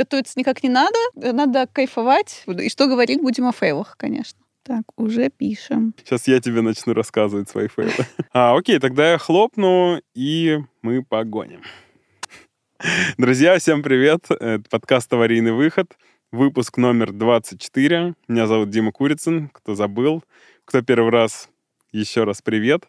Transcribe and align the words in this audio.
готовиться 0.00 0.38
никак 0.38 0.62
не 0.62 0.70
надо, 0.70 0.98
надо 1.14 1.66
кайфовать. 1.70 2.44
И 2.46 2.70
что 2.70 2.86
говорить, 2.86 3.20
будем 3.20 3.46
о 3.46 3.52
фейлах, 3.52 3.96
конечно. 3.98 4.38
Так, 4.62 4.82
уже 4.96 5.28
пишем. 5.28 5.94
Сейчас 5.98 6.26
я 6.26 6.40
тебе 6.40 6.62
начну 6.62 6.94
рассказывать 6.94 7.50
свои 7.50 7.68
фейлы. 7.68 7.92
А, 8.32 8.56
окей, 8.56 8.78
тогда 8.78 9.12
я 9.12 9.18
хлопну, 9.18 10.00
и 10.14 10.58
мы 10.80 11.04
погоним. 11.04 11.62
Друзья, 13.18 13.58
всем 13.58 13.82
привет. 13.82 14.24
Это 14.30 14.62
подкаст 14.70 15.12
«Аварийный 15.12 15.52
выход». 15.52 15.98
Выпуск 16.32 16.78
номер 16.78 17.12
24. 17.12 18.14
Меня 18.28 18.46
зовут 18.46 18.70
Дима 18.70 18.92
Курицын. 18.92 19.48
Кто 19.48 19.74
забыл, 19.74 20.22
кто 20.64 20.80
первый 20.80 21.10
раз, 21.10 21.50
еще 21.92 22.24
раз 22.24 22.40
привет. 22.40 22.88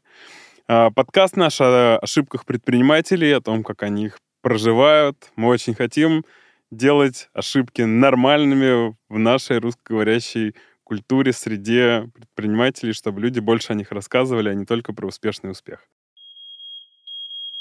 А, 0.68 0.92
подкаст 0.92 1.36
наш 1.36 1.60
о 1.60 1.98
ошибках 1.98 2.46
предпринимателей, 2.46 3.32
о 3.32 3.42
том, 3.42 3.64
как 3.64 3.84
они 3.84 4.06
их 4.06 4.20
проживают. 4.42 5.32
Мы 5.36 5.48
очень 5.50 5.74
хотим 5.74 6.24
делать 6.72 7.30
ошибки 7.34 7.82
нормальными 7.82 8.96
в 9.10 9.20
нашей 9.20 9.60
русскоговорящей 9.60 10.56
культуре, 10.84 11.32
среде 11.32 12.10
предпринимателей, 12.14 12.94
чтобы 12.94 13.22
люди 13.22 13.40
больше 13.40 13.72
о 13.72 13.76
них 13.76 13.92
рассказывали, 13.92 14.50
а 14.50 14.54
не 14.54 14.66
только 14.66 14.94
про 14.94 15.08
успешный 15.08 15.52
успех. 15.52 15.88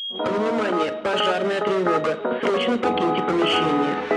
Внимание! 0.09 0.93
Пожарная 1.05 1.61
тревога. 1.61 2.41
Срочно 2.41 2.77
покиньте 2.79 3.23
помещение. 3.23 4.10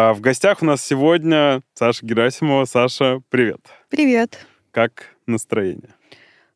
А 0.00 0.14
в 0.14 0.20
гостях 0.20 0.62
у 0.62 0.64
нас 0.64 0.80
сегодня 0.80 1.60
Саша 1.74 2.06
Герасимова. 2.06 2.66
Саша, 2.66 3.20
привет. 3.30 3.58
Привет. 3.90 4.46
Как 4.70 5.16
настроение? 5.26 5.92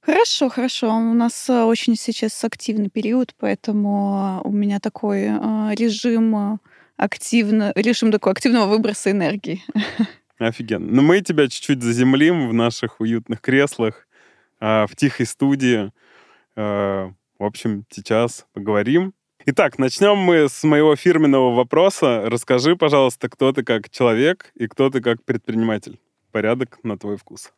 Хорошо, 0.00 0.48
хорошо. 0.48 0.94
У 0.94 1.12
нас 1.12 1.50
э, 1.50 1.64
очень 1.64 1.96
сейчас 1.96 2.44
активный 2.44 2.88
период, 2.88 3.34
поэтому 3.36 4.40
у 4.44 4.52
меня 4.52 4.78
такой 4.78 5.22
э, 5.22 5.74
режим 5.74 6.60
активно, 6.96 7.72
режим 7.74 8.12
такой 8.12 8.30
активного 8.30 8.66
выброса 8.66 9.10
энергии. 9.10 9.60
Офигенно. 10.38 10.86
Ну, 10.88 11.02
мы 11.02 11.20
тебя 11.20 11.48
чуть-чуть 11.48 11.82
заземлим 11.82 12.48
в 12.48 12.54
наших 12.54 13.00
уютных 13.00 13.40
креслах, 13.40 14.06
э, 14.60 14.86
в 14.86 14.94
тихой 14.94 15.26
студии. 15.26 15.90
В 16.54 17.14
общем, 17.40 17.86
сейчас 17.90 18.46
поговорим 18.52 19.14
Итак, 19.44 19.76
начнем 19.76 20.16
мы 20.18 20.48
с 20.48 20.62
моего 20.62 20.94
фирменного 20.94 21.52
вопроса. 21.52 22.22
Расскажи, 22.26 22.76
пожалуйста, 22.76 23.28
кто 23.28 23.50
ты 23.52 23.64
как 23.64 23.90
человек 23.90 24.52
и 24.54 24.68
кто 24.68 24.88
ты 24.88 25.00
как 25.00 25.24
предприниматель. 25.24 25.98
Порядок 26.30 26.78
на 26.84 26.96
твой 26.96 27.16
вкус. 27.16 27.52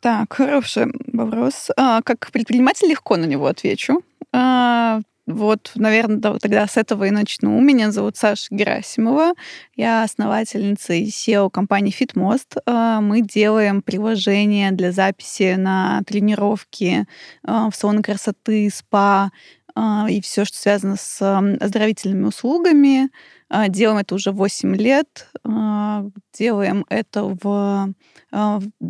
Так, 0.00 0.32
хороший 0.32 0.86
вопрос. 1.12 1.70
А, 1.76 2.02
как 2.02 2.32
предприниматель 2.32 2.88
легко 2.88 3.16
на 3.16 3.24
него 3.24 3.46
отвечу. 3.46 4.02
А, 4.32 5.00
вот, 5.26 5.72
наверное, 5.74 6.38
тогда 6.38 6.66
с 6.68 6.76
этого 6.76 7.04
и 7.04 7.10
начну. 7.10 7.60
Меня 7.60 7.90
зовут 7.90 8.16
Саша 8.16 8.46
Герасимова. 8.50 9.34
Я 9.74 10.04
основательница 10.04 10.92
и 10.92 11.08
SEO 11.08 11.50
компании 11.50 11.92
FitMost. 11.92 12.60
А, 12.64 13.00
мы 13.00 13.22
делаем 13.22 13.82
приложения 13.82 14.70
для 14.70 14.92
записи 14.92 15.54
на 15.56 16.02
тренировки 16.06 17.06
а, 17.42 17.70
в 17.70 17.74
салоны 17.74 18.02
красоты, 18.02 18.70
спа, 18.72 19.30
и 20.08 20.20
все, 20.22 20.44
что 20.44 20.56
связано 20.56 20.96
с 20.96 21.20
оздоровительными 21.60 22.24
услугами. 22.24 23.10
А, 23.48 23.68
делаем 23.68 23.98
это 23.98 24.14
уже 24.14 24.32
8 24.32 24.74
лет. 24.76 25.28
А, 25.44 26.04
делаем 26.32 26.86
это 26.88 27.24
в... 27.24 27.92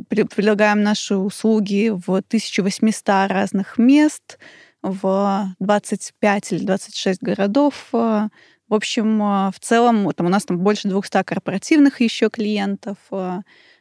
Предлагаем 0.09 0.83
наши 0.83 1.17
услуги 1.17 1.89
в 1.89 2.09
1800 2.09 3.09
разных 3.29 3.79
мест, 3.79 4.39
в 4.83 5.55
25 5.59 6.53
или 6.53 6.65
26 6.65 7.23
городов. 7.23 7.89
В 7.93 8.31
общем, 8.71 9.19
в 9.51 9.61
целом 9.61 10.13
там, 10.13 10.27
у 10.27 10.31
нас 10.31 10.45
там 10.45 10.59
больше 10.59 10.89
200 10.89 11.25
корпоративных 11.25 12.01
еще 12.01 12.31
клиентов. 12.31 12.99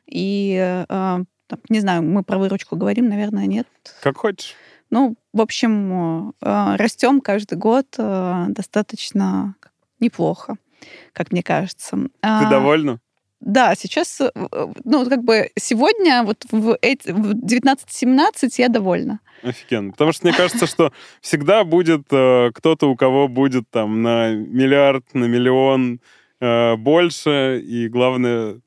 И, 0.07 0.83
там, 0.87 1.27
не 1.69 1.79
знаю, 1.79 2.01
мы 2.01 2.23
про 2.23 2.39
выручку 2.39 2.75
говорим, 2.75 3.07
наверное, 3.09 3.45
нет. 3.45 3.67
Как 4.01 4.17
хочешь. 4.17 4.55
Ну, 4.89 5.15
в 5.33 5.41
общем, 5.41 6.29
э, 6.41 6.75
растем 6.75 7.21
каждый 7.21 7.57
год 7.57 7.87
э, 7.97 8.45
достаточно 8.49 9.55
неплохо, 9.99 10.57
как 11.13 11.31
мне 11.31 11.43
кажется. 11.43 11.97
Ты 11.97 12.09
а, 12.21 12.49
довольна? 12.49 12.99
Да, 13.39 13.75
сейчас, 13.75 14.21
э, 14.21 14.29
ну, 14.83 15.09
как 15.09 15.23
бы 15.23 15.51
сегодня, 15.57 16.23
вот 16.23 16.45
в 16.51 16.77
19-17 16.81 18.53
я 18.57 18.69
довольна. 18.69 19.19
Офигенно. 19.43 19.91
Потому 19.91 20.11
что 20.11 20.27
мне 20.27 20.35
кажется, 20.35 20.67
что 20.67 20.93
всегда 21.21 21.63
будет 21.63 22.05
кто-то, 22.05 22.89
у 22.89 22.95
кого 22.95 23.27
будет 23.27 23.69
там 23.69 24.01
на 24.01 24.33
миллиард, 24.33 25.13
на 25.13 25.25
миллион 25.25 25.99
больше, 26.77 27.61
и 27.65 27.87
главное, 27.87 28.59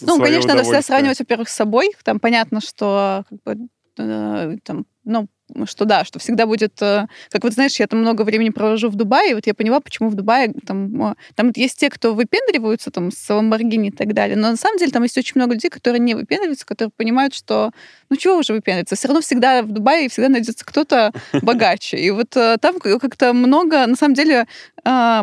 ну, 0.00 0.18
конечно, 0.18 0.48
надо 0.48 0.62
всегда 0.62 0.82
сравнивать, 0.82 1.18
во-первых, 1.18 1.48
с 1.48 1.54
собой. 1.54 1.90
Там 2.02 2.18
понятно, 2.18 2.60
что 2.60 3.24
как 3.28 3.42
бы, 3.42 4.58
там, 4.62 4.86
ну, 5.06 5.28
что 5.64 5.84
да, 5.84 6.04
что 6.04 6.18
всегда 6.18 6.46
будет, 6.46 6.82
э, 6.82 7.06
как 7.30 7.44
вот 7.44 7.52
знаешь, 7.52 7.78
я 7.78 7.86
там 7.86 8.00
много 8.00 8.22
времени 8.22 8.50
провожу 8.50 8.88
в 8.88 8.96
Дубае, 8.96 9.30
и 9.30 9.34
вот 9.34 9.46
я 9.46 9.54
поняла, 9.54 9.80
почему 9.80 10.08
в 10.08 10.14
Дубае 10.14 10.52
там, 10.66 11.16
там 11.34 11.52
есть 11.54 11.78
те, 11.78 11.88
кто 11.88 12.14
выпендриваются 12.14 12.90
там 12.90 13.12
с 13.12 13.32
Ламборгини 13.32 13.88
и 13.88 13.92
так 13.92 14.12
далее, 14.12 14.36
но 14.36 14.50
на 14.50 14.56
самом 14.56 14.78
деле 14.78 14.90
там 14.90 15.04
есть 15.04 15.16
очень 15.16 15.34
много 15.36 15.54
людей, 15.54 15.70
которые 15.70 16.00
не 16.00 16.14
выпендриваются, 16.14 16.66
которые 16.66 16.90
понимают, 16.94 17.34
что 17.34 17.70
ну 18.10 18.16
чего 18.16 18.36
уже 18.36 18.52
выпендриваться, 18.52 18.96
все 18.96 19.08
равно 19.08 19.20
всегда 19.20 19.62
в 19.62 19.70
Дубае 19.70 20.08
всегда 20.08 20.28
найдется 20.28 20.64
кто-то 20.64 21.12
богаче. 21.42 21.96
И 21.96 22.10
вот 22.10 22.36
э, 22.36 22.56
там 22.60 22.80
как-то 22.80 23.32
много, 23.32 23.86
на 23.86 23.94
самом 23.94 24.14
деле, 24.14 24.46
а, 24.84 25.22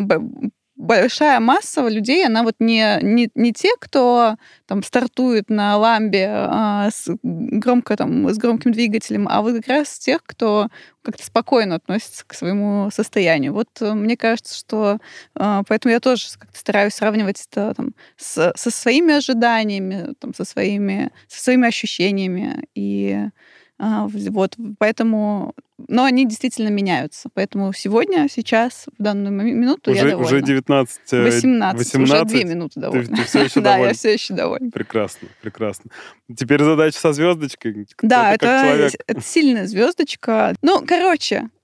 большая 0.76 1.38
масса 1.40 1.86
людей, 1.88 2.26
она 2.26 2.42
вот 2.42 2.56
не, 2.58 2.98
не, 3.02 3.30
не 3.34 3.52
те, 3.52 3.70
кто 3.78 4.36
там 4.66 4.82
стартует 4.82 5.48
на 5.48 5.76
ламбе 5.76 6.28
а, 6.30 6.90
с, 6.90 7.08
громко, 7.22 7.96
там, 7.96 8.28
с 8.28 8.38
громким 8.38 8.72
двигателем, 8.72 9.28
а 9.30 9.40
вот 9.40 9.54
как 9.56 9.68
раз 9.68 9.98
тех, 9.98 10.22
кто 10.24 10.68
как-то 11.02 11.24
спокойно 11.24 11.76
относится 11.76 12.24
к 12.26 12.34
своему 12.34 12.90
состоянию. 12.90 13.52
Вот 13.52 13.68
э, 13.80 13.92
мне 13.92 14.16
кажется, 14.16 14.56
что 14.56 14.98
а, 15.34 15.62
поэтому 15.68 15.92
я 15.92 16.00
тоже 16.00 16.26
как-то 16.38 16.58
стараюсь 16.58 16.94
сравнивать 16.94 17.46
это 17.50 17.74
там, 17.74 17.94
с, 18.16 18.52
со 18.56 18.70
своими 18.70 19.14
ожиданиями, 19.14 20.14
там, 20.18 20.34
со, 20.34 20.44
своими, 20.44 21.12
со 21.28 21.42
своими 21.42 21.68
ощущениями. 21.68 22.66
И 22.74 23.28
вот, 23.78 24.56
поэтому... 24.78 25.54
Но 25.88 26.04
они 26.04 26.24
действительно 26.26 26.68
меняются. 26.68 27.28
Поэтому 27.34 27.72
сегодня, 27.72 28.28
сейчас, 28.28 28.86
в 28.96 29.02
данную 29.02 29.32
минуту 29.32 29.90
уже, 29.90 30.00
я 30.00 30.10
довольна. 30.10 30.26
Уже 30.26 30.40
19... 30.42 31.12
18. 31.12 31.78
18. 31.78 31.94
Уже 31.96 32.24
две 32.24 32.44
минуты 32.44 32.80
довольна. 32.80 33.08
Ты, 33.08 33.16
ты 33.16 33.24
все 33.24 33.44
еще 33.44 33.60
Да, 33.60 33.76
я 33.78 33.92
все 33.92 34.12
еще 34.12 34.34
довольна. 34.34 34.70
Прекрасно, 34.70 35.28
прекрасно. 35.42 35.90
Теперь 36.34 36.62
задача 36.62 36.98
со 36.98 37.12
звездочкой. 37.12 37.88
Да, 38.02 38.32
это, 38.34 38.90
это 39.06 39.20
сильная 39.20 39.66
звездочка. 39.66 40.54
Ну, 40.62 40.84
короче, 40.86 41.48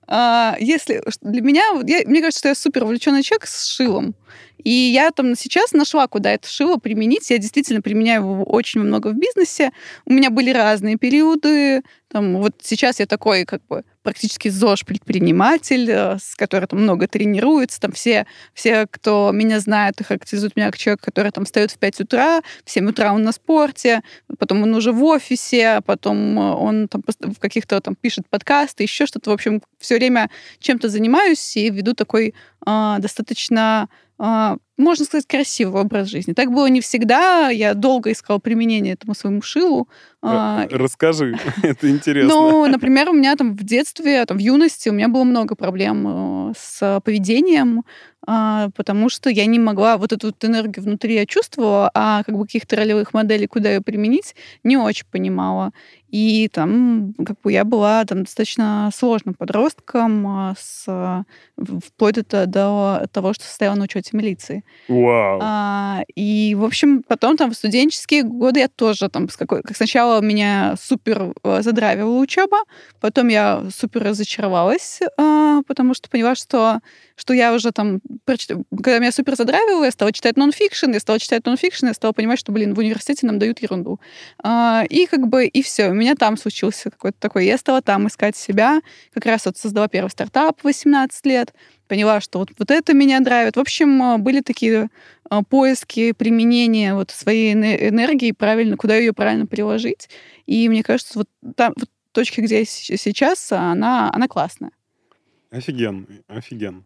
если 0.59 1.01
для 1.21 1.41
меня, 1.41 1.63
я, 1.87 2.01
мне 2.05 2.19
кажется, 2.19 2.39
что 2.39 2.47
я 2.49 2.55
супер 2.55 2.83
увлеченный 2.83 3.23
человек 3.23 3.45
с 3.47 3.65
шилом. 3.67 4.15
И 4.63 4.69
я 4.69 5.11
там 5.11 5.35
сейчас 5.35 5.71
нашла, 5.71 6.07
куда 6.07 6.33
это 6.33 6.47
шило 6.47 6.77
применить. 6.77 7.29
Я 7.29 7.37
действительно 7.37 7.81
применяю 7.81 8.21
его 8.21 8.43
очень 8.43 8.81
много 8.81 9.07
в 9.07 9.15
бизнесе. 9.15 9.71
У 10.05 10.13
меня 10.13 10.29
были 10.29 10.51
разные 10.51 10.97
периоды. 10.97 11.81
Там, 12.09 12.37
вот 12.37 12.55
сейчас 12.61 12.99
я 12.99 13.05
такой 13.05 13.45
как 13.45 13.65
бы 13.67 13.83
практически 14.03 14.49
ЗОЖ-предприниматель, 14.49 15.89
э, 15.89 16.17
с 16.17 16.35
которым 16.35 16.67
там 16.67 16.81
много 16.81 17.07
тренируется. 17.07 17.79
Там 17.79 17.91
все, 17.91 18.25
все, 18.53 18.87
кто 18.89 19.31
меня 19.31 19.59
знает 19.59 19.99
и 20.01 20.03
характеризует 20.03 20.55
меня 20.55 20.67
как 20.67 20.77
человек, 20.77 21.01
который 21.01 21.31
там 21.31 21.45
встает 21.45 21.71
в 21.71 21.77
5 21.77 22.01
утра, 22.01 22.41
в 22.65 22.71
7 22.71 22.89
утра 22.89 23.13
он 23.13 23.23
на 23.23 23.31
спорте, 23.31 24.01
потом 24.37 24.63
он 24.63 24.73
уже 24.73 24.91
в 24.91 25.03
офисе, 25.03 25.81
потом 25.85 26.39
э, 26.39 26.53
он 26.53 26.87
там 26.87 27.03
в 27.05 27.39
каких-то 27.39 27.79
там 27.81 27.95
пишет 27.95 28.27
подкасты, 28.29 28.83
еще 28.83 29.05
что-то. 29.05 29.31
В 29.31 29.33
общем, 29.33 29.61
все 29.79 29.95
время 29.95 30.29
чем-то 30.59 30.89
занимаюсь 30.89 31.57
и 31.57 31.69
веду 31.69 31.93
такой 31.93 32.33
э, 32.65 32.95
достаточно 32.99 33.89
а, 34.23 34.57
можно 34.81 35.05
сказать, 35.05 35.27
красивый 35.27 35.81
образ 35.81 36.07
жизни. 36.07 36.33
Так 36.33 36.51
было 36.51 36.67
не 36.67 36.81
всегда. 36.81 37.49
Я 37.49 37.73
долго 37.73 38.11
искала 38.11 38.39
применение 38.39 38.93
этому 38.93 39.15
своему 39.15 39.41
шилу. 39.41 39.87
А, 40.21 40.67
расскажи, 40.69 41.37
это 41.63 41.89
интересно. 41.89 42.29
Ну, 42.29 42.67
например, 42.67 43.09
у 43.09 43.13
меня 43.13 43.35
там 43.35 43.55
в 43.55 43.63
детстве, 43.63 44.25
там, 44.25 44.37
в 44.37 44.39
юности 44.39 44.89
у 44.89 44.93
меня 44.93 45.07
было 45.07 45.23
много 45.23 45.55
проблем 45.55 46.49
э, 46.49 46.53
с 46.57 47.01
поведением, 47.03 47.83
а, 48.27 48.69
потому 48.75 49.09
что 49.09 49.31
я 49.31 49.47
не 49.47 49.57
могла 49.57 49.97
вот 49.97 50.13
эту 50.13 50.27
вот 50.27 50.45
энергию 50.45 50.83
внутри 50.83 51.15
я 51.15 51.25
чувствовала, 51.25 51.89
а 51.95 52.23
как 52.23 52.37
бы 52.37 52.45
каких-то 52.45 52.75
ролевых 52.75 53.13
моделей, 53.13 53.47
куда 53.47 53.73
ее 53.73 53.81
применить, 53.81 54.35
не 54.63 54.77
очень 54.77 55.05
понимала. 55.09 55.71
И 56.11 56.49
там 56.51 57.13
как 57.25 57.39
бы 57.41 57.51
я 57.51 57.63
была 57.63 58.03
там 58.05 58.23
достаточно 58.23 58.89
сложным 58.93 59.33
подростком, 59.33 60.27
а, 60.27 60.55
с, 60.59 61.25
вплоть 61.57 62.15
до, 62.29 62.45
до 62.45 63.07
того, 63.11 63.33
что 63.33 63.45
состояла 63.45 63.75
на 63.75 63.85
учете 63.85 64.09
милиции. 64.13 64.63
Вау. 64.87 65.39
А, 65.41 66.03
и, 66.15 66.55
в 66.55 66.65
общем, 66.65 67.03
потом 67.07 67.37
там 67.37 67.51
в 67.51 67.55
студенческие 67.55 68.23
годы 68.23 68.59
я 68.59 68.67
тоже 68.67 69.09
там, 69.09 69.29
с 69.29 69.37
какой, 69.37 69.61
как 69.61 69.75
сначала 69.75 70.21
меня 70.21 70.75
супер 70.81 71.33
э, 71.43 71.61
задравила 71.61 72.17
учеба, 72.19 72.59
потом 72.99 73.29
я 73.29 73.63
супер 73.73 74.03
разочаровалась, 74.03 74.99
а, 75.17 75.61
потому 75.67 75.93
что 75.93 76.09
поняла, 76.09 76.35
что, 76.35 76.79
что 77.15 77.33
я 77.33 77.53
уже 77.53 77.71
там, 77.71 78.01
когда 78.25 78.99
меня 78.99 79.11
супер 79.11 79.35
задравила, 79.35 79.85
я 79.85 79.91
стала 79.91 80.11
читать 80.11 80.37
нонфикшн, 80.37 80.91
я 80.91 80.99
стала 80.99 81.19
читать 81.19 81.45
нонфикшн, 81.45 81.87
я 81.87 81.93
стала 81.93 82.11
понимать, 82.11 82.39
что, 82.39 82.51
блин, 82.51 82.73
в 82.73 82.79
университете 82.79 83.27
нам 83.27 83.39
дают 83.39 83.61
ерунду. 83.61 83.99
А, 84.43 84.83
и 84.89 85.05
как 85.05 85.27
бы, 85.27 85.45
и 85.45 85.61
все, 85.61 85.89
меня 86.01 86.15
там 86.15 86.35
случился 86.35 86.89
какой-то 86.89 87.17
такой, 87.19 87.45
я 87.45 87.57
стала 87.57 87.81
там 87.81 88.07
искать 88.07 88.35
себя, 88.35 88.81
как 89.13 89.25
раз 89.25 89.45
вот 89.45 89.57
создала 89.57 89.87
первый 89.87 90.09
стартап 90.09 90.59
в 90.59 90.63
18 90.63 91.25
лет, 91.27 91.53
поняла, 91.87 92.19
что 92.21 92.39
вот, 92.39 92.49
вот 92.57 92.71
это 92.71 92.93
меня 92.93 93.19
драйвит. 93.19 93.55
В 93.55 93.59
общем, 93.59 94.01
а, 94.01 94.17
были 94.17 94.41
такие 94.41 94.89
а, 95.29 95.43
поиски 95.43 96.11
применения 96.13 96.95
вот 96.95 97.11
своей 97.11 97.53
энергии, 97.53 98.31
правильно, 98.31 98.77
куда 98.77 98.95
ее 98.95 99.13
правильно 99.13 99.45
приложить. 99.45 100.09
И 100.47 100.67
мне 100.69 100.83
кажется, 100.83 101.19
вот 101.19 101.29
там, 101.55 101.73
вот 101.77 101.89
точке, 102.11 102.41
где 102.41 102.59
я 102.59 102.65
сейчас, 102.65 103.51
она, 103.51 104.11
она 104.13 104.27
классная. 104.27 104.71
Офиген, 105.51 106.07
офиген. 106.27 106.83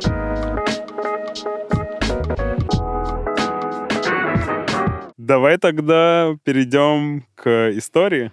Давай 5.18 5.58
тогда 5.58 6.36
перейдем 6.44 7.26
к 7.36 7.72
истории. 7.72 8.32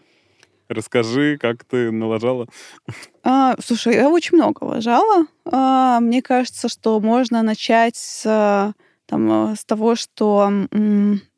Расскажи, 0.72 1.38
как 1.38 1.64
ты 1.64 1.90
налажала. 1.90 2.46
А, 3.24 3.54
слушай, 3.64 3.94
я 3.94 4.08
очень 4.08 4.36
много 4.36 4.64
лажала. 4.64 5.26
А, 5.44 6.00
мне 6.00 6.22
кажется, 6.22 6.68
что 6.68 6.98
можно 7.00 7.42
начать 7.42 7.96
с, 7.96 8.74
там, 9.06 9.54
с 9.54 9.64
того, 9.64 9.94
что 9.94 10.50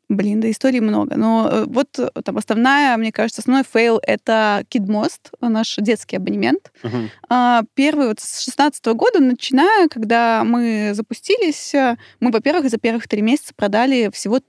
Блин, 0.09 0.41
да 0.41 0.51
историй 0.51 0.81
много. 0.81 1.17
Но 1.17 1.49
э, 1.51 1.65
вот 1.67 1.99
э, 1.99 2.11
там 2.23 2.37
основная, 2.37 2.97
мне 2.99 3.11
кажется, 3.11 3.41
основной 3.41 3.65
fail— 3.65 4.01
это 4.03 4.65
KidMost, 4.71 5.33
наш 5.41 5.77
детский 5.79 6.17
абонемент. 6.17 6.73
Uh-huh. 6.83 7.67
Первый 7.75 8.09
вот 8.09 8.21
с 8.21 8.41
16 8.41 8.85
года, 8.87 9.21
начиная, 9.21 9.89
когда 9.89 10.45
мы 10.45 10.91
запустились, 10.93 11.75
э, 11.75 11.97
мы, 12.21 12.31
во-первых, 12.31 12.71
за 12.71 12.79
первых 12.79 13.09
три 13.09 13.23
месяца 13.23 13.55
продали 13.57 14.11
всего 14.13 14.41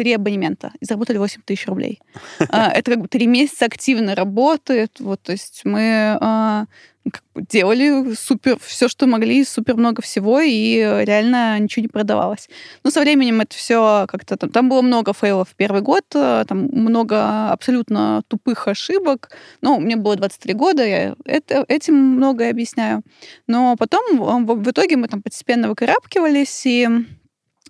три 0.00 0.14
абонемента 0.14 0.72
и 0.80 0.86
заработали 0.86 1.18
8 1.18 1.42
тысяч 1.44 1.66
рублей. 1.66 2.00
А, 2.48 2.70
это 2.70 2.92
как 2.92 3.00
бы 3.02 3.08
три 3.08 3.26
месяца 3.26 3.66
активно 3.66 4.14
работает. 4.14 4.98
Вот, 4.98 5.20
то 5.20 5.32
есть 5.32 5.60
мы 5.64 6.16
а, 6.20 6.64
как 7.04 7.22
бы 7.34 7.42
делали 7.42 8.14
супер 8.14 8.58
все, 8.58 8.88
что 8.88 9.06
могли, 9.06 9.44
супер 9.44 9.76
много 9.76 10.00
всего, 10.00 10.40
и 10.40 10.76
реально 11.04 11.58
ничего 11.58 11.82
не 11.82 11.88
продавалось. 11.88 12.48
Но 12.82 12.90
со 12.90 13.00
временем 13.00 13.42
это 13.42 13.54
все 13.54 14.06
как-то 14.08 14.38
там, 14.38 14.48
там 14.48 14.68
было 14.70 14.80
много 14.80 15.12
fail 15.12 15.37
ов 15.37 15.50
в 15.50 15.54
первый 15.54 15.82
год, 15.82 16.04
а, 16.14 16.46
там 16.46 16.70
много 16.72 17.50
абсолютно 17.50 18.22
тупых 18.28 18.66
ошибок. 18.68 19.30
Ну, 19.60 19.80
мне 19.80 19.96
было 19.96 20.16
23 20.16 20.54
года, 20.54 20.86
я 20.86 21.14
это, 21.26 21.66
этим 21.68 21.94
многое 21.94 22.50
объясняю. 22.50 23.02
Но 23.46 23.76
потом 23.76 24.16
в, 24.16 24.54
в 24.54 24.70
итоге 24.70 24.96
мы 24.96 25.08
там 25.08 25.20
постепенно 25.20 25.68
выкарабкивались, 25.68 26.64
и 26.64 26.88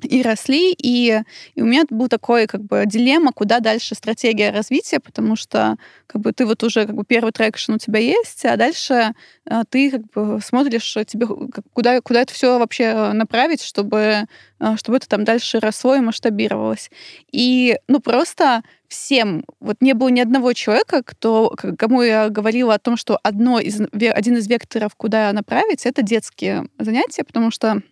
и 0.06 0.22
росли, 0.22 0.72
и, 0.76 1.22
и 1.54 1.62
у 1.62 1.66
меня 1.66 1.84
был 1.90 2.08
такой 2.08 2.46
как 2.46 2.62
бы 2.62 2.84
дилемма, 2.86 3.32
куда 3.32 3.60
дальше 3.60 3.94
стратегия 3.94 4.50
развития, 4.50 5.00
потому 5.00 5.36
что 5.36 5.76
как 6.06 6.20
бы 6.20 6.32
ты 6.32 6.46
вот 6.46 6.62
уже 6.62 6.86
как 6.86 6.94
бы 6.94 7.04
первый 7.04 7.32
traction 7.32 7.72
у 7.74 7.78
тебя 7.78 8.00
есть, 8.00 8.44
а 8.44 8.56
дальше 8.56 9.12
а, 9.48 9.64
ты 9.68 9.90
как 9.90 10.02
бы 10.12 10.40
смотришь 10.42 10.96
тебе 11.06 11.26
как, 11.26 11.64
куда 11.72 12.00
куда 12.00 12.22
это 12.22 12.32
все 12.32 12.58
вообще 12.58 13.12
направить, 13.12 13.62
чтобы 13.62 14.26
а, 14.58 14.76
чтобы 14.76 14.98
это 14.98 15.08
там 15.08 15.24
дальше 15.24 15.60
росло 15.60 15.94
и 15.94 16.00
масштабировалось. 16.00 16.90
И 17.32 17.78
ну 17.88 18.00
просто 18.00 18.62
всем 18.88 19.44
вот 19.60 19.76
не 19.80 19.94
было 19.94 20.08
ни 20.08 20.20
одного 20.20 20.52
человека, 20.52 21.02
кто 21.04 21.54
кому 21.78 22.02
я 22.02 22.28
говорила 22.28 22.74
о 22.74 22.78
том, 22.78 22.96
что 22.96 23.18
одно 23.22 23.60
из 23.60 23.80
один 23.80 24.36
из 24.36 24.48
векторов, 24.48 24.94
куда 24.96 25.32
направить, 25.32 25.86
это 25.86 26.02
детские 26.02 26.66
занятия, 26.78 27.24
потому 27.24 27.50
что 27.50 27.82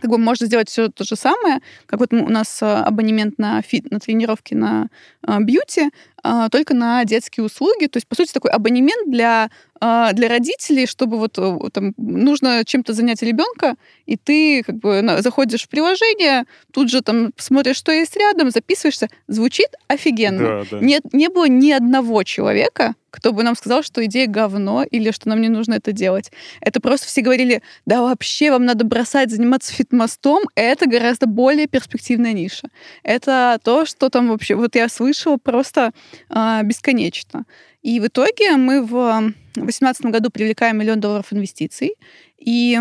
как 0.00 0.10
бы 0.10 0.18
можно 0.18 0.46
сделать 0.46 0.68
все 0.68 0.88
то 0.88 1.04
же 1.04 1.16
самое, 1.16 1.60
как 1.86 2.00
вот 2.00 2.12
у 2.12 2.28
нас 2.28 2.62
э, 2.62 2.66
абонемент 2.66 3.38
на 3.38 3.62
фит, 3.62 3.90
на 3.90 3.98
тренировки 3.98 4.54
на 4.54 4.88
э, 5.26 5.38
бьюти, 5.40 5.90
а, 6.28 6.48
только 6.48 6.74
на 6.74 7.04
детские 7.04 7.44
услуги. 7.44 7.86
То 7.86 7.98
есть, 7.98 8.08
по 8.08 8.16
сути, 8.16 8.32
такой 8.32 8.50
абонемент 8.50 9.08
для, 9.08 9.48
а, 9.80 10.12
для 10.12 10.28
родителей, 10.28 10.86
чтобы 10.86 11.18
вот 11.18 11.38
э, 11.38 11.58
там 11.72 11.94
нужно 11.96 12.64
чем-то 12.64 12.92
занять 12.94 13.22
ребенка, 13.22 13.76
и 14.06 14.16
ты 14.16 14.64
как 14.64 14.76
бы 14.76 15.04
заходишь 15.20 15.62
в 15.62 15.68
приложение, 15.68 16.44
тут 16.72 16.90
же 16.90 17.00
там 17.02 17.30
смотришь, 17.36 17.76
что 17.76 17.92
есть 17.92 18.16
рядом, 18.16 18.50
записываешься. 18.50 19.08
Звучит 19.28 19.68
офигенно. 19.86 20.64
Да, 20.64 20.64
да. 20.72 20.78
Нет, 20.80 21.02
не 21.12 21.28
было 21.28 21.46
ни 21.46 21.70
одного 21.70 22.24
человека, 22.24 22.94
кто 23.10 23.32
бы 23.32 23.42
нам 23.42 23.56
сказал, 23.56 23.82
что 23.82 24.04
идея 24.04 24.26
говно 24.26 24.82
или 24.82 25.10
что 25.10 25.28
нам 25.28 25.40
не 25.40 25.48
нужно 25.48 25.74
это 25.74 25.92
делать. 25.92 26.30
Это 26.60 26.80
просто 26.80 27.06
все 27.06 27.22
говорили, 27.22 27.62
да 27.86 28.02
вообще 28.02 28.50
вам 28.50 28.66
надо 28.66 28.84
бросать 28.84 29.30
заниматься 29.30 29.72
фитмостом, 29.72 30.42
это 30.54 30.86
гораздо 30.86 31.26
более 31.26 31.66
перспективная 31.66 32.32
ниша. 32.32 32.68
Это 33.02 33.58
то, 33.64 33.86
что 33.86 34.10
там 34.10 34.28
вообще... 34.28 34.54
Вот 34.54 34.74
я 34.74 34.88
слышала 34.88 35.38
просто 35.38 35.92
бесконечно. 36.28 37.44
И 37.82 38.00
в 38.00 38.06
итоге 38.06 38.56
мы 38.56 38.82
в 38.82 39.32
2018 39.54 40.06
году 40.06 40.30
привлекаем 40.30 40.78
миллион 40.78 41.00
долларов 41.00 41.32
инвестиций 41.32 41.94
и 42.36 42.78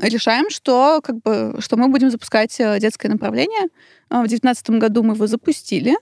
решаем, 0.00 0.50
что, 0.50 1.00
как 1.02 1.20
бы, 1.22 1.56
что 1.60 1.76
мы 1.76 1.88
будем 1.88 2.10
запускать 2.10 2.58
э, 2.60 2.78
детское 2.80 3.08
направление. 3.08 3.68
А, 4.10 4.18
в 4.22 4.28
2019 4.28 4.70
году 4.70 5.02
мы 5.02 5.14
его 5.14 5.26
запустили, 5.26 5.94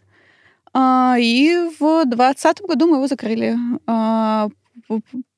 а, 0.73 1.17
и 1.19 1.71
в 1.79 2.05
2020 2.05 2.61
году 2.63 2.87
мы 2.87 2.97
его 2.97 3.07
закрыли, 3.07 3.57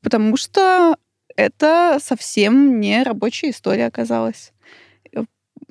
потому 0.02 0.36
что 0.36 0.96
это 1.36 1.98
совсем 2.00 2.80
не 2.80 3.02
рабочая 3.02 3.50
история 3.50 3.86
оказалась. 3.86 4.52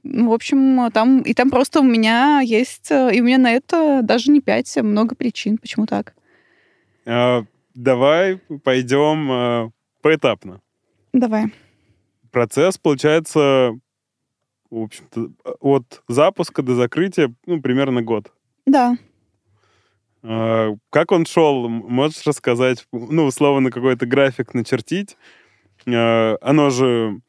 Ну, 0.04 0.30
в 0.30 0.34
общем, 0.34 0.92
там, 0.92 1.22
и 1.22 1.34
там 1.34 1.50
просто 1.50 1.80
у 1.80 1.84
меня 1.84 2.42
есть, 2.42 2.92
э, 2.92 3.16
и 3.16 3.22
у 3.22 3.24
меня 3.24 3.38
на 3.38 3.52
это 3.52 4.02
даже 4.04 4.32
не 4.32 4.42
пять, 4.42 4.78
а 4.78 4.84
много 4.84 5.16
причин, 5.16 5.58
почему 5.58 5.86
так. 5.86 6.14
А, 7.06 7.46
давай 7.74 8.38
пойдем 8.64 9.32
а, 9.32 9.70
поэтапно. 10.02 10.62
Давай. 11.14 11.46
Процесс, 12.32 12.78
получается, 12.78 13.72
в 14.70 14.84
общем-то, 14.84 15.30
от 15.62 16.04
запуска 16.08 16.62
до 16.64 16.76
закрытия, 16.76 17.34
ну, 17.46 17.62
примерно 17.62 18.02
год. 18.02 18.32
Да. 18.66 18.98
А, 20.22 20.76
как 20.90 21.12
он 21.12 21.26
шел? 21.26 21.70
Можешь 21.70 22.26
рассказать, 22.26 22.86
ну, 22.92 23.26
условно, 23.26 23.72
какой-то 23.72 24.06
график 24.06 24.54
начертить? 24.54 25.16
А, 25.88 26.38
оно 26.42 26.70
же 26.70 27.22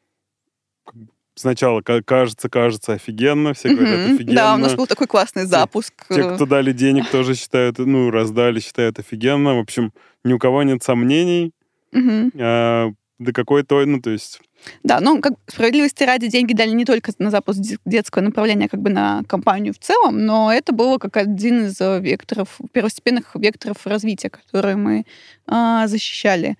сначала 1.35 1.81
кажется, 1.81 2.49
кажется 2.49 2.93
офигенно, 2.93 3.53
все 3.53 3.69
говорят 3.69 4.11
офигенно. 4.11 4.35
Да, 4.35 4.55
у 4.55 4.57
нас 4.57 4.73
был 4.73 4.87
такой 4.87 5.07
классный 5.07 5.45
запуск. 5.45 5.93
Те, 6.09 6.15
те, 6.15 6.35
кто 6.35 6.45
дали 6.45 6.71
денег, 6.71 7.09
тоже 7.09 7.35
считают, 7.35 7.77
ну, 7.77 8.09
раздали, 8.09 8.59
считают 8.59 8.99
офигенно. 8.99 9.55
В 9.55 9.59
общем, 9.59 9.93
ни 10.23 10.33
у 10.33 10.39
кого 10.39 10.63
нет 10.63 10.83
сомнений. 10.83 11.51
А, 11.93 12.91
до 13.19 13.31
какой-то, 13.31 13.85
ну, 13.85 14.01
то 14.01 14.09
есть... 14.09 14.41
Да, 14.83 14.99
ну, 14.99 15.21
как 15.21 15.33
справедливости 15.47 16.03
ради, 16.03 16.27
деньги 16.27 16.53
дали 16.53 16.71
не 16.71 16.85
только 16.85 17.11
на 17.19 17.29
запуск 17.29 17.59
детского 17.85 18.23
направления, 18.23 18.67
как 18.67 18.81
бы 18.81 18.89
на 18.89 19.23
компанию 19.27 19.73
в 19.73 19.79
целом, 19.79 20.25
но 20.25 20.51
это 20.51 20.73
было 20.73 20.97
как 20.97 21.17
один 21.17 21.65
из 21.65 21.79
векторов, 21.79 22.57
первостепенных 22.71 23.35
векторов 23.35 23.85
развития, 23.85 24.29
которые 24.29 24.75
мы 24.75 25.05
а, 25.45 25.87
защищали 25.87 26.57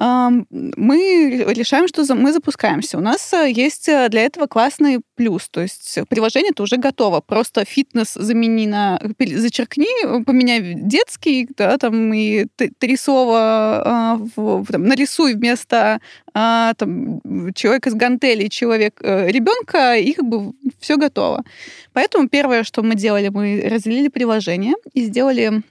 мы 0.00 1.44
решаем, 1.48 1.86
что 1.88 2.02
мы 2.14 2.32
запускаемся. 2.32 2.98
У 2.98 3.00
нас 3.00 3.32
э, 3.32 3.50
есть 3.50 3.88
э, 3.88 4.08
для 4.08 4.22
этого 4.22 4.46
классный 4.46 5.00
плюс. 5.14 5.48
То 5.48 5.60
есть 5.60 5.98
приложение-то 6.08 6.64
уже 6.64 6.78
готово. 6.78 7.20
Просто 7.20 7.64
фитнес 7.64 8.14
замени 8.14 8.66
на... 8.66 9.00
Зачеркни, 9.18 10.24
поменяй 10.24 10.74
детский, 10.74 11.48
да, 11.56 11.78
там, 11.78 12.12
и 12.12 12.46
три 12.78 12.96
слова 12.96 14.18
в, 14.36 14.66
там, 14.66 14.84
нарисуй 14.84 15.34
вместо 15.34 16.00
а, 16.32 16.74
там, 16.74 17.20
человека 17.54 17.90
с 17.90 17.94
гантелей, 17.94 18.48
человек, 18.48 19.00
э, 19.02 19.30
ребенка, 19.30 19.96
и 19.96 20.12
как 20.12 20.26
бы 20.26 20.52
все 20.80 20.96
готово. 20.96 21.44
Поэтому 21.92 22.28
первое, 22.28 22.64
что 22.64 22.82
мы 22.82 22.96
делали, 22.96 23.28
мы 23.28 23.62
разделили 23.70 24.08
приложение 24.08 24.74
и 24.92 25.04
сделали 25.04 25.62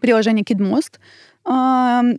приложение 0.00 0.44
KidMost, 0.44 0.98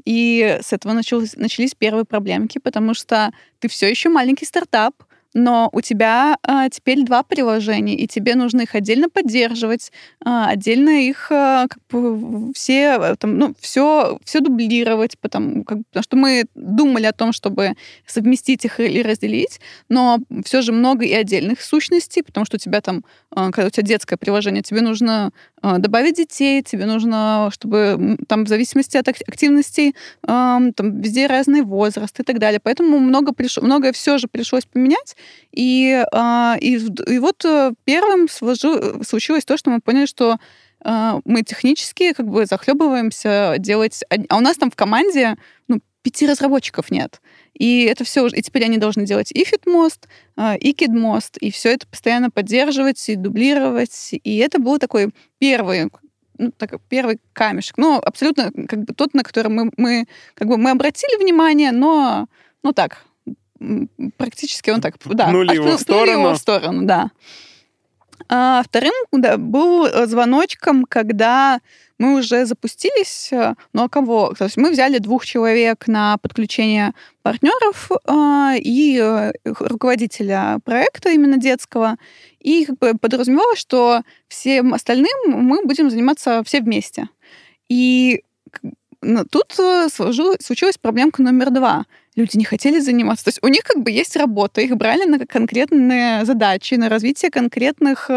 и 0.05 0.59
с 0.61 0.73
этого 0.73 0.93
начались, 0.93 1.35
начались 1.35 1.75
первые 1.75 2.05
проблемки, 2.05 2.59
потому 2.59 2.93
что 2.93 3.31
ты 3.59 3.67
все 3.67 3.89
еще 3.89 4.09
маленький 4.09 4.45
стартап, 4.45 4.93
но 5.33 5.69
у 5.71 5.81
тебя 5.81 6.37
а, 6.43 6.69
теперь 6.69 7.03
два 7.03 7.23
приложения, 7.23 7.95
и 7.95 8.07
тебе 8.07 8.35
нужно 8.35 8.61
их 8.61 8.75
отдельно 8.75 9.09
поддерживать, 9.09 9.91
а, 10.23 10.49
отдельно 10.49 11.07
их 11.07 11.31
а, 11.31 11.67
как 11.67 11.79
бы 11.89 12.53
все, 12.53 12.97
э, 12.99 13.15
там, 13.17 13.37
ну, 13.37 13.55
все, 13.59 14.19
все 14.23 14.39
дублировать, 14.41 15.17
потому, 15.19 15.63
как, 15.63 15.79
потому 15.89 16.03
что 16.03 16.17
мы 16.17 16.45
думали 16.55 17.05
о 17.05 17.13
том, 17.13 17.33
чтобы 17.33 17.73
совместить 18.05 18.65
их 18.65 18.79
или 18.79 19.01
разделить, 19.01 19.59
но 19.89 20.19
все 20.45 20.61
же 20.61 20.71
много 20.71 21.05
и 21.05 21.13
отдельных 21.13 21.61
сущностей, 21.61 22.23
потому 22.23 22.45
что 22.45 22.57
у 22.57 22.59
тебя 22.59 22.81
там, 22.81 23.03
а, 23.31 23.51
когда 23.51 23.67
у 23.67 23.69
тебя 23.71 23.87
детское 23.87 24.17
приложение, 24.17 24.61
тебе 24.61 24.81
нужно 24.81 25.31
добавить 25.77 26.17
детей, 26.17 26.61
тебе 26.61 26.85
нужно, 26.85 27.49
чтобы 27.51 28.17
там 28.27 28.43
в 28.43 28.47
зависимости 28.47 28.97
от 28.97 29.07
активностей 29.07 29.95
там 30.21 30.73
везде 31.01 31.27
разный 31.27 31.61
возраст 31.61 32.19
и 32.19 32.23
так 32.23 32.39
далее. 32.39 32.59
Поэтому 32.61 32.99
много 32.99 33.33
пришло, 33.33 33.63
многое 33.63 33.93
все 33.93 34.17
же 34.17 34.27
пришлось 34.27 34.65
поменять. 34.65 35.15
И, 35.51 36.03
а, 36.11 36.57
и, 36.59 36.75
и 37.07 37.19
вот 37.19 37.45
э, 37.45 37.73
первым 37.85 38.27
случилось 38.27 39.45
то, 39.45 39.57
что 39.57 39.69
мы 39.69 39.79
поняли, 39.79 40.05
что 40.05 40.37
а, 40.83 41.19
мы 41.25 41.43
технически 41.43 42.13
как 42.13 42.27
бы 42.27 42.45
захлебываемся 42.45 43.55
делать... 43.57 44.03
А 44.29 44.37
у 44.37 44.41
нас 44.41 44.57
там 44.57 44.69
в 44.69 44.75
команде 44.75 45.37
ну, 45.67 45.79
пяти 46.03 46.27
разработчиков 46.27 46.91
нет. 46.91 47.21
И 47.53 47.85
это 47.85 48.03
все. 48.03 48.27
И 48.27 48.41
теперь 48.41 48.65
они 48.65 48.77
должны 48.77 49.05
делать 49.05 49.31
и 49.31 49.43
фитмост, 49.43 50.07
и 50.59 50.73
кидмост, 50.73 51.37
и 51.37 51.49
все 51.49 51.73
это 51.73 51.87
постоянно 51.87 52.29
поддерживать 52.29 53.09
и 53.09 53.15
дублировать. 53.15 54.09
И 54.11 54.37
это 54.37 54.59
был 54.59 54.77
такой 54.77 55.11
первый 55.39 55.89
ну, 56.37 56.51
так, 56.51 56.81
первый 56.89 57.19
камешек. 57.31 57.77
Ну, 57.77 57.99
абсолютно 57.99 58.51
как 58.67 58.83
бы 58.83 58.93
тот, 58.93 59.13
на 59.13 59.23
который 59.23 59.49
мы, 59.49 59.71
мы, 59.77 60.07
как 60.33 60.47
бы, 60.47 60.57
мы 60.57 60.71
обратили 60.71 61.21
внимание, 61.21 61.71
но, 61.71 62.27
ну 62.63 62.73
так, 62.73 63.05
практически 64.17 64.71
он 64.71 64.81
так, 64.81 64.95
да. 65.05 65.27
Пнули 65.27 65.55
его 65.55 65.77
в 65.77 65.79
сторону. 65.79 66.11
его 66.11 66.33
в 66.33 66.37
сторону, 66.37 66.85
да. 66.85 67.11
А 68.29 68.63
вторым 68.63 68.93
да, 69.11 69.37
был 69.37 69.87
звоночком, 70.07 70.85
когда 70.85 71.59
мы 72.03 72.19
уже 72.19 72.45
запустились, 72.45 73.29
э, 73.31 73.55
ну 73.71 73.83
а 73.83 73.89
кого? 73.89 74.33
То 74.37 74.45
есть 74.45 74.57
мы 74.57 74.71
взяли 74.71 74.97
двух 74.97 75.25
человек 75.25 75.87
на 75.87 76.17
подключение 76.17 76.93
партнеров 77.21 77.91
э, 77.91 78.57
и 78.59 78.99
э, 78.99 79.31
руководителя 79.45 80.59
проекта 80.65 81.11
именно 81.11 81.37
детского, 81.37 81.95
и 82.39 82.65
как 82.65 82.77
бы 82.79 82.93
подразумевалось, 82.99 83.59
что 83.59 84.01
всем 84.27 84.73
остальным 84.73 85.13
мы 85.27 85.63
будем 85.63 85.89
заниматься 85.89 86.43
все 86.45 86.61
вместе. 86.61 87.07
И 87.69 88.23
тут 89.31 89.53
случилась 89.91 90.77
проблемка 90.77 91.21
номер 91.21 91.51
два. 91.51 91.85
Люди 92.15 92.37
не 92.37 92.45
хотели 92.45 92.79
заниматься. 92.79 93.25
То 93.25 93.29
есть 93.29 93.39
у 93.41 93.47
них 93.47 93.63
как 93.63 93.81
бы 93.81 93.91
есть 93.91 94.15
работа, 94.15 94.61
их 94.61 94.75
брали 94.77 95.05
на 95.05 95.25
конкретные 95.25 96.25
задачи, 96.25 96.75
на 96.75 96.89
развитие 96.89 97.31
конкретных, 97.31 98.09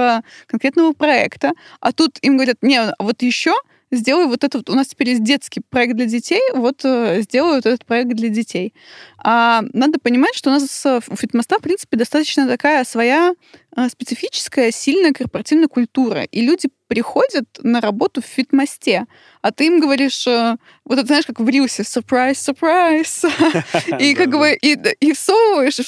конкретного 0.47 0.93
проекта, 0.93 1.53
а 1.81 1.93
тут 1.93 2.19
им 2.23 2.37
говорят, 2.37 2.59
не, 2.62 2.81
вот 2.99 3.23
еще 3.23 3.55
сделай 3.97 4.26
вот 4.26 4.45
этот, 4.45 4.69
у 4.71 4.75
нас 4.75 4.88
теперь 4.88 5.11
есть 5.11 5.25
детский 5.25 5.61
проект 5.61 5.97
для 5.97 6.07
детей, 6.07 6.41
вот 6.53 6.85
э, 6.85 7.21
сделай 7.23 7.57
вот 7.57 7.67
этот 7.67 7.85
проект 7.85 8.11
для 8.11 8.29
детей. 8.29 8.75
А 9.19 9.62
надо 9.73 9.99
понимать, 9.99 10.35
что 10.35 10.50
у 10.50 10.53
нас 10.53 10.87
у 10.87 11.17
Фитмоста, 11.17 11.59
в 11.59 11.62
принципе, 11.62 11.97
достаточно 11.97 12.47
такая 12.47 12.85
своя 12.85 13.35
э, 13.76 13.88
специфическая, 13.88 14.71
сильная 14.71 15.12
корпоративная 15.12 15.69
культура. 15.69 16.23
И 16.23 16.41
люди 16.43 16.69
приходят 16.88 17.47
на 17.62 17.81
работу 17.81 18.23
в 18.23 18.26
Фитмосте, 18.26 19.07
а 19.43 19.50
ты 19.50 19.67
им 19.67 19.81
говоришь, 19.81 20.26
э, 20.26 20.57
вот 20.85 20.99
это 20.99 21.07
знаешь, 21.07 21.26
как 21.26 21.41
в 21.41 21.49
Рилсе, 21.49 21.83
surprise, 21.83 22.35
surprise, 22.35 23.99
и 24.00 24.15
как 24.15 24.31
бы 24.31 24.53
и 24.53 25.12
всовываешь 25.12 25.79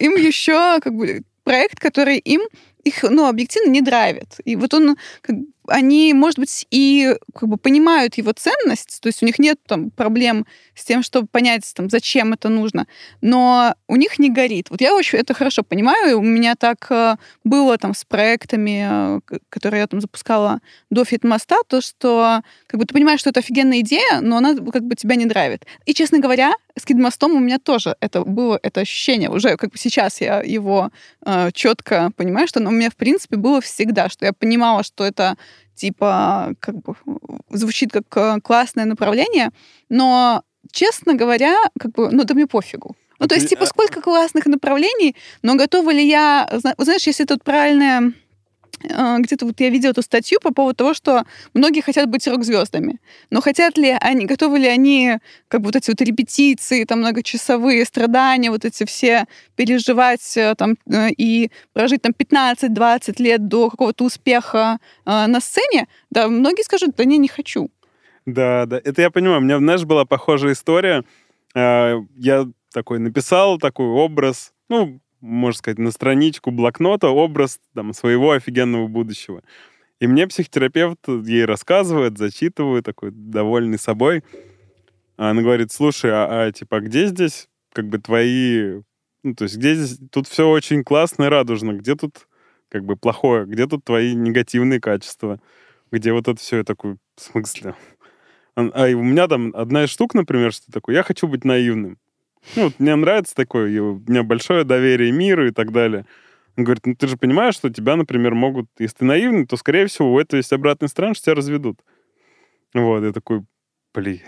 им 0.00 0.16
еще 0.16 0.80
как 0.80 0.94
бы 0.94 1.22
проект, 1.44 1.78
который 1.80 2.18
им 2.18 2.42
их, 2.84 3.02
ну, 3.02 3.26
объективно 3.26 3.70
не 3.70 3.80
драйвит. 3.80 4.36
И 4.44 4.56
вот 4.56 4.74
он 4.74 4.96
как, 5.20 5.36
они, 5.68 6.14
может 6.14 6.38
быть, 6.38 6.66
и 6.70 7.14
как 7.34 7.48
бы 7.48 7.56
понимают 7.56 8.16
его 8.16 8.32
ценность, 8.32 9.00
то 9.00 9.08
есть 9.08 9.22
у 9.22 9.26
них 9.26 9.38
нет 9.38 9.58
там 9.66 9.90
проблем 9.90 10.46
с 10.74 10.84
тем, 10.84 11.02
чтобы 11.02 11.28
понять, 11.28 11.70
там, 11.74 11.90
зачем 11.90 12.32
это 12.32 12.48
нужно, 12.48 12.86
но 13.20 13.74
у 13.86 13.96
них 13.96 14.18
не 14.18 14.30
горит. 14.30 14.70
Вот 14.70 14.80
я 14.80 14.94
очень 14.94 15.18
это 15.18 15.34
хорошо 15.34 15.62
понимаю, 15.62 16.18
у 16.18 16.22
меня 16.22 16.54
так 16.54 16.86
э, 16.90 17.16
было 17.44 17.78
там 17.78 17.94
с 17.94 18.04
проектами, 18.04 19.18
э, 19.28 19.38
которые 19.50 19.80
я 19.80 19.86
там 19.86 20.00
запускала 20.00 20.60
до 20.90 21.04
Фитмоста, 21.04 21.56
то, 21.66 21.80
что 21.80 22.42
как 22.66 22.80
бы 22.80 22.86
ты 22.86 22.94
понимаешь, 22.94 23.20
что 23.20 23.30
это 23.30 23.40
офигенная 23.40 23.80
идея, 23.80 24.20
но 24.20 24.36
она 24.36 24.54
как 24.54 24.84
бы 24.84 24.94
тебя 24.94 25.16
не 25.16 25.26
драйвит. 25.26 25.66
И, 25.86 25.94
честно 25.94 26.18
говоря, 26.18 26.52
с 26.78 26.84
Кидмостом 26.84 27.32
у 27.32 27.38
меня 27.38 27.58
тоже 27.58 27.96
это 28.00 28.22
было 28.24 28.58
это 28.62 28.80
ощущение. 28.80 29.30
Уже 29.30 29.56
как 29.56 29.70
бы 29.70 29.78
сейчас 29.78 30.20
я 30.20 30.40
его 30.40 30.90
э, 31.24 31.50
четко 31.52 32.10
понимаю, 32.16 32.48
что 32.48 32.60
оно 32.60 32.70
у 32.70 32.72
меня, 32.72 32.90
в 32.90 32.96
принципе, 32.96 33.36
было 33.36 33.60
всегда, 33.60 34.08
что 34.08 34.24
я 34.24 34.32
понимала, 34.32 34.82
что 34.82 35.04
это 35.04 35.36
типа, 35.74 36.54
как 36.60 36.76
бы, 36.76 36.94
звучит 37.50 37.92
как 37.92 38.04
э, 38.16 38.40
классное 38.40 38.84
направление, 38.84 39.50
но, 39.88 40.42
честно 40.72 41.14
говоря, 41.14 41.56
как 41.78 41.92
бы, 41.92 42.10
ну, 42.10 42.24
да 42.24 42.34
мне 42.34 42.46
пофигу. 42.46 42.96
Ну, 43.20 43.26
то 43.26 43.34
есть, 43.34 43.48
типа, 43.48 43.64
а 43.64 43.66
сколько 43.66 44.00
классных 44.00 44.46
направлений, 44.46 45.16
но 45.42 45.56
готова 45.56 45.90
ли 45.90 46.06
я... 46.06 46.48
Знаешь, 46.52 47.06
если 47.06 47.24
тут 47.24 47.42
правильное 47.42 47.98
а, 47.98 48.12
где-то 48.80 49.46
вот 49.46 49.60
я 49.60 49.70
видела 49.70 49.90
эту 49.90 50.02
статью 50.02 50.38
по 50.40 50.52
поводу 50.52 50.76
того, 50.76 50.94
что 50.94 51.24
многие 51.54 51.80
хотят 51.80 52.08
быть 52.08 52.26
рок-звездами. 52.26 53.00
Но 53.30 53.40
хотят 53.40 53.76
ли 53.76 53.96
они, 54.00 54.26
готовы 54.26 54.58
ли 54.58 54.68
они, 54.68 55.18
как 55.48 55.60
бы 55.60 55.66
вот 55.66 55.76
эти 55.76 55.90
вот 55.90 56.00
репетиции, 56.00 56.84
там 56.84 57.00
многочасовые 57.00 57.84
страдания, 57.84 58.50
вот 58.50 58.64
эти 58.64 58.84
все 58.84 59.26
переживать 59.56 60.36
э, 60.36 60.54
там 60.56 60.76
э, 60.90 61.10
и 61.10 61.50
прожить 61.72 62.02
там 62.02 62.12
15-20 62.16 63.22
лет 63.22 63.48
до 63.48 63.70
какого-то 63.70 64.04
успеха 64.04 64.78
э, 65.04 65.26
на 65.26 65.40
сцене? 65.40 65.88
Да, 66.10 66.28
многие 66.28 66.62
скажут, 66.62 66.96
да 66.96 67.04
не, 67.04 67.18
не 67.18 67.28
хочу. 67.28 67.70
Да, 68.26 68.66
да, 68.66 68.80
это 68.82 69.02
я 69.02 69.10
понимаю. 69.10 69.40
У 69.40 69.44
меня, 69.44 69.58
знаешь, 69.58 69.84
была 69.84 70.04
похожая 70.04 70.52
история. 70.52 71.04
Я 71.54 72.46
такой 72.72 72.98
написал 72.98 73.58
такой 73.58 73.86
образ, 73.86 74.52
ну, 74.68 75.00
можно 75.20 75.58
сказать, 75.58 75.78
на 75.78 75.90
страничку 75.90 76.50
блокнота 76.50 77.08
образ 77.08 77.60
там, 77.74 77.92
своего 77.92 78.32
офигенного 78.32 78.86
будущего. 78.86 79.42
И 80.00 80.06
мне 80.06 80.26
психотерапевт 80.26 81.08
ей 81.08 81.44
рассказывает, 81.44 82.18
зачитываю, 82.18 82.82
такой 82.82 83.10
довольный 83.10 83.78
собой. 83.78 84.22
А 85.16 85.30
она 85.30 85.42
говорит, 85.42 85.72
слушай, 85.72 86.10
а, 86.12 86.46
а 86.46 86.52
типа, 86.52 86.80
где 86.80 87.06
здесь 87.06 87.48
как 87.72 87.88
бы 87.88 87.98
твои... 87.98 88.80
Ну, 89.24 89.34
то 89.34 89.44
есть 89.44 89.56
где 89.56 89.74
здесь... 89.74 89.98
Тут 90.10 90.28
все 90.28 90.48
очень 90.48 90.84
классно 90.84 91.24
и 91.24 91.28
радужно. 91.28 91.72
Где 91.72 91.96
тут 91.96 92.28
как 92.68 92.84
бы 92.84 92.96
плохое? 92.96 93.44
Где 93.44 93.66
тут 93.66 93.84
твои 93.84 94.14
негативные 94.14 94.80
качества? 94.80 95.40
Где 95.90 96.12
вот 96.12 96.28
это 96.28 96.40
все? 96.40 96.58
Я 96.58 96.64
такой, 96.64 96.96
в 97.16 97.20
смысле? 97.20 97.74
А, 98.54 98.68
а 98.74 98.86
у 98.90 99.02
меня 99.02 99.26
там 99.26 99.52
одна 99.54 99.84
из 99.84 99.90
штук, 99.90 100.14
например, 100.14 100.52
что 100.52 100.70
такое, 100.70 100.94
я 100.94 101.02
хочу 101.02 101.26
быть 101.26 101.44
наивным. 101.44 101.98
Ну, 102.56 102.64
вот 102.64 102.74
мне 102.78 102.94
нравится 102.96 103.34
такое, 103.34 103.80
у 103.80 104.02
меня 104.06 104.22
большое 104.22 104.64
доверие 104.64 105.12
миру 105.12 105.46
и 105.46 105.50
так 105.50 105.72
далее. 105.72 106.06
Он 106.56 106.64
говорит, 106.64 106.86
ну 106.86 106.94
ты 106.94 107.06
же 107.06 107.16
понимаешь, 107.16 107.54
что 107.54 107.70
тебя, 107.70 107.96
например, 107.96 108.34
могут, 108.34 108.66
если 108.78 108.98
ты 108.98 109.04
наивный, 109.04 109.46
то, 109.46 109.56
скорее 109.56 109.86
всего, 109.86 110.12
у 110.12 110.18
этого 110.18 110.38
есть 110.38 110.52
обратная 110.52 110.88
сторона, 110.88 111.14
что 111.14 111.26
тебя 111.26 111.34
разведут. 111.36 111.80
Вот, 112.74 113.02
я 113.04 113.12
такой, 113.12 113.44
блин. 113.94 114.20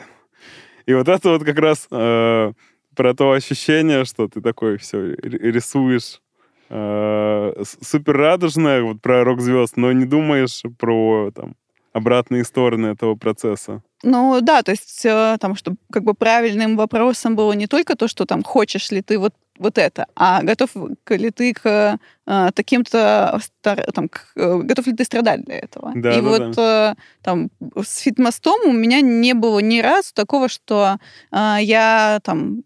И 0.86 0.94
вот 0.94 1.08
это 1.08 1.30
вот 1.30 1.44
как 1.44 1.58
раз 1.58 1.88
э, 1.90 2.52
про 2.94 3.14
то 3.14 3.32
ощущение, 3.32 4.04
что 4.04 4.28
ты 4.28 4.40
такой 4.40 4.76
все 4.78 5.14
рисуешь 5.14 6.20
э, 6.68 7.62
супер 7.80 8.16
радужное, 8.16 8.82
вот 8.82 9.02
про 9.02 9.24
рок-звезд, 9.24 9.76
но 9.76 9.92
не 9.92 10.04
думаешь 10.04 10.62
про 10.78 11.30
там 11.34 11.56
обратные 11.92 12.44
стороны 12.44 12.88
этого 12.88 13.14
процесса. 13.16 13.82
Ну 14.02 14.40
да, 14.40 14.62
то 14.62 14.70
есть 14.70 15.04
э, 15.04 15.36
там, 15.40 15.54
чтобы 15.56 15.76
как 15.92 16.04
бы 16.04 16.14
правильным 16.14 16.76
вопросом 16.76 17.36
было 17.36 17.52
не 17.52 17.66
только 17.66 17.96
то, 17.96 18.08
что 18.08 18.24
там 18.24 18.42
хочешь 18.42 18.90
ли 18.90 19.02
ты 19.02 19.18
вот 19.18 19.34
вот 19.58 19.76
это, 19.76 20.06
а 20.16 20.42
готов 20.42 20.70
ли 21.10 21.30
ты 21.30 21.52
к 21.52 21.98
э, 22.30 22.50
таким-то 22.54 23.40
там, 23.62 24.10
э, 24.36 24.58
готов 24.58 24.86
ли 24.86 24.94
ты 24.94 25.04
страдать 25.04 25.44
для 25.44 25.58
этого? 25.58 25.92
Да, 25.94 26.12
и 26.12 26.16
да, 26.16 26.22
вот 26.22 26.50
да. 26.52 26.92
Э, 26.92 27.00
там 27.22 27.50
с 27.82 27.98
фитмостом 27.98 28.60
у 28.64 28.72
меня 28.72 29.00
не 29.00 29.34
было 29.34 29.58
ни 29.58 29.80
разу 29.80 30.14
такого, 30.14 30.48
что 30.48 30.98
э, 31.32 31.56
я 31.60 32.20
там 32.22 32.62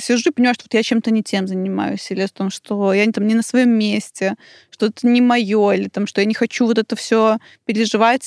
сижу 0.00 0.30
и 0.30 0.32
понимаю, 0.32 0.54
что 0.54 0.64
вот 0.64 0.74
я 0.74 0.82
чем-то 0.82 1.10
не 1.10 1.22
тем 1.22 1.46
занимаюсь, 1.46 2.10
или 2.10 2.22
о 2.22 2.28
том, 2.28 2.50
что 2.50 2.92
я 2.92 3.06
там 3.12 3.26
не 3.26 3.34
на 3.34 3.42
своем 3.42 3.70
месте, 3.70 4.36
что 4.70 4.86
это 4.86 5.06
не 5.06 5.20
мое, 5.20 5.72
или 5.72 5.88
там, 5.88 6.06
что 6.06 6.20
я 6.20 6.26
не 6.26 6.34
хочу 6.34 6.66
вот 6.66 6.78
это 6.78 6.96
все 6.96 7.38
переживать, 7.66 8.24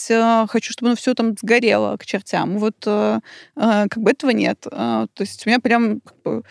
хочу, 0.47 0.71
чтобы 0.71 0.89
оно 0.89 0.95
все 0.95 1.13
там 1.13 1.35
сгорело 1.41 1.97
к 1.97 2.05
чертям. 2.05 2.59
Вот 2.59 2.75
как 2.81 3.97
бы 3.97 4.11
этого 4.11 4.31
нет. 4.31 4.59
То 4.61 5.07
есть 5.19 5.45
у 5.45 5.49
меня 5.49 5.59
прям 5.59 6.01
как 6.01 6.15
бы, 6.23 6.43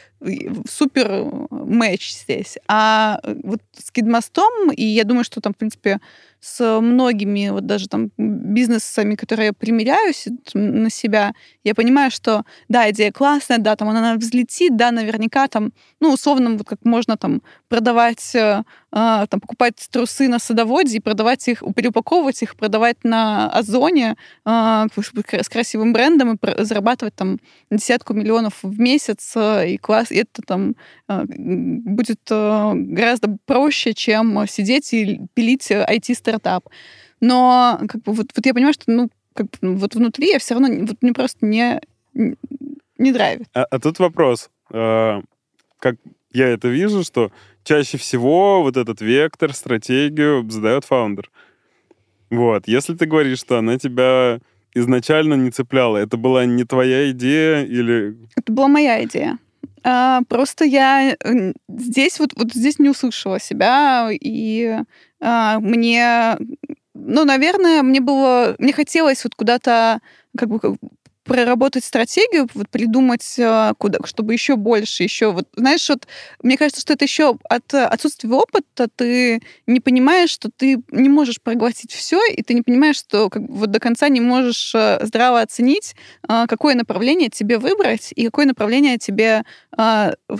супер 0.69 1.27
матч 1.51 2.13
здесь. 2.13 2.59
А 2.67 3.21
вот 3.45 3.61
с 3.77 3.91
Кидмостом, 3.91 4.24
и 4.71 4.85
я 4.85 5.05
думаю, 5.05 5.25
что 5.25 5.41
там, 5.41 5.55
в 5.55 5.57
принципе, 5.57 6.01
с 6.45 6.81
многими 6.81 7.49
вот 7.49 7.65
даже 7.65 7.89
там 7.89 8.11
бизнесами, 8.19 9.15
которые 9.15 9.47
я 9.47 9.53
примеряюсь 9.55 10.27
на 10.53 10.91
себя, 10.91 11.33
я 11.65 11.75
понимаю, 11.75 12.11
что 12.11 12.45
да, 12.69 12.91
идея 12.91 13.13
классная, 13.13 13.57
да, 13.57 13.77
там 13.77 13.89
она 13.89 14.15
взлетит, 14.17 14.77
да, 14.77 14.91
наверняка 14.91 15.49
там, 15.49 15.73
ну, 16.01 16.13
условно, 16.13 16.51
вот 16.51 16.67
как 16.67 16.85
можно 16.85 17.17
там 17.17 17.41
продавать, 17.69 18.35
э, 18.35 18.63
а, 18.93 19.27
там, 19.27 19.41
покупать 19.41 19.89
трусы 19.91 20.29
на 20.29 20.39
садоводе 20.39 20.99
и 20.99 21.01
продавать 21.01 21.49
их, 21.49 21.63
переупаковывать 21.75 22.43
их, 22.43 22.57
продавать 22.57 22.99
на 23.05 23.49
Озоне 23.51 24.17
а, 24.45 24.87
с 24.95 25.49
красивым 25.49 25.95
брендом 25.95 26.35
и 26.35 26.65
зарабатывать 26.65 27.15
там 27.15 27.39
десятку 27.71 28.13
миллионов 28.13 28.59
в 28.63 28.79
месяц, 28.79 29.33
э, 29.35 29.71
и 29.71 29.79
класс, 29.79 30.13
и 30.13 30.17
это 30.17 30.43
там 30.47 30.77
э, 31.09 31.25
будет 31.27 32.21
гораздо 32.29 33.39
проще, 33.47 33.95
чем 33.95 34.47
сидеть 34.47 34.93
и 34.93 35.23
пилить 35.33 35.71
IT-стартап. 36.35 36.69
Но 37.21 37.81
как 37.89 38.03
бы, 38.03 38.13
вот, 38.13 38.27
вот 38.35 38.47
я 38.47 38.55
понимаю, 38.55 38.75
что 38.75 38.85
ну, 38.91 39.11
как 39.35 39.47
бы, 39.51 39.77
вот 39.77 39.95
внутри 39.95 40.31
я 40.31 40.39
все 40.39 40.55
равно 40.55 40.69
вот, 40.87 40.97
мне 41.01 41.13
просто 41.13 41.47
не, 41.47 41.81
не 42.13 43.13
драйвит. 43.13 43.49
А, 43.55 43.65
а 43.65 43.79
тут 43.79 43.99
вопрос. 43.99 44.51
А, 44.73 45.23
как 45.79 45.97
я 46.33 46.49
это 46.49 46.69
вижу, 46.69 47.05
что 47.05 47.31
чаще 47.63 47.99
всего 47.99 48.63
вот 48.63 48.77
этот 48.77 49.01
вектор, 49.01 49.53
стратегию 49.55 50.49
задает 50.51 50.85
фаундер. 50.85 51.31
Вот. 52.31 52.67
Если 52.67 52.95
ты 52.95 53.07
говоришь, 53.07 53.39
что 53.39 53.59
она 53.59 53.79
тебя 53.79 54.41
изначально 54.75 55.35
не 55.35 55.51
цепляла, 55.51 55.99
это 55.99 56.17
была 56.17 56.45
не 56.47 56.65
твоя 56.65 57.11
идея 57.13 57.65
или... 57.65 58.17
Это 58.35 58.53
была 58.53 58.67
моя 58.67 59.03
идея. 59.05 59.39
А, 59.83 60.23
просто 60.29 60.65
я 60.65 61.17
здесь 61.69 62.19
вот, 62.19 62.33
вот 62.37 62.53
здесь 62.53 62.79
не 62.79 62.89
услышала 62.89 63.39
себя, 63.39 64.09
и 64.11 64.79
а, 65.21 65.59
мне, 65.61 66.37
ну, 66.95 67.25
наверное, 67.25 67.83
мне 67.83 68.01
было, 68.01 68.55
мне 68.59 68.73
хотелось 68.73 69.25
вот 69.25 69.35
куда-то 69.35 70.01
как 70.37 70.49
бы 70.49 70.77
проработать 71.25 71.85
стратегию, 71.85 72.49
вот 72.55 72.69
придумать, 72.69 73.37
а, 73.39 73.75
куда, 73.75 73.99
чтобы 74.05 74.33
еще 74.33 74.57
больше, 74.57 75.03
еще 75.03 75.33
вот, 75.33 75.49
знаешь, 75.57 75.89
вот 75.89 76.07
мне 76.43 76.57
кажется, 76.57 76.81
что 76.81 76.93
это 76.93 77.05
еще 77.05 77.39
от 77.49 77.73
отсутствия 77.75 78.31
опыта 78.31 78.89
ты 78.95 79.41
не 79.67 79.81
понимаешь, 79.81 80.31
что 80.31 80.51
ты 80.55 80.83
не 80.91 81.09
можешь 81.09 81.41
проглотить 81.41 81.93
все, 81.93 82.21
и 82.31 82.43
ты 82.43 82.55
не 82.55 82.63
понимаешь, 82.63 82.97
что 82.97 83.31
как, 83.31 83.43
вот 83.49 83.71
до 83.71 83.81
конца 83.81 84.09
не 84.09 84.21
можешь 84.21 84.73
а, 84.75 85.01
здраво 85.03 85.41
оценить, 85.41 85.97
какое 86.49 86.75
направление 86.75 87.29
тебе 87.29 87.59
выбрать 87.59 88.13
и 88.15 88.27
какое 88.27 88.47
направление 88.47 88.99
тебе 88.99 89.45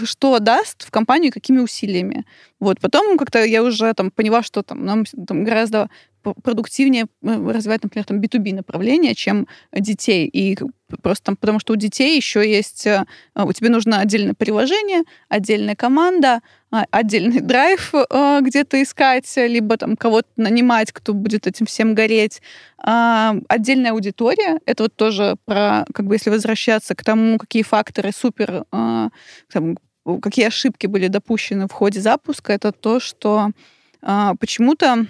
что 0.05 0.39
даст 0.39 0.87
в 0.87 0.91
компанию, 0.91 1.33
какими 1.33 1.59
усилиями. 1.59 2.25
Вот 2.61 2.81
потом 2.81 3.19
как-то 3.19 3.45
я 3.45 3.63
уже 3.63 3.93
там 3.95 4.11
поняла, 4.11 4.43
что 4.43 4.63
там 4.63 4.85
нам 4.85 5.05
там, 5.05 5.45
гораздо 5.45 5.91
продуктивнее 6.33 7.07
э, 7.23 7.51
развивать, 7.53 7.83
например, 7.83 8.05
там 8.05 8.21
B2B 8.21 8.55
направление, 8.55 9.15
чем 9.15 9.47
детей. 9.73 10.27
И 10.27 10.57
просто 11.03 11.27
там, 11.27 11.37
потому 11.37 11.61
что 11.61 11.73
у 11.73 11.77
детей 11.77 12.17
еще 12.17 12.49
есть, 12.49 12.87
э, 12.87 13.05
у 13.35 13.53
тебя 13.53 13.71
нужно 13.71 14.01
отдельное 14.01 14.35
приложение, 14.35 15.03
отдельная 15.29 15.75
команда, 15.75 16.41
а, 16.71 16.85
отдельный 16.91 17.41
драйв 17.41 17.95
э, 17.95 18.41
где-то 18.43 18.83
искать, 18.83 19.33
либо 19.37 19.77
там 19.77 19.97
кого-то 19.97 20.29
нанимать, 20.37 20.93
кто 20.93 21.15
будет 21.15 21.47
этим 21.47 21.67
всем 21.67 21.95
гореть. 21.95 22.43
А, 22.79 23.37
отдельная 23.49 23.93
аудитория, 23.93 24.61
это 24.67 24.85
вот 24.85 24.97
тоже 24.97 25.37
про, 25.45 25.85
как 25.95 26.07
бы 26.07 26.15
если 26.15 26.31
возвращаться 26.31 26.95
к 26.95 27.05
тому, 27.05 27.39
какие 27.39 27.63
факторы 27.63 28.11
супер, 28.13 28.65
там, 28.71 29.79
какие 30.21 30.47
ошибки 30.47 30.87
были 30.87 31.09
допущены 31.09 31.67
в 31.67 31.73
ходе 31.73 32.01
запуска, 32.01 32.53
это 32.53 32.73
то, 32.73 33.01
что 33.01 33.51
почему-то 34.01 35.07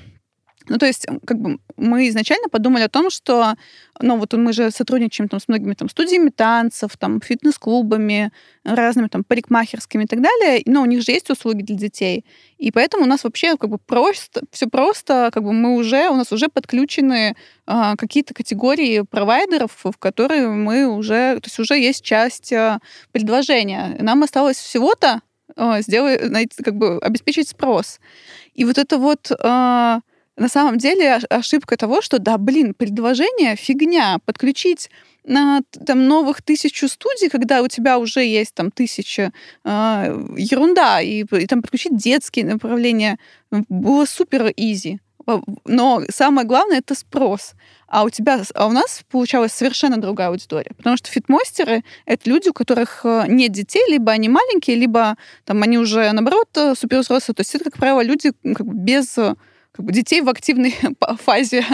ну, 0.69 0.79
то 0.79 0.87
есть, 0.87 1.07
как 1.27 1.39
бы 1.39 1.59
мы 1.77 2.09
изначально 2.09 2.49
подумали 2.49 2.85
о 2.85 2.89
том, 2.89 3.11
что, 3.11 3.55
ну, 4.01 4.17
вот 4.17 4.33
мы 4.33 4.53
же 4.53 4.71
сотрудничаем 4.71 5.29
там 5.29 5.41
с 5.41 5.49
многими 5.49 5.75
там 5.75 5.89
студиями 5.89 6.31
танцев, 6.31 6.97
там 6.97 7.21
фитнес-клубами, 7.21 8.33
разными 8.65 9.09
там 9.09 9.25
парикмахерскими 9.25 10.05
и 10.05 10.07
так 10.07 10.23
далее, 10.23 10.63
но 10.65 10.83
у 10.83 10.87
них 10.87 11.03
же 11.03 11.13
есть 11.13 11.29
услуги 11.29 11.63
для 11.63 11.77
детей, 11.77 12.25
и 12.57 12.71
поэтому 12.71 13.05
у 13.05 13.07
нас 13.07 13.25
вообще 13.25 13.57
как 13.57 13.69
бы 13.69 13.79
просто, 13.79 14.43
все 14.51 14.67
просто, 14.67 15.31
как 15.33 15.43
бы 15.43 15.53
мы 15.53 15.77
уже, 15.77 16.09
у 16.09 16.15
нас 16.15 16.33
уже 16.33 16.49
подключены 16.49 17.37
а, 17.67 17.95
какие-то 17.97 18.33
категории 18.33 19.03
провайдеров, 19.03 19.79
в 19.83 19.99
которые 19.99 20.49
мы 20.49 20.87
уже, 20.87 21.41
то 21.41 21.47
есть 21.47 21.59
уже 21.59 21.79
есть 21.79 22.03
часть 22.03 22.53
а, 22.55 22.79
предложения. 23.13 23.97
Нам 24.01 24.23
осталось 24.23 24.57
всего-то 24.57 25.21
а, 25.57 25.83
сделать, 25.83 26.21
как 26.65 26.77
бы 26.77 26.99
обеспечить 26.99 27.49
спрос. 27.49 28.01
И 28.55 28.65
вот 28.65 28.79
это 28.79 28.97
вот... 28.99 29.31
А, 29.41 30.01
на 30.37 30.49
самом 30.49 30.79
деле 30.79 31.15
ошибка 31.31 31.77
того, 31.77 32.03
что, 32.03 32.19
да, 32.19 32.39
блин, 32.39 32.75
предложение 32.75 33.57
фигня. 33.57 34.19
Подключить 34.25 34.91
на 35.25 35.63
там 35.87 36.07
новых 36.07 36.43
тысячу 36.43 36.89
студий, 36.89 37.29
когда 37.29 37.63
у 37.63 37.69
тебя 37.69 37.99
уже 37.99 38.25
есть 38.25 38.55
там 38.55 38.71
тысяча, 38.71 39.33
э, 39.65 39.69
ерунда, 40.37 41.01
и, 41.01 41.25
и 41.25 41.47
там 41.47 41.63
подключить 41.63 41.97
детские 41.97 42.45
направления 42.45 43.19
было 43.51 44.05
супер 44.05 44.53
изи. 44.57 45.01
Но 45.65 46.03
самое 46.11 46.47
главное 46.47 46.79
это 46.79 46.95
спрос. 46.95 47.55
А 47.87 48.05
у 48.05 48.11
тебя, 48.11 48.43
а 48.55 48.67
у 48.67 48.73
нас 48.73 49.03
получалась 49.11 49.53
совершенно 49.53 49.99
другая 49.99 50.29
аудитория. 50.29 50.73
Потому 50.77 50.97
что 50.97 51.11
фитмостеры— 51.11 51.85
это 52.07 52.29
люди, 52.29 52.49
у 52.49 52.53
которых 52.53 53.03
э, 53.05 53.25
нет 53.29 53.53
детей, 53.53 53.85
либо 53.89 54.13
они 54.13 54.29
маленькие, 54.29 54.77
либо 54.77 55.17
там 55.45 55.63
они 55.63 55.79
уже, 55.79 56.11
наоборот, 56.13 56.49
э, 56.57 56.75
супервзрослые. 56.75 57.35
То 57.35 57.41
есть 57.41 57.55
это, 57.55 57.65
как 57.65 57.79
правило, 57.79 58.03
люди 58.03 58.33
как 58.43 58.67
бы 58.67 58.75
без 58.75 59.17
как 59.75 59.85
бы 59.85 59.93
детей 59.93 60.21
в 60.21 60.29
активной 60.29 60.75
фазе 61.19 61.65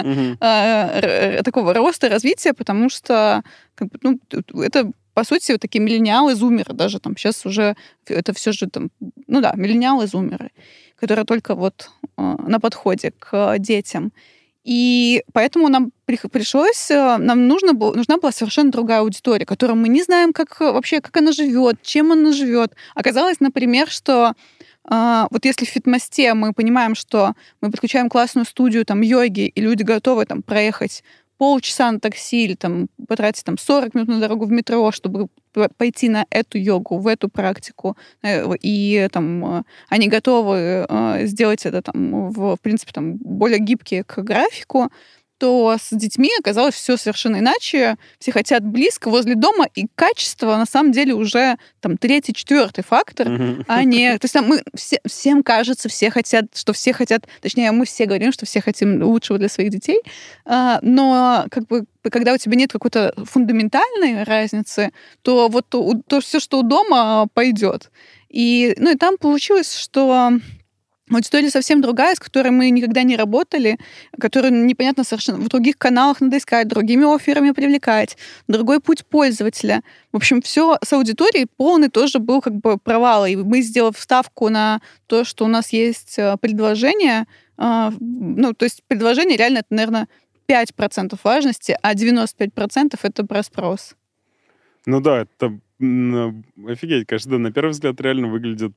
э, 0.41 1.43
такого 1.45 1.75
роста, 1.75 2.09
развития, 2.09 2.55
потому 2.55 2.89
что 2.89 3.43
как 3.75 3.89
бы, 3.89 3.99
ну, 4.03 4.19
это 4.63 4.91
по 5.13 5.25
сути, 5.25 5.53
вот 5.53 5.61
такие 5.61 5.85
миллениалы, 5.85 6.35
зумеры 6.35 6.73
даже 6.73 6.99
там 6.99 7.17
сейчас 7.17 7.45
уже 7.45 7.77
это 8.07 8.33
все 8.33 8.53
же 8.53 8.69
там, 8.69 8.91
ну 9.27 9.41
да, 9.41 9.53
миллениалы, 9.55 10.07
зумеры, 10.07 10.51
которые 10.97 11.27
только 11.27 11.55
вот 11.55 11.91
э, 12.17 12.37
на 12.47 12.59
подходе 12.59 13.13
к 13.19 13.59
детям. 13.59 14.13
И 14.63 15.23
поэтому 15.33 15.69
нам 15.69 15.91
пришлось, 16.07 16.91
э, 16.91 17.17
нам 17.19 17.49
нужно 17.49 17.75
было, 17.75 17.93
нужна 17.95 18.17
была 18.17 18.33
совершенно 18.33 18.71
другая 18.71 19.01
аудитория, 19.01 19.45
которую 19.45 19.77
мы 19.77 19.89
не 19.89 20.03
знаем, 20.03 20.33
как 20.33 20.61
вообще, 20.61 21.01
как 21.01 21.17
она 21.17 21.33
живет, 21.33 21.83
чем 21.83 22.13
она 22.13 22.33
живет. 22.33 22.75
Оказалось, 22.95 23.41
например, 23.41 23.89
что 23.91 24.35
вот 24.91 25.45
если 25.45 25.65
в 25.65 25.69
фитмосте 25.69 26.35
мы 26.35 26.53
понимаем, 26.53 26.95
что 26.95 27.35
мы 27.61 27.71
подключаем 27.71 28.09
классную 28.09 28.45
студию 28.45 28.85
там 28.85 29.01
йоги, 29.03 29.47
и 29.47 29.61
люди 29.61 29.83
готовы 29.85 30.27
там 30.27 30.43
проехать 30.43 31.05
полчаса 31.41 31.91
на 31.91 31.99
такси 31.99 32.45
или 32.45 32.55
там 32.55 32.89
потратить 33.09 33.45
там 33.45 33.57
40 33.57 33.95
минут 33.95 34.09
на 34.09 34.21
дорогу 34.21 34.45
в 34.45 34.51
метро, 34.51 34.93
чтобы 34.93 35.29
пойти 35.79 36.11
на 36.11 36.27
эту 36.29 36.59
йогу, 36.59 36.99
в 36.99 37.07
эту 37.07 37.31
практику, 37.31 37.97
э, 38.23 38.45
и 38.61 39.09
там 39.11 39.61
э, 39.61 39.63
они 39.89 40.09
готовы 40.09 40.87
э, 40.87 41.27
сделать 41.27 41.65
это 41.65 41.81
там 41.81 42.31
в 42.31 42.59
принципе 42.61 42.93
там 42.93 43.17
более 43.17 43.59
гибкие 43.59 44.05
к 44.05 44.19
графику, 44.19 44.91
то 45.41 45.75
с 45.81 45.89
детьми 45.97 46.31
оказалось 46.39 46.75
все 46.75 46.99
совершенно 46.99 47.39
иначе. 47.39 47.97
Все 48.19 48.31
хотят 48.31 48.63
близко, 48.63 49.09
возле 49.09 49.35
дома, 49.35 49.67
и 49.75 49.87
качество 49.95 50.57
на 50.57 50.67
самом 50.67 50.93
деле 50.93 51.15
уже 51.15 51.57
там 51.81 51.97
третий, 51.97 52.35
четвертый 52.35 52.85
фактор, 52.85 53.27
mm-hmm. 53.27 53.65
а 53.67 53.85
не... 53.85 54.13
То 54.19 54.27
есть 54.27 54.35
там 54.35 54.47
мы 54.47 54.63
все, 54.75 54.99
всем 55.07 55.43
кажется, 55.43 55.89
все 55.89 56.11
хотят, 56.11 56.45
что 56.55 56.75
все 56.75 56.93
хотят, 56.93 57.27
точнее, 57.41 57.73
мы 57.73 57.87
все 57.87 58.05
говорим, 58.05 58.33
что 58.33 58.45
все 58.45 58.61
хотим 58.61 59.03
лучшего 59.03 59.39
для 59.39 59.49
своих 59.49 59.71
детей, 59.71 60.03
а, 60.45 60.79
но 60.83 61.47
как 61.51 61.67
бы 61.67 61.87
когда 62.11 62.35
у 62.35 62.37
тебя 62.37 62.57
нет 62.57 62.71
какой-то 62.71 63.15
фундаментальной 63.17 64.25
разницы, 64.25 64.91
то 65.23 65.49
вот 65.49 65.67
то, 65.69 65.95
то 66.07 66.21
все, 66.21 66.39
что 66.39 66.61
у 66.61 66.63
дома, 66.63 67.29
пойдет. 67.33 67.91
И, 68.29 68.75
ну, 68.79 68.93
и 68.93 68.97
там 68.97 69.17
получилось, 69.17 69.75
что 69.75 70.33
Аудитория 71.13 71.51
совсем 71.51 71.81
другая, 71.81 72.15
с 72.15 72.21
которой 72.21 72.51
мы 72.51 72.71
никогда 72.71 73.03
не 73.03 73.17
работали, 73.17 73.79
которую 74.19 74.65
непонятно 74.65 75.03
совершенно 75.03 75.39
в 75.39 75.49
других 75.49 75.77
каналах 75.77 76.21
надо 76.21 76.39
искать, 76.39 76.69
другими 76.69 77.13
офферами 77.13 77.51
привлекать, 77.51 78.17
другой 78.47 78.81
путь 78.81 79.05
пользователя. 79.05 79.83
В 80.13 80.17
общем, 80.17 80.41
все 80.41 80.79
с 80.83 80.93
аудиторией 80.93 81.47
полный 81.57 81.89
тоже 81.89 82.21
был 82.21 82.41
как 82.41 82.55
бы 82.55 82.79
провал. 82.79 83.27
И 83.27 83.35
мы, 83.37 83.63
сделав 83.63 83.99
ставку 83.99 84.49
на 84.49 84.81
то, 85.07 85.25
что 85.25 85.45
у 85.45 85.49
нас 85.49 85.73
есть 85.73 86.19
э, 86.19 86.37
предложение, 86.41 87.27
э, 87.59 87.91
ну, 87.99 88.55
то 88.55 88.65
есть 88.65 88.83
предложение 88.87 89.37
реально 89.37 89.59
это, 89.59 89.69
наверное, 89.75 90.09
5% 90.49 91.19
важности, 91.23 91.77
а 91.83 91.95
95% 91.95 92.99
это 93.03 93.27
про 93.27 93.43
спрос. 93.43 93.95
Ну 94.87 95.01
да, 95.01 95.23
это 95.23 95.59
офигеть, 95.81 97.07
конечно, 97.07 97.39
на 97.39 97.53
первый 97.53 97.71
взгляд 97.71 98.01
реально 98.01 98.29
выглядит 98.29 98.73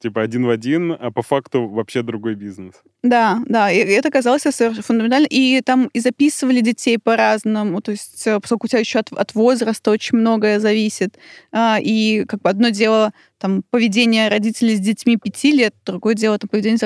типа 0.00 0.22
один 0.22 0.46
в 0.46 0.50
один, 0.50 0.92
а 0.92 1.10
по 1.10 1.22
факту 1.22 1.68
вообще 1.68 2.02
другой 2.02 2.34
бизнес. 2.34 2.74
Да, 3.02 3.42
да, 3.46 3.70
и 3.70 3.78
это 3.78 4.10
казалось 4.10 4.42
фундаментально. 4.42 5.26
И 5.30 5.60
там 5.62 5.88
и 5.92 6.00
записывали 6.00 6.60
детей 6.60 6.98
по-разному, 6.98 7.80
то 7.80 7.92
есть 7.92 8.26
э, 8.26 8.38
поскольку 8.40 8.66
у 8.66 8.68
тебя 8.68 8.80
еще 8.80 8.98
от, 8.98 9.12
от 9.12 9.34
возраста 9.34 9.90
очень 9.90 10.18
многое 10.18 10.60
зависит. 10.60 11.18
А, 11.52 11.78
и 11.80 12.24
как 12.26 12.42
бы 12.42 12.50
одно 12.50 12.68
дело 12.68 13.12
там 13.38 13.62
поведение 13.70 14.28
родителей 14.28 14.76
с 14.76 14.80
детьми 14.80 15.16
5 15.16 15.44
лет, 15.44 15.74
другое 15.84 16.14
дело 16.14 16.38
там 16.38 16.48
поведение 16.48 16.78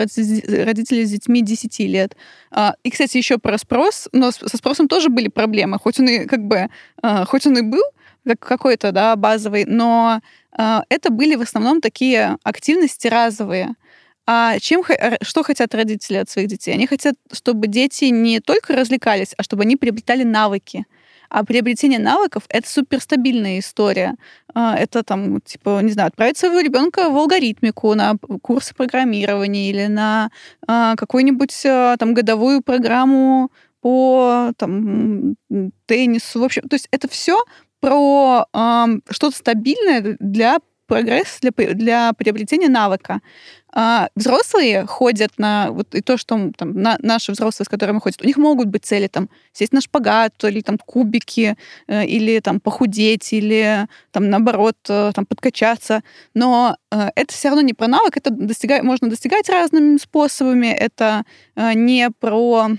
родителей 0.64 1.04
с 1.04 1.10
детьми 1.10 1.42
10 1.42 1.78
лет. 1.80 2.16
А, 2.50 2.74
и, 2.82 2.90
кстати, 2.90 3.16
еще 3.16 3.38
про 3.38 3.58
спрос, 3.58 4.08
но 4.12 4.30
со 4.32 4.56
спросом 4.56 4.88
тоже 4.88 5.08
были 5.08 5.28
проблемы, 5.28 5.78
хоть 5.78 6.00
он 6.00 6.08
и 6.08 6.26
как 6.26 6.44
бы, 6.44 6.68
а, 7.02 7.24
хоть 7.26 7.46
он 7.46 7.58
и 7.58 7.62
был, 7.62 7.82
какой-то, 8.36 8.92
да, 8.92 9.16
базовый, 9.16 9.64
но 9.64 10.20
э, 10.56 10.80
это 10.88 11.10
были 11.10 11.36
в 11.36 11.42
основном 11.42 11.80
такие 11.80 12.36
активности 12.42 13.08
разовые. 13.08 13.74
А 14.26 14.58
чем, 14.58 14.84
что 15.22 15.42
хотят 15.42 15.74
родители 15.74 16.18
от 16.18 16.28
своих 16.28 16.48
детей? 16.48 16.74
Они 16.74 16.86
хотят, 16.86 17.14
чтобы 17.32 17.66
дети 17.66 18.04
не 18.06 18.40
только 18.40 18.76
развлекались, 18.76 19.32
а 19.38 19.42
чтобы 19.42 19.62
они 19.62 19.76
приобретали 19.76 20.22
навыки. 20.22 20.84
А 21.30 21.44
приобретение 21.44 21.98
навыков— 21.98 22.42
это 22.48 22.68
суперстабильная 22.68 23.58
история. 23.58 24.16
А, 24.54 24.76
это 24.76 25.02
там, 25.02 25.40
типа, 25.40 25.80
не 25.82 25.92
знаю, 25.92 26.08
отправить 26.08 26.38
своего 26.38 26.60
ребенка 26.60 27.10
в 27.10 27.16
алгоритмику, 27.16 27.94
на 27.94 28.16
курсы 28.42 28.74
программирования 28.74 29.70
или 29.70 29.86
на 29.86 30.30
а, 30.66 30.96
какую-нибудь 30.96 31.62
там 31.98 32.14
годовую 32.14 32.62
программу 32.62 33.50
по 33.80 34.52
там, 34.56 35.36
теннису. 35.86 36.40
В 36.40 36.44
общем, 36.44 36.68
то 36.68 36.74
есть 36.74 36.88
это 36.90 37.08
все 37.08 37.42
про 37.80 38.46
э, 38.52 38.86
что-то 39.10 39.36
стабильное 39.36 40.16
для 40.20 40.58
прогресса, 40.88 41.38
для, 41.42 41.74
для 41.74 42.12
приобретения 42.14 42.68
навыка. 42.68 43.20
А 43.70 44.08
взрослые 44.16 44.86
ходят 44.86 45.32
на 45.36 45.70
вот 45.70 45.94
и 45.94 46.00
то, 46.00 46.16
что 46.16 46.50
там 46.56 46.72
на, 46.72 46.96
наши 47.00 47.32
взрослые, 47.32 47.66
с 47.66 47.68
которыми 47.68 48.00
ходят, 48.00 48.22
у 48.22 48.26
них 48.26 48.38
могут 48.38 48.68
быть 48.68 48.84
цели 48.86 49.06
там 49.06 49.28
сесть 49.52 49.74
на 49.74 49.82
шпагат 49.82 50.42
или 50.42 50.62
там 50.62 50.78
кубики 50.78 51.56
э, 51.86 52.06
или 52.06 52.40
там 52.40 52.60
похудеть 52.60 53.32
или 53.34 53.86
там 54.10 54.30
наоборот 54.30 54.78
э, 54.88 55.12
там 55.14 55.26
подкачаться, 55.26 56.02
но 56.32 56.78
э, 56.90 57.10
это 57.14 57.34
все 57.34 57.48
равно 57.48 57.60
не 57.60 57.74
про 57.74 57.86
навык, 57.86 58.16
это 58.16 58.30
достигать 58.30 58.82
можно 58.82 59.10
достигать 59.10 59.50
разными 59.50 59.98
способами, 59.98 60.68
это 60.68 61.24
не 61.54 62.10
про 62.18 62.70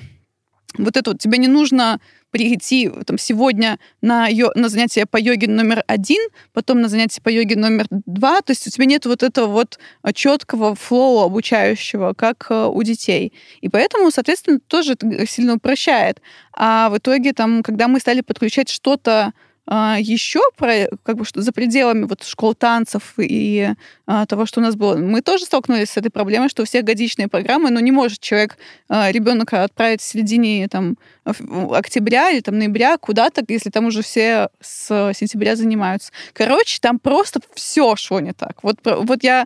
вот 0.77 0.97
это 0.97 1.11
вот 1.11 1.19
тебе 1.19 1.37
не 1.37 1.47
нужно 1.47 1.99
прийти 2.31 2.89
там, 3.05 3.17
сегодня 3.17 3.79
на, 4.01 4.27
йо, 4.27 4.51
на 4.55 4.69
занятие 4.69 5.05
по 5.05 5.17
йоге 5.17 5.47
номер 5.47 5.83
один, 5.87 6.21
потом 6.53 6.81
на 6.81 6.87
занятие 6.89 7.21
по 7.21 7.29
йоге 7.29 7.55
номер 7.55 7.85
два. 7.89 8.41
То 8.41 8.51
есть 8.51 8.67
у 8.67 8.69
тебя 8.69 8.85
нет 8.85 9.05
вот 9.05 9.23
этого 9.23 9.47
вот 9.47 9.79
а, 10.01 10.13
четкого 10.13 10.75
флоу 10.75 11.25
обучающего, 11.25 12.13
как 12.13 12.47
э, 12.49 12.65
у 12.65 12.83
детей. 12.83 13.33
И 13.61 13.69
поэтому, 13.69 14.11
соответственно, 14.11 14.59
тоже 14.59 14.93
это 14.93 15.25
сильно 15.27 15.55
упрощает. 15.55 16.21
А 16.53 16.89
в 16.89 16.97
итоге, 16.97 17.33
там, 17.33 17.63
когда 17.63 17.87
мы 17.87 17.99
стали 17.99 18.21
подключать 18.21 18.69
что-то 18.69 19.33
а, 19.71 19.97
еще 19.99 20.41
про, 20.57 20.87
как 21.03 21.17
бы, 21.17 21.25
что 21.25 21.43
за 21.43 21.51
пределами 21.51 22.05
вот 22.05 22.23
школ 22.23 22.55
танцев 22.55 23.13
и 23.17 23.69
а, 24.07 24.25
того, 24.25 24.47
что 24.47 24.61
у 24.61 24.63
нас 24.63 24.75
было, 24.75 24.95
мы 24.97 25.21
тоже 25.21 25.45
столкнулись 25.45 25.91
с 25.91 25.97
этой 25.97 26.09
проблемой, 26.09 26.49
что 26.49 26.63
у 26.63 26.65
всех 26.65 26.83
годичные 26.83 27.27
программы, 27.27 27.69
но 27.69 27.79
не 27.79 27.91
может 27.91 28.19
человек, 28.19 28.57
а, 28.87 29.11
ребенка 29.11 29.63
отправить 29.63 30.01
в 30.01 30.05
середине 30.05 30.67
там, 30.69 30.97
октября 31.23 32.31
или 32.31 32.39
там, 32.39 32.57
ноября 32.57 32.97
куда-то, 32.97 33.45
если 33.47 33.69
там 33.69 33.85
уже 33.85 34.01
все 34.01 34.49
с 34.59 35.13
сентября 35.13 35.55
занимаются. 35.55 36.11
Короче, 36.33 36.79
там 36.81 36.97
просто 36.97 37.39
все 37.53 37.95
шло 37.95 38.19
не 38.19 38.33
так. 38.33 38.63
Вот, 38.63 38.79
вот 38.83 39.23
я 39.23 39.45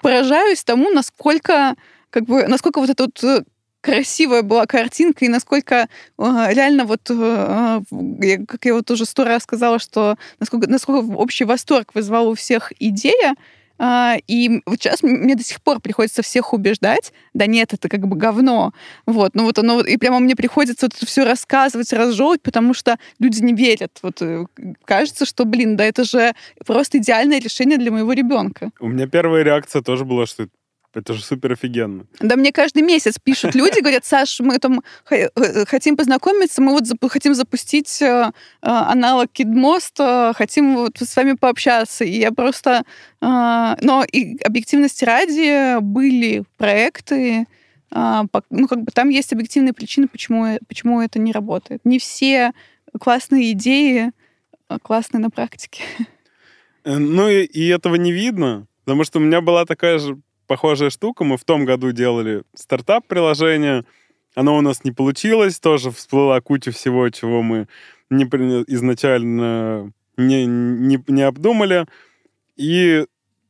поражаюсь 0.00 0.62
тому, 0.62 0.90
насколько 0.90 1.74
как 2.10 2.24
бы, 2.24 2.46
насколько 2.46 2.78
вот 2.78 2.90
это 2.90 3.04
вот 3.04 3.24
э, 3.24 3.42
красивая 3.80 4.42
была 4.42 4.66
картинка, 4.66 5.24
и 5.24 5.28
насколько 5.28 5.74
э, 5.74 5.86
реально 6.18 6.84
вот, 6.84 7.10
э, 7.10 7.80
э, 8.22 8.44
как 8.46 8.64
я 8.64 8.74
вот 8.74 8.90
уже 8.90 9.04
сто 9.04 9.24
раз 9.24 9.42
сказала, 9.42 9.78
что 9.78 10.16
насколько, 10.38 10.68
насколько 10.68 11.12
общий 11.14 11.44
восторг 11.44 11.94
вызвала 11.94 12.28
у 12.28 12.34
всех 12.34 12.72
идея, 12.78 13.34
э, 13.78 14.16
и 14.26 14.60
вот 14.66 14.76
сейчас 14.80 15.02
мне 15.02 15.34
до 15.34 15.42
сих 15.42 15.62
пор 15.62 15.80
приходится 15.80 16.22
всех 16.22 16.52
убеждать, 16.52 17.12
да 17.32 17.46
нет, 17.46 17.72
это 17.72 17.88
как 17.88 18.06
бы 18.06 18.16
говно, 18.16 18.72
вот, 19.06 19.34
ну 19.34 19.44
вот 19.44 19.58
оно, 19.58 19.80
и 19.80 19.96
прямо 19.96 20.18
мне 20.18 20.36
приходится 20.36 20.86
вот 20.86 20.94
это 20.94 21.06
все 21.06 21.24
рассказывать, 21.24 21.92
разжевывать, 21.92 22.42
потому 22.42 22.74
что 22.74 22.98
люди 23.18 23.42
не 23.42 23.54
верят, 23.54 23.98
вот 24.02 24.20
э, 24.20 24.44
кажется, 24.84 25.24
что, 25.24 25.44
блин, 25.44 25.76
да 25.76 25.84
это 25.84 26.04
же 26.04 26.34
просто 26.66 26.98
идеальное 26.98 27.40
решение 27.40 27.78
для 27.78 27.90
моего 27.90 28.12
ребенка. 28.12 28.70
У 28.78 28.88
меня 28.88 29.06
первая 29.06 29.42
реакция 29.42 29.82
тоже 29.82 30.04
была, 30.04 30.26
что 30.26 30.44
это 30.44 30.52
же 31.14 31.22
супер 31.22 31.52
офигенно. 31.52 32.04
Да 32.20 32.36
мне 32.36 32.52
каждый 32.52 32.82
месяц 32.82 33.16
пишут 33.22 33.54
люди, 33.54 33.80
говорят, 33.80 34.04
Саш, 34.04 34.40
мы 34.40 34.58
там 34.58 34.82
э, 35.10 35.28
хотим 35.66 35.96
познакомиться, 35.96 36.60
мы 36.60 36.72
вот 36.72 36.84
хотим 37.10 37.34
запустить 37.34 38.02
э, 38.02 38.06
э, 38.06 38.30
аналог 38.62 39.30
Кидмост, 39.30 39.98
хотим 40.34 40.74
вот 40.74 40.96
с 40.98 41.16
вами 41.16 41.34
пообщаться. 41.34 42.04
И 42.04 42.18
я 42.18 42.32
просто... 42.32 42.84
Но 43.20 44.04
и 44.10 44.38
объективности 44.42 45.04
ради 45.04 45.78
были 45.80 46.44
проекты, 46.56 47.46
ну, 47.90 48.68
как 48.68 48.82
бы 48.82 48.90
там 48.92 49.10
есть 49.10 49.32
объективные 49.34 49.74
причины, 49.74 50.08
почему, 50.08 50.58
почему 50.66 51.02
это 51.02 51.18
не 51.18 51.32
работает. 51.32 51.82
Не 51.84 51.98
все 51.98 52.52
классные 52.98 53.52
идеи 53.52 54.12
классные 54.82 55.20
на 55.20 55.30
практике. 55.30 55.82
Ну, 56.84 57.28
и, 57.28 57.44
и 57.44 57.68
этого 57.68 57.96
не 57.96 58.12
видно, 58.12 58.66
потому 58.84 59.04
что 59.04 59.18
у 59.18 59.22
меня 59.22 59.40
была 59.40 59.66
такая 59.66 59.98
же 59.98 60.18
похожая 60.50 60.90
штука. 60.90 61.22
Мы 61.22 61.36
в 61.36 61.44
том 61.44 61.64
году 61.64 61.92
делали 61.92 62.42
стартап-приложение. 62.56 63.84
Оно 64.34 64.56
у 64.56 64.60
нас 64.62 64.82
не 64.82 64.90
получилось, 64.90 65.60
тоже 65.60 65.92
всплыла 65.92 66.40
куча 66.40 66.72
всего, 66.72 67.08
чего 67.10 67.40
мы 67.40 67.68
не, 68.10 68.24
изначально 68.66 69.92
не, 70.16 70.46
не, 70.46 71.00
не 71.06 71.22
обдумали. 71.22 71.86
И 72.56 73.06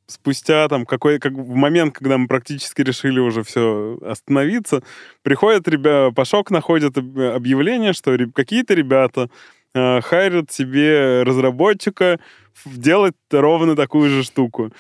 спустя 0.09 0.69
там 0.69 0.85
какой 0.85 1.19
как 1.19 1.33
в 1.33 1.55
момент, 1.55 1.95
когда 1.95 2.19
мы 2.19 2.29
практически 2.29 2.83
решили 2.83 3.19
уже 3.19 3.45
все 3.45 3.99
остановиться, 4.03 4.83
приходят 5.23 5.67
ребята, 5.69 6.15
Пашок 6.15 6.51
находит 6.51 6.99
объявление, 6.99 7.95
что 7.95 8.15
какие-то 8.35 8.75
ребята 8.75 9.31
э, 9.75 10.03
хайрят 10.03 10.53
себе 10.53 11.23
разработчика 11.23 12.21
делать 12.67 13.17
ровно 13.31 13.75
такую 13.75 14.11
же 14.11 14.23
штуку. 14.23 14.71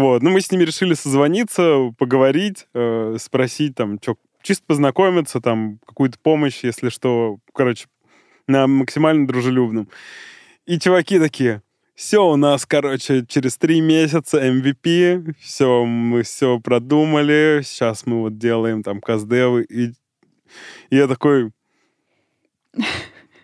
Вот. 0.00 0.22
Ну, 0.22 0.30
мы 0.30 0.40
с 0.40 0.50
ними 0.50 0.64
решили 0.64 0.94
созвониться, 0.94 1.92
поговорить, 1.98 2.66
э, 2.74 3.16
спросить 3.20 3.74
там, 3.76 3.98
что, 4.02 4.16
чисто 4.42 4.64
познакомиться, 4.66 5.40
там, 5.40 5.78
какую-то 5.86 6.18
помощь, 6.18 6.64
если 6.64 6.88
что. 6.88 7.38
Короче, 7.52 7.86
на 8.46 8.66
максимально 8.66 9.26
дружелюбном. 9.26 9.88
И 10.66 10.78
чуваки 10.78 11.18
такие, 11.18 11.62
все 11.94 12.26
у 12.26 12.36
нас, 12.36 12.66
короче, 12.66 13.24
через 13.26 13.56
три 13.56 13.80
месяца 13.80 14.44
MVP, 14.44 15.34
все, 15.40 15.84
мы 15.84 16.22
все 16.22 16.58
продумали, 16.58 17.60
сейчас 17.62 18.04
мы 18.06 18.22
вот 18.22 18.38
делаем 18.38 18.82
там 18.82 19.00
каздевы, 19.00 19.62
и, 19.62 19.92
и 20.90 20.96
я 20.96 21.06
такой, 21.06 21.52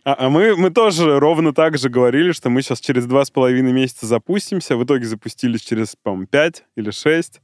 а, 0.04 0.26
а 0.26 0.30
мы, 0.30 0.56
мы 0.56 0.70
тоже 0.70 1.18
ровно 1.18 1.52
так 1.52 1.78
же 1.78 1.88
говорили, 1.88 2.32
что 2.32 2.48
мы 2.50 2.62
сейчас 2.62 2.80
через 2.80 3.06
два 3.06 3.24
с 3.24 3.30
половиной 3.30 3.72
месяца 3.72 4.06
запустимся. 4.06 4.76
В 4.76 4.84
итоге 4.84 5.06
запустились 5.06 5.60
через, 5.60 5.96
по-моему, 6.02 6.26
пять 6.26 6.64
или 6.76 6.90
шесть. 6.90 7.40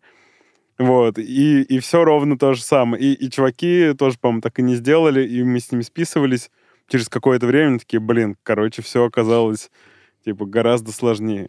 Вот, 0.79 1.19
и, 1.19 1.63
и 1.63 1.79
все 1.79 2.05
ровно 2.05 2.39
то 2.39 2.55
же 2.55 2.63
самое. 2.63 3.03
И, 3.03 3.13
и 3.13 3.31
чуваки 3.31 3.93
тоже, 3.99 4.19
по-моему, 4.19 4.43
так 4.43 4.59
и 4.59 4.63
не 4.63 4.75
сделали, 4.75 5.27
и 5.27 5.43
мы 5.43 5.59
с 5.61 5.73
ними 5.73 5.83
списывались 5.83 6.51
через 6.89 7.09
какое-то 7.09 7.47
время, 7.47 7.79
такие, 7.79 8.01
блин, 8.01 8.37
короче, 8.43 8.83
все 8.83 9.05
оказалось, 9.05 9.71
типа, 10.25 10.45
гораздо 10.45 10.93
сложнее. 10.93 11.49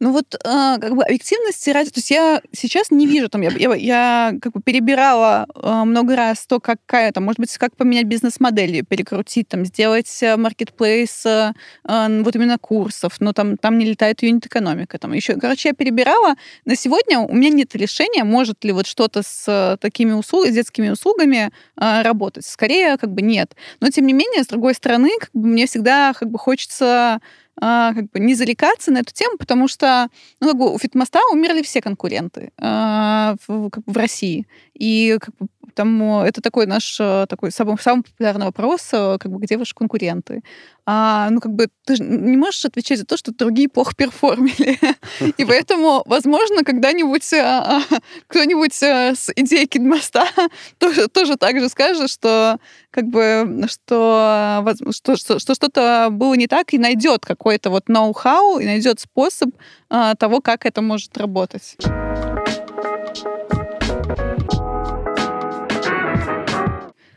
Ну 0.00 0.12
вот 0.12 0.34
э, 0.34 0.38
как 0.44 0.94
бы 0.94 1.02
объективности 1.02 1.70
ради... 1.70 1.90
То 1.90 1.98
есть 1.98 2.10
я 2.10 2.40
сейчас 2.52 2.92
не 2.92 3.06
вижу, 3.06 3.28
там, 3.28 3.42
я, 3.42 3.50
я, 3.50 3.74
я 3.74 4.32
как 4.40 4.52
бы 4.52 4.62
перебирала 4.62 5.46
э, 5.54 5.82
много 5.84 6.14
раз 6.14 6.46
то, 6.46 6.60
какая 6.60 7.10
там, 7.10 7.24
может 7.24 7.40
быть, 7.40 7.56
как 7.58 7.76
поменять 7.76 8.06
бизнес-модель, 8.06 8.84
перекрутить, 8.84 9.48
там, 9.48 9.64
сделать 9.64 10.22
маркетплейс 10.36 11.26
э, 11.26 11.52
э, 11.88 12.22
вот 12.22 12.36
именно 12.36 12.58
курсов, 12.58 13.14
но 13.18 13.32
там, 13.32 13.56
там 13.56 13.76
не 13.76 13.86
летает 13.86 14.22
юнит-экономика. 14.22 14.98
Там 14.98 15.12
еще, 15.14 15.34
короче, 15.34 15.70
я 15.70 15.74
перебирала. 15.74 16.34
На 16.64 16.76
сегодня 16.76 17.18
у 17.18 17.34
меня 17.34 17.50
нет 17.50 17.74
решения, 17.74 18.22
может 18.22 18.64
ли 18.64 18.70
вот 18.70 18.86
что-то 18.86 19.22
с 19.24 19.76
такими 19.80 20.12
услугами, 20.12 20.52
с 20.52 20.54
детскими 20.54 20.90
услугами 20.90 21.50
э, 21.80 22.02
работать. 22.02 22.46
Скорее, 22.46 22.98
как 22.98 23.10
бы 23.10 23.22
нет. 23.22 23.56
Но, 23.80 23.90
тем 23.90 24.06
не 24.06 24.12
менее, 24.12 24.44
с 24.44 24.46
другой 24.46 24.74
стороны, 24.74 25.10
как 25.18 25.30
бы 25.32 25.48
мне 25.48 25.66
всегда 25.66 26.12
как 26.12 26.30
бы 26.30 26.38
хочется 26.38 27.20
а, 27.60 27.94
как 27.94 28.10
бы 28.10 28.20
не 28.20 28.34
зарекаться 28.34 28.90
на 28.90 28.98
эту 28.98 29.12
тему, 29.12 29.36
потому 29.38 29.68
что 29.68 30.08
ну, 30.40 30.48
как 30.48 30.56
бы 30.56 30.72
у 30.72 30.78
Фитмоста 30.78 31.20
умерли 31.32 31.62
все 31.62 31.80
конкуренты 31.80 32.52
а, 32.58 33.36
в, 33.46 33.70
как 33.70 33.84
бы 33.84 33.92
в 33.92 33.96
России. 33.96 34.46
И 34.74 35.18
как 35.20 35.34
бы, 35.36 35.48
там 35.74 36.20
это 36.22 36.40
такой 36.40 36.66
наш 36.66 36.98
э, 37.00 37.26
такой 37.28 37.50
самый, 37.50 37.78
самый 37.78 38.02
популярный 38.02 38.46
вопрос, 38.46 38.88
э, 38.92 39.18
как 39.18 39.30
бы, 39.30 39.40
где 39.40 39.56
ваши 39.56 39.74
конкуренты. 39.74 40.42
А, 40.86 41.28
ну, 41.30 41.40
как 41.40 41.52
бы, 41.52 41.68
ты 41.84 41.96
же 41.96 42.02
не 42.02 42.36
можешь 42.36 42.64
отвечать 42.64 42.98
за 42.98 43.04
то, 43.04 43.16
что 43.18 43.32
другие 43.32 43.68
плохо 43.68 43.92
перформили. 43.94 44.78
И 45.36 45.44
поэтому, 45.44 46.02
возможно, 46.06 46.64
когда-нибудь 46.64 47.32
а, 47.34 47.80
кто-нибудь 48.26 48.82
э, 48.82 49.14
с 49.14 49.30
идеей 49.36 49.66
Кидмоста 49.66 50.26
тоже, 50.78 51.08
тоже 51.08 51.36
так 51.36 51.60
же 51.60 51.68
скажет, 51.68 52.10
что 52.10 52.58
как 52.90 53.04
бы, 53.04 53.66
что, 53.68 54.64
что, 54.92 55.16
что, 55.16 55.38
что 55.38 55.54
что-то 55.54 56.08
было 56.10 56.34
не 56.34 56.46
так, 56.46 56.72
и 56.72 56.78
найдет 56.78 57.26
какой-то 57.26 57.70
вот 57.70 57.88
ноу-хау, 57.88 58.58
и 58.58 58.64
найдет 58.64 59.00
способ 59.00 59.50
а, 59.90 60.14
того, 60.14 60.40
как 60.40 60.64
это 60.64 60.80
может 60.80 61.18
работать. 61.18 61.76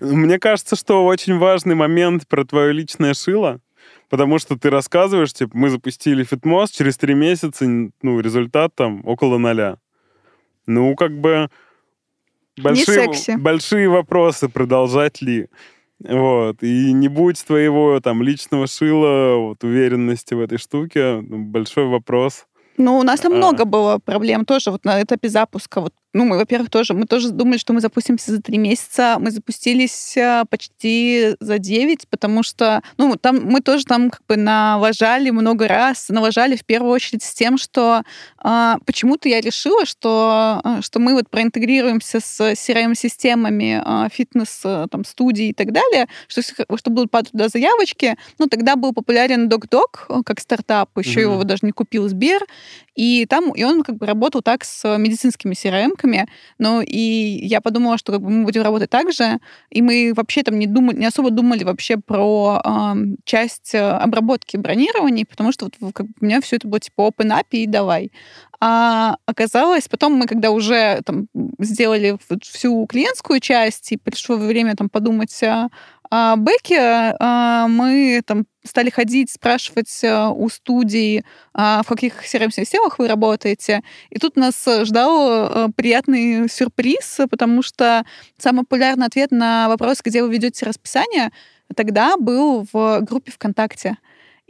Мне 0.02 0.40
кажется, 0.40 0.76
что 0.76 1.06
очень 1.06 1.38
важный 1.38 1.76
момент 1.76 2.28
про 2.28 2.44
твое 2.44 2.74
личное 2.74 3.14
шило, 3.14 3.60
потому 4.10 4.40
что 4.40 4.58
ты 4.58 4.70
рассказываешь, 4.70 5.32
типа, 5.32 5.52
мы 5.56 5.70
запустили 5.70 6.24
фитмост, 6.24 6.76
через 6.76 6.98
три 6.98 7.14
месяца, 7.14 7.66
ну, 7.66 8.20
результат 8.20 8.74
там 8.76 9.02
около 9.06 9.38
ноля. 9.38 9.78
Ну, 10.66 10.96
как 10.96 11.12
бы, 11.20 11.50
большие, 12.62 13.38
большие 13.38 13.90
вопросы, 13.90 14.50
продолжать 14.50 15.22
ли. 15.22 15.48
Вот. 16.00 16.64
И 16.64 16.92
не 16.94 17.08
будь 17.08 17.44
твоего 17.46 18.00
там 18.00 18.24
личного 18.24 18.66
шила, 18.66 19.36
вот, 19.36 19.64
уверенности 19.64 20.34
в 20.34 20.40
этой 20.40 20.58
штуке, 20.58 21.22
ну, 21.22 21.38
большой 21.46 21.86
вопрос. 21.86 22.48
Ну, 22.78 22.98
у 22.98 23.04
нас 23.04 23.20
там 23.20 23.34
А. 23.34 23.36
много 23.36 23.66
было 23.66 24.00
проблем 24.00 24.46
тоже 24.46 24.72
вот 24.72 24.84
на 24.84 25.02
этапе 25.02 25.30
запуска. 25.30 25.82
Вот, 25.82 25.94
ну, 26.14 26.26
мы, 26.26 26.38
во-первых, 26.38 26.70
тоже, 26.70 26.94
мы 26.94 27.06
тоже 27.06 27.30
думали, 27.30 27.58
что 27.58 27.74
мы 27.74 27.80
запустимся 27.80 28.32
за 28.32 28.42
три 28.42 28.58
месяца. 28.58 29.18
Мы 29.20 29.32
запустились 29.32 30.18
а, 30.18 30.44
почти 30.46 31.36
за 31.40 31.58
девять, 31.58 32.08
потому 32.10 32.44
что, 32.44 32.82
ну, 32.98 33.16
там 33.16 33.42
мы 33.44 33.62
тоже 33.62 33.86
там 33.86 34.10
как 34.10 34.22
бы 34.28 34.36
налажали 34.36 35.30
много 35.30 35.68
раз, 35.68 36.10
налажали 36.10 36.56
в 36.56 36.66
первую 36.66 36.92
очередь 36.92 37.24
с 37.24 37.34
тем, 37.34 37.58
что 37.58 38.04
а, 38.38 38.78
почему-то 38.86 39.30
я 39.30 39.40
решила, 39.40 39.86
что, 39.86 40.60
а, 40.64 40.82
что 40.82 41.00
мы 41.00 41.14
вот 41.14 41.30
проинтегрируемся 41.30 42.20
с 42.20 42.42
CRM-системами 42.54 43.82
а, 43.84 44.10
фитнес, 44.10 44.62
а, 44.66 44.88
там, 44.88 45.06
студий 45.06 45.50
и 45.50 45.54
так 45.54 45.72
далее, 45.72 46.08
что, 46.28 46.42
что 46.42 46.90
будут 46.90 47.12
падать 47.12 47.32
туда 47.32 47.48
заявочки. 47.48 48.18
Ну, 48.38 48.48
тогда 48.48 48.76
был 48.76 48.94
популярен 48.94 49.48
DocDoc 49.48 50.06
э, 50.10 50.22
как 50.26 50.40
стартап, 50.40 50.90
еще 50.98 51.22
Мгм. 51.22 51.32
его 51.34 51.44
даже 51.44 51.62
не 51.64 51.72
купил 51.72 52.08
Сбер, 52.10 52.46
и 52.96 53.26
там, 53.26 53.52
и 53.52 53.64
он 53.64 53.84
как 53.84 53.96
бы 53.96 54.06
работал 54.06 54.42
так 54.42 54.64
с 54.66 54.98
медицинскими 54.98 55.54
CRM-ками, 56.02 56.28
ну, 56.60 56.82
и 56.82 57.40
я 57.44 57.62
подумала, 57.62 57.98
что 57.98 58.12
как 58.12 58.22
бы 58.22 58.30
мы 58.30 58.44
будем 58.46 58.62
работать 58.64 58.90
так 58.90 59.12
же, 59.12 59.40
и 59.70 59.82
мы 59.82 60.14
вообще 60.16 60.44
там 60.44 60.60
не 60.60 60.68
думали, 60.68 60.98
не 60.98 61.06
особо 61.06 61.32
думали 61.32 61.64
вообще 61.64 61.98
про 61.98 62.62
ам, 62.64 63.16
часть 63.26 63.74
э, 63.74 63.80
обработки 63.80 64.58
бронирований, 64.58 65.26
потому 65.26 65.52
что 65.52 65.70
вот 65.80 65.94
как 65.94 66.08
у 66.20 66.26
меня 66.26 66.42
все 66.42 66.58
это 66.58 66.68
было 66.68 66.80
типа 66.80 67.02
open 67.02 67.32
API 67.32 67.64
и 67.64 67.68
давай. 67.68 68.12
А 68.64 69.16
оказалось, 69.26 69.88
потом 69.88 70.14
мы, 70.14 70.28
когда 70.28 70.52
уже 70.52 71.02
там 71.04 71.28
сделали 71.60 72.18
всю 72.44 72.86
клиентскую 72.86 73.40
часть, 73.40 73.92
и 73.92 73.98
пришло 73.98 74.36
время 74.36 74.76
там 74.76 74.88
подумать 74.88 75.42
о, 75.44 75.70
о 76.12 76.36
бэке, 76.36 77.16
а, 77.20 77.68
мы 77.70 78.22
там 78.26 78.46
стали 78.66 78.90
ходить, 78.90 79.32
спрашивать 79.32 80.04
а, 80.04 80.30
у 80.30 80.50
студий, 80.50 81.24
а, 81.54 81.82
в 81.84 81.88
каких 81.88 82.26
CRM-системах 82.26 83.00
вы 83.00 83.08
работаете. 83.08 83.82
И 84.10 84.20
тут 84.20 84.36
нас 84.36 84.68
э, 84.68 84.84
ждал 84.84 85.68
э, 85.68 85.68
приятный 85.74 86.50
сюрприз, 86.50 87.22
потому 87.30 87.62
что 87.64 88.06
самый 88.38 88.66
популярный 88.66 89.06
ответ 89.08 89.32
на 89.32 89.70
вопрос, 89.70 90.02
где 90.04 90.22
вы 90.22 90.34
ведете 90.34 90.66
расписание, 90.66 91.32
тогда 91.76 92.18
был 92.18 92.68
в 92.74 93.00
группе 93.02 93.32
ВКонтакте. 93.32 93.98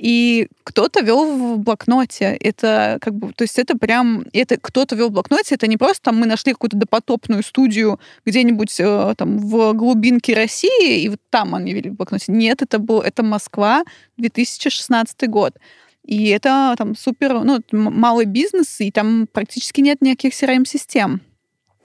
И 0.01 0.47
кто-то 0.63 1.01
вел 1.01 1.37
в 1.37 1.59
блокноте. 1.59 2.35
Это 2.41 2.97
как 3.01 3.13
бы, 3.13 3.33
то 3.33 3.43
есть 3.43 3.59
это 3.59 3.77
прям, 3.77 4.25
это 4.33 4.57
кто-то 4.57 4.95
вел 4.95 5.09
в 5.09 5.11
блокноте. 5.11 5.53
Это 5.53 5.67
не 5.67 5.77
просто 5.77 6.05
там 6.05 6.17
мы 6.17 6.25
нашли 6.25 6.53
какую-то 6.53 6.75
допотопную 6.75 7.43
студию 7.43 7.99
где-нибудь 8.25 8.79
э, 8.79 9.13
там 9.15 9.37
в 9.37 9.73
глубинке 9.73 10.33
России 10.33 11.03
и 11.03 11.09
вот 11.09 11.19
там 11.29 11.53
они 11.53 11.73
вели 11.73 11.91
в 11.91 11.93
блокноте. 11.93 12.31
Нет, 12.31 12.63
это 12.63 12.79
был, 12.79 13.01
это 13.01 13.21
Москва, 13.21 13.83
2016 14.17 15.29
год. 15.29 15.53
И 16.03 16.29
это 16.29 16.73
там 16.79 16.95
супер, 16.95 17.43
ну, 17.43 17.59
малый 17.71 18.25
бизнес, 18.25 18.81
и 18.81 18.89
там 18.89 19.27
практически 19.31 19.81
нет 19.81 20.01
никаких 20.01 20.33
CRM-систем. 20.33 21.21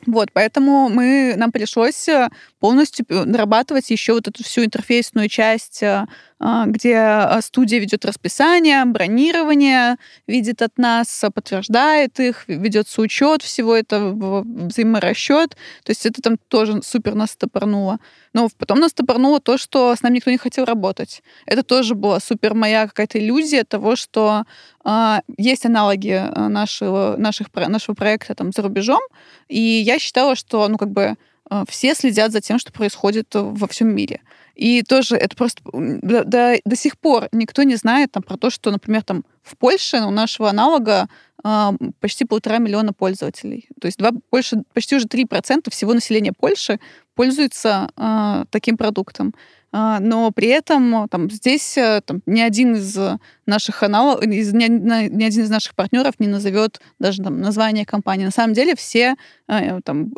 Вот, 0.07 0.31
поэтому 0.33 0.89
мы, 0.89 1.35
нам 1.37 1.51
пришлось 1.53 2.09
э, 2.09 2.29
полностью 2.61 3.05
нарабатывать 3.09 3.91
еще 3.91 4.15
вот 4.15 4.29
эту 4.29 4.43
всю 4.45 4.65
интерфейсную 4.65 5.29
часть, 5.29 5.83
э, 5.83 6.07
где 6.39 6.93
э, 6.95 7.41
студия 7.41 7.79
ведет 7.79 8.05
расписание, 8.05 8.85
бронирование, 8.85 9.97
видит 10.27 10.61
от 10.61 10.77
нас, 10.77 11.25
э, 11.25 11.31
подтверждает 11.31 12.21
их, 12.21 12.45
ведется 12.47 13.01
учет 13.01 13.43
всего 13.43 13.75
этого, 13.75 14.43
взаиморасчет. 14.45 15.57
То 15.85 15.91
есть 15.91 16.05
это 16.05 16.21
там 16.21 16.37
тоже 16.49 16.83
супер 16.83 17.15
нас 17.15 17.31
стопорнуло. 17.31 17.99
Но 18.35 18.51
потом 18.59 18.81
нас 18.81 18.91
стопорнуло 18.91 19.41
то, 19.41 19.57
что 19.57 19.97
с 19.97 20.03
нами 20.03 20.17
никто 20.17 20.31
не 20.31 20.37
хотел 20.37 20.67
работать. 20.67 21.23
Это 21.47 21.63
тоже 21.63 21.95
была 21.95 22.21
супер 22.21 22.53
моя 22.53 22.87
какая-то 22.87 23.19
иллюзия 23.19 23.65
того, 23.65 23.97
что 23.97 24.45
а, 24.85 25.23
есть 25.39 25.65
аналоги 25.65 26.13
а, 26.13 26.51
нашего, 26.51 27.17
наших, 27.17 27.49
нашего 27.55 27.95
проекта 27.95 28.35
там 28.35 28.53
за 28.53 28.61
рубежом, 28.61 29.01
и 29.49 29.59
я 29.59 29.99
считала, 29.99 30.37
что, 30.37 30.69
ну, 30.69 30.77
как 30.77 30.91
бы, 30.91 31.15
а, 31.49 31.65
все 31.67 31.95
следят 31.95 32.31
за 32.33 32.41
тем, 32.43 32.59
что 32.59 32.73
происходит 32.73 33.29
во 33.33 33.67
всем 33.69 33.89
мире. 33.89 34.21
И 34.57 34.83
тоже 34.83 35.17
это 35.17 35.37
просто 35.37 35.63
до, 35.73 36.25
до- 36.25 36.59
до 36.65 36.77
сих 36.77 36.99
пор 36.99 37.29
никто 37.31 37.63
не 37.63 37.77
знает 37.77 38.13
там, 38.13 38.23
про 38.23 38.39
то, 38.39 38.49
что, 38.49 38.71
например, 38.71 39.03
там 39.03 39.25
в 39.43 39.57
Польше 39.57 39.99
у 39.99 40.11
нашего 40.11 40.49
аналога 40.49 41.09
а, 41.45 41.75
почти 42.01 42.25
полтора 42.25 42.59
миллиона 42.59 42.95
пользователей. 42.95 43.69
То 43.81 43.87
есть 43.87 43.99
два, 43.99 44.11
больше, 44.31 44.63
почти 44.73 44.97
уже 44.97 45.07
3% 45.07 45.71
всего 45.71 45.93
населения 45.93 46.33
Польши 46.33 46.81
пользуется 47.15 47.91
а, 47.97 48.47
таким 48.51 48.79
продуктом. 48.79 49.35
А, 49.73 50.01
но 50.01 50.31
при 50.31 50.49
этом 50.49 51.09
там, 51.09 51.31
здесь 51.31 51.77
а, 51.77 52.01
там, 52.01 52.23
ни 52.27 52.41
один 52.41 52.77
из 52.77 52.97
наших 53.47 53.83
аналогов, 53.83 54.25
из, 54.25 54.53
ни, 54.53 54.69
ни- 54.69 55.25
один 55.25 55.45
из 55.45 55.51
наших 55.51 55.75
партнеров 55.75 56.15
не 56.19 56.29
назовет 56.29 56.81
даже 56.99 57.23
там, 57.23 57.41
название 57.41 57.85
компании. 57.85 58.25
На 58.25 58.31
самом 58.31 58.55
деле 58.55 58.75
все 58.75 59.17
а, 59.49 59.81
там, 59.83 60.13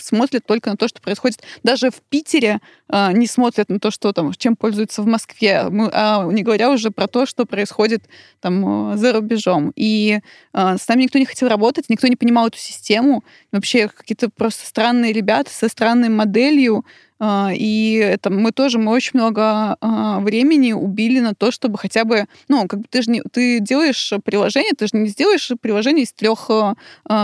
смотрят 0.00 0.44
только 0.46 0.70
на 0.70 0.76
то, 0.76 0.88
что 0.88 1.00
происходит. 1.00 1.42
Даже 1.62 1.90
в 1.90 2.00
Питере 2.08 2.60
а, 2.88 3.12
не 3.12 3.26
смотрят 3.26 3.68
на 3.68 3.78
то, 3.78 3.90
что 3.90 4.12
там, 4.12 4.32
чем 4.32 4.56
пользуются 4.56 5.02
в 5.02 5.06
Москве, 5.06 5.68
а 5.92 6.26
не 6.30 6.42
говоря 6.42 6.70
уже 6.70 6.90
про 6.90 7.06
то, 7.06 7.26
что 7.26 7.46
происходит 7.46 8.04
там 8.40 8.92
э, 8.92 8.96
за 8.96 9.12
рубежом. 9.12 9.72
И 9.76 10.20
э, 10.52 10.76
с 10.78 10.88
нами 10.88 11.04
никто 11.04 11.18
не 11.18 11.24
хотел 11.24 11.48
работать, 11.48 11.88
никто 11.88 12.08
не 12.08 12.16
понимал 12.16 12.48
эту 12.48 12.58
систему. 12.58 13.24
Вообще 13.52 13.88
какие-то 13.88 14.28
просто 14.30 14.66
странные 14.66 15.12
ребята 15.12 15.50
со 15.50 15.68
странной 15.68 16.08
моделью. 16.08 16.84
Э, 17.22 17.54
И 17.54 17.94
это 17.94 18.30
мы 18.30 18.52
тоже, 18.52 18.78
мы 18.78 18.92
очень 18.92 19.12
много 19.14 19.76
э, 19.80 20.18
времени 20.20 20.72
убили 20.72 21.20
на 21.20 21.34
то, 21.34 21.50
чтобы 21.50 21.78
хотя 21.78 22.04
бы, 22.04 22.26
ну, 22.48 22.66
как 22.66 22.80
бы 22.80 22.86
ты 22.90 23.02
же 23.02 23.10
не, 23.10 23.22
ты 23.22 23.60
делаешь 23.60 24.12
приложение, 24.24 24.72
ты 24.76 24.86
же 24.86 24.96
не 24.96 25.08
сделаешь 25.08 25.50
приложение 25.60 26.04
из 26.04 26.12
трех 26.12 26.50
э, 26.50 26.74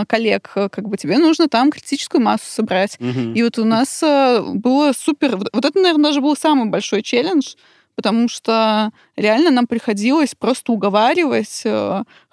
коллег, 0.07 0.49
как 0.53 0.87
бы 0.87 0.97
тебе 0.97 1.17
нужно 1.17 1.47
там 1.47 1.71
критическую 1.71 2.21
массу 2.21 2.49
собрать. 2.49 2.97
Мгм. 2.99 3.33
И 3.33 3.43
вот 3.43 3.59
у 3.59 3.65
нас 3.65 4.01
было 4.01 4.93
супер... 4.93 5.37
Вот 5.37 5.65
это, 5.65 5.79
наверное, 5.79 6.05
даже 6.05 6.21
был 6.21 6.35
самый 6.35 6.69
большой 6.69 7.01
челлендж, 7.01 7.55
потому 7.95 8.29
что 8.29 8.91
реально 9.17 9.51
нам 9.51 9.67
приходилось 9.67 10.33
просто 10.33 10.71
уговаривать, 10.71 11.63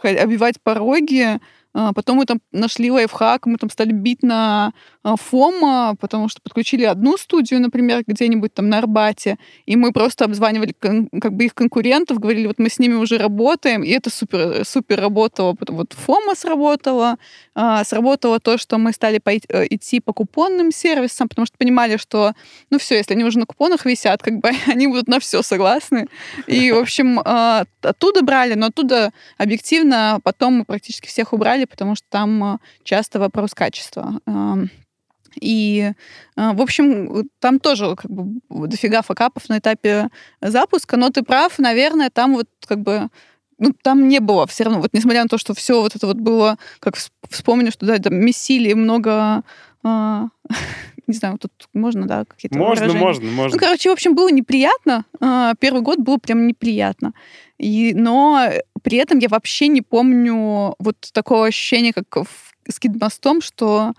обивать 0.03 0.61
пороги. 0.63 1.41
А 1.79 1.93
Потом 1.93 2.17
мы 2.17 2.25
там 2.25 2.41
нашли 2.53 2.91
лайфхак, 2.91 3.45
мы 3.45 3.59
там 3.59 3.69
стали 3.69 3.93
бить 3.93 4.23
на 4.23 4.69
а, 4.69 4.73
ФОМа, 5.15 5.95
потому 6.01 6.29
что 6.29 6.41
подключили 6.43 6.85
одну 6.85 7.17
студию, 7.17 7.61
например, 7.61 8.03
где-нибудь 8.07 8.53
там 8.53 8.69
на 8.69 8.79
Арбате, 8.79 9.39
и 9.65 9.77
мы 9.77 9.93
просто 9.93 10.25
обзванивали 10.25 10.73
как 10.73 11.33
бы 11.33 11.45
их 11.45 11.55
конкурентов, 11.55 12.19
говорили, 12.19 12.49
вот 12.49 12.59
мы 12.59 12.69
с 12.69 12.81
ними 12.81 12.95
уже 12.95 13.19
работаем, 13.19 13.85
и 13.85 13.91
это 13.91 14.11
супер, 14.11 14.65
супер 14.65 15.01
работало. 15.01 15.57
Вот 15.69 15.93
ФОМа 15.93 16.35
сработала, 16.35 17.19
а, 17.55 17.85
сработало 17.85 18.41
то, 18.41 18.59
что 18.59 18.79
мы 18.79 18.93
стали 18.93 19.21
э, 19.25 19.67
идти 19.71 20.01
по 20.01 20.13
купонным 20.13 20.73
сервисам, 20.73 21.29
потому 21.29 21.47
что 21.47 21.57
понимали, 21.57 21.97
что, 21.97 22.33
ну 22.71 22.79
все, 22.79 22.97
если 22.97 23.15
они 23.15 23.25
уже 23.25 23.39
на 23.39 23.47
купонах 23.47 23.85
висят, 23.85 24.23
как 24.23 24.41
бы 24.41 24.51
они 24.67 24.89
будут 24.89 25.07
на 25.07 25.21
все 25.21 25.43
согласны. 25.43 26.09
И, 26.47 26.73
в 26.73 26.79
общем, 26.79 27.21
а, 27.25 27.65
оттуда 27.83 28.23
брали, 28.23 28.55
но 28.55 28.67
оттуда 28.67 29.13
объективно 29.39 30.21
потом 30.25 30.55
мы 30.55 30.65
практически 30.65 31.07
всех 31.07 31.33
убрали, 31.33 31.65
потому 31.65 31.95
что 31.95 32.07
там 32.11 32.43
а, 32.43 32.59
часто 32.83 33.19
вопрос 33.19 33.55
качества. 33.55 34.21
И, 35.41 35.93
а, 36.37 36.53
в 36.53 36.61
общем, 36.63 37.29
там 37.41 37.59
тоже 37.61 37.95
как 37.97 38.11
бы 38.11 38.41
дофига 38.69 39.03
факапов 39.03 39.49
на 39.49 39.59
этапе 39.59 40.09
запуска, 40.41 40.97
но 40.97 41.11
ты 41.11 41.23
прав, 41.23 41.59
наверное, 41.59 42.11
там 42.11 42.35
вот 42.35 42.49
как 42.67 42.81
бы 42.81 43.09
ну, 43.59 43.73
там 43.83 44.09
не 44.09 44.21
было 44.21 44.47
все 44.47 44.65
равно, 44.65 44.81
вот 44.81 44.93
несмотря 44.93 45.23
на 45.23 45.29
то, 45.29 45.39
что 45.39 45.55
все 45.55 45.81
вот 45.81 45.97
это 45.97 46.07
вот 46.07 46.17
было, 46.19 46.59
как 46.79 46.95
вс- 46.97 47.11
вспомню, 47.31 47.73
что 47.73 47.87
да, 47.87 47.99
там 47.99 48.15
месили 48.15 48.75
много, 48.75 49.43
а, 49.83 50.27
не 51.07 51.15
знаю, 51.15 51.39
тут 51.39 51.53
можно, 51.73 52.07
да, 52.07 52.25
какие-то 52.27 52.59
Можно, 52.59 52.83
выражения? 52.87 53.05
можно, 53.07 53.31
можно. 53.31 53.57
Ну, 53.57 53.59
короче, 53.65 53.89
в 53.89 53.93
общем, 53.93 54.15
было 54.15 54.29
неприятно. 54.31 55.05
А, 55.21 55.55
Первый 55.59 55.81
год 55.83 56.01
было 56.01 56.19
прям 56.19 56.47
неприятно. 56.47 57.15
И, 57.59 57.95
но 57.95 58.51
при 58.83 58.99
этом 58.99 59.19
я 59.21 59.29
вообще 59.29 59.69
не 59.69 59.81
помню 59.81 60.75
вот 60.79 60.97
такого 61.13 61.47
ощущения, 61.47 61.95
как 61.95 62.15
в, 62.15 62.55
с 62.71 62.79
Кидмостом, 62.79 63.41
что 63.41 63.93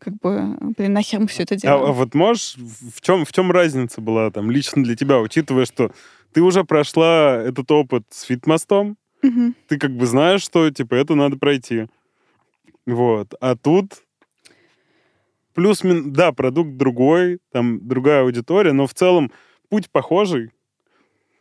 как 0.00 0.14
бы, 0.14 0.56
блин, 0.76 0.92
нахер 0.94 1.20
мы 1.20 1.26
все 1.28 1.42
это 1.44 1.54
А, 1.54 1.58
делаем. 1.58 1.84
а 1.84 1.92
вот 1.92 2.14
можешь, 2.14 2.56
в 2.56 3.00
чем, 3.02 3.24
в 3.24 3.32
чем 3.32 3.52
разница 3.52 4.00
была 4.00 4.30
там 4.30 4.50
лично 4.50 4.82
для 4.82 4.96
тебя, 4.96 5.20
учитывая, 5.20 5.66
что 5.66 5.92
ты 6.32 6.40
уже 6.42 6.64
прошла 6.64 7.36
этот 7.36 7.70
опыт 7.70 8.04
с 8.10 8.22
фитмостом, 8.22 8.96
Мгм. 9.22 9.54
ты 9.68 9.78
как 9.78 9.94
бы 9.94 10.06
знаешь, 10.06 10.42
что 10.42 10.70
типа 10.70 10.94
это 10.94 11.14
надо 11.14 11.36
пройти. 11.36 11.86
Вот. 12.86 13.34
А 13.40 13.54
тут 13.56 14.02
плюс, 15.54 15.84
мин- 15.84 16.12
да, 16.12 16.32
продукт 16.32 16.76
другой, 16.76 17.38
там 17.52 17.86
другая 17.86 18.22
аудитория, 18.22 18.72
но 18.72 18.86
в 18.86 18.94
целом 18.94 19.30
путь 19.68 19.90
похожий. 19.90 20.50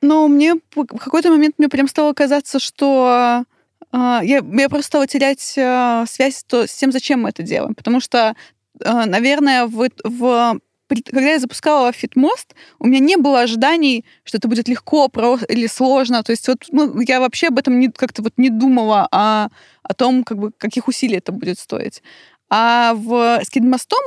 Но 0.02 0.28
мне 0.28 0.56
в 0.56 0.86
какой-то 0.86 1.30
момент 1.30 1.56
мне 1.58 1.70
прям 1.70 1.88
стало 1.88 2.14
казаться, 2.14 2.60
что 2.60 3.08
а, 3.08 3.44
я, 3.92 4.22
я 4.24 4.70
просто 4.70 4.88
стала 4.88 5.08
терять 5.08 5.56
а, 5.58 6.06
связь 6.06 6.44
с 6.48 6.74
тем, 6.76 6.92
зачем 6.92 7.22
мы 7.22 7.30
это 7.30 7.44
делаем. 7.44 7.76
Потому 7.76 8.00
что 8.00 8.36
наверное, 8.82 9.66
в, 9.66 9.90
в 10.04 10.60
когда 10.90 11.32
я 11.32 11.40
запускала 11.40 11.92
Фитмост, 11.92 12.56
у 12.80 12.88
меня 12.88 13.00
не 13.00 13.16
было 13.16 13.42
ожиданий, 13.42 14.06
что 14.24 14.38
это 14.38 14.48
будет 14.48 14.68
легко 14.68 15.10
или 15.48 15.68
сложно. 15.68 16.24
То 16.24 16.32
есть 16.32 16.48
вот 16.48 16.66
ну, 16.72 17.00
я 17.02 17.20
вообще 17.20 17.48
об 17.48 17.60
этом 17.60 17.92
как-то 17.92 18.24
вот 18.24 18.34
не 18.38 18.50
думала, 18.50 19.08
а 19.12 19.50
о 19.84 19.94
том, 19.94 20.24
как 20.24 20.38
бы, 20.38 20.52
каких 20.52 20.88
усилий 20.88 21.18
это 21.18 21.32
будет 21.32 21.60
стоить. 21.60 22.02
А 22.50 22.94
в 22.96 23.42
скидмостом 23.44 24.00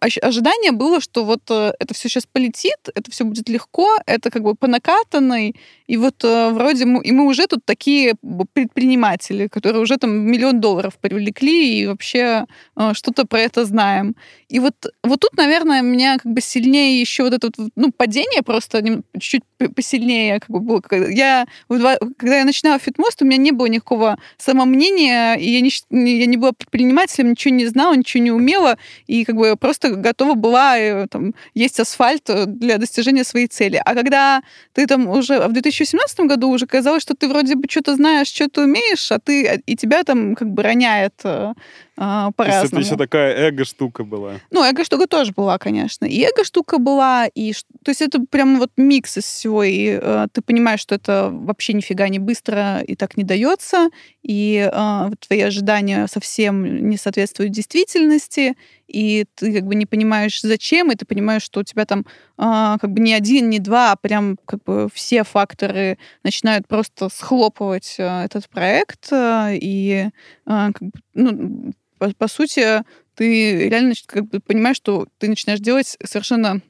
ожидание 0.00 0.72
было, 0.72 1.00
что 1.00 1.24
вот 1.24 1.42
э, 1.50 1.72
это 1.78 1.94
все 1.94 2.08
сейчас 2.08 2.26
полетит, 2.26 2.78
это 2.94 3.10
все 3.10 3.24
будет 3.24 3.48
легко, 3.48 3.98
это 4.06 4.30
как 4.30 4.42
бы 4.42 4.54
по 4.54 4.66
накатанной, 4.66 5.54
и 5.86 5.96
вот 5.96 6.24
э, 6.24 6.50
вроде 6.50 6.84
мы, 6.84 7.02
и 7.02 7.12
мы 7.12 7.26
уже 7.26 7.46
тут 7.46 7.64
такие 7.64 8.14
предприниматели, 8.52 9.48
которые 9.48 9.82
уже 9.82 9.96
там 9.96 10.10
миллион 10.10 10.60
долларов 10.60 10.98
привлекли 11.00 11.80
и 11.80 11.86
вообще 11.86 12.46
э, 12.76 12.92
что-то 12.94 13.26
про 13.26 13.40
это 13.40 13.64
знаем. 13.64 14.14
И 14.48 14.58
вот, 14.58 14.74
вот 15.02 15.20
тут, 15.20 15.36
наверное, 15.36 15.82
меня 15.82 16.18
как 16.18 16.32
бы 16.32 16.40
сильнее 16.40 17.00
еще 17.00 17.24
вот 17.24 17.34
это 17.34 17.50
вот, 17.56 17.70
ну, 17.76 17.92
падение 17.92 18.42
просто 18.42 18.82
чуть-чуть 19.18 19.42
посильнее 19.74 20.40
как 20.40 20.50
бы 20.50 20.60
было. 20.60 20.82
Я, 21.10 21.46
когда 21.68 22.38
я 22.38 22.44
начинала 22.44 22.78
Фитмост, 22.78 23.20
у 23.22 23.24
меня 23.24 23.36
не 23.36 23.52
было 23.52 23.66
никакого 23.66 24.18
самомнения, 24.38 25.34
и 25.34 25.50
я 25.50 25.60
не, 25.60 25.70
я 25.90 26.26
не 26.26 26.36
была 26.36 26.52
предпринимателем, 26.52 27.30
ничего 27.30 27.54
не 27.54 27.66
знала, 27.66 27.94
ничего 27.94 28.22
не 28.22 28.30
умела, 28.30 28.78
и 29.06 29.24
как 29.24 29.36
бы 29.36 29.56
просто 29.56 29.89
готова 29.96 30.34
была 30.34 30.78
э, 30.78 31.06
там, 31.08 31.34
есть 31.54 31.80
асфальт 31.80 32.28
э, 32.30 32.46
для 32.46 32.78
достижения 32.78 33.24
своей 33.24 33.46
цели. 33.46 33.80
А 33.84 33.94
когда 33.94 34.42
ты 34.72 34.86
там 34.86 35.08
уже 35.08 35.46
в 35.48 35.52
2017 35.52 36.20
году 36.20 36.48
уже 36.48 36.66
казалось, 36.66 37.02
что 37.02 37.14
ты 37.14 37.28
вроде 37.28 37.54
бы 37.54 37.68
что-то 37.68 37.94
знаешь, 37.96 38.28
что 38.28 38.48
ты 38.48 38.62
умеешь, 38.62 39.12
а 39.12 39.18
ты 39.18 39.62
и 39.66 39.76
тебя 39.76 40.04
там 40.04 40.34
как 40.34 40.48
бы 40.48 40.62
роняет 40.62 41.14
э, 41.24 41.52
а, 42.02 42.30
по-разному. 42.32 42.70
То 42.70 42.76
есть 42.78 42.88
это 42.88 42.94
еще 42.94 42.96
такая 42.96 43.34
эго-штука 43.48 44.04
была. 44.04 44.40
Ну, 44.50 44.64
эго-штука 44.64 45.06
тоже 45.06 45.32
была, 45.36 45.58
конечно. 45.58 46.06
И 46.06 46.22
эго-штука 46.22 46.78
была, 46.78 47.26
и... 47.26 47.52
То 47.84 47.90
есть 47.90 48.00
это 48.00 48.20
прям 48.20 48.58
вот 48.58 48.70
микс 48.78 49.18
из 49.18 49.24
всего, 49.24 49.62
и 49.62 50.00
э, 50.00 50.26
ты 50.32 50.40
понимаешь, 50.40 50.80
что 50.80 50.94
это 50.94 51.28
вообще 51.30 51.74
нифига 51.74 52.08
не 52.08 52.18
быстро 52.18 52.80
и 52.80 52.96
так 52.96 53.18
не 53.18 53.24
дается, 53.24 53.90
и 54.22 54.70
э, 54.72 55.10
твои 55.20 55.40
ожидания 55.42 56.06
совсем 56.06 56.88
не 56.88 56.96
соответствуют 56.96 57.52
действительности, 57.52 58.56
и 58.88 59.26
ты 59.34 59.52
как 59.52 59.66
бы 59.66 59.74
не 59.74 59.84
понимаешь, 59.84 60.40
зачем, 60.40 60.90
и 60.90 60.96
ты 60.96 61.04
понимаешь, 61.04 61.42
что 61.42 61.60
у 61.60 61.64
тебя 61.64 61.84
там 61.84 62.06
э, 62.38 62.78
как 62.80 62.90
бы 62.92 63.00
не 63.00 63.12
один, 63.12 63.50
не 63.50 63.58
два, 63.58 63.92
а 63.92 63.96
прям 63.96 64.38
как 64.46 64.64
бы 64.64 64.88
все 64.94 65.22
факторы 65.22 65.98
начинают 66.24 66.66
просто 66.66 67.10
схлопывать 67.10 67.96
э, 67.98 68.24
этот 68.24 68.48
проект, 68.48 69.12
э, 69.12 69.58
и 69.60 70.06
э, 70.06 70.10
как 70.46 70.80
бы, 70.80 70.92
ну, 71.12 71.72
по, 72.00 72.12
по 72.14 72.28
сути, 72.28 72.82
ты 73.14 73.68
реально 73.68 73.92
как 74.06 74.24
бы 74.24 74.40
понимаешь, 74.40 74.78
что 74.78 75.06
ты 75.18 75.28
начинаешь 75.28 75.60
делать 75.60 75.98
совершенно 76.02 76.62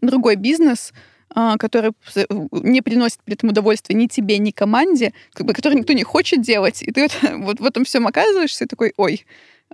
другой 0.00 0.36
бизнес, 0.36 0.92
а, 1.28 1.58
который 1.58 1.92
не 2.50 2.80
приносит 2.80 3.20
при 3.22 3.34
этом 3.34 3.50
удовольствия 3.50 3.94
ни 3.94 4.06
тебе, 4.06 4.38
ни 4.38 4.50
команде, 4.50 5.12
как 5.34 5.46
бы, 5.46 5.52
который 5.52 5.74
никто 5.74 5.92
не 5.92 6.02
хочет 6.02 6.40
делать, 6.40 6.82
и 6.82 6.90
ты 6.90 7.02
вот, 7.02 7.18
вот 7.44 7.60
в 7.60 7.64
этом 7.64 7.84
всем 7.84 8.06
оказываешься 8.06 8.64
и 8.64 8.68
такой, 8.68 8.94
ой, 8.96 9.26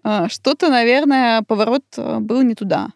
а, 0.02 0.28
что-то, 0.28 0.68
наверное, 0.70 1.42
поворот 1.42 1.84
а, 1.96 2.18
был 2.18 2.42
не 2.42 2.54
туда. 2.54 2.88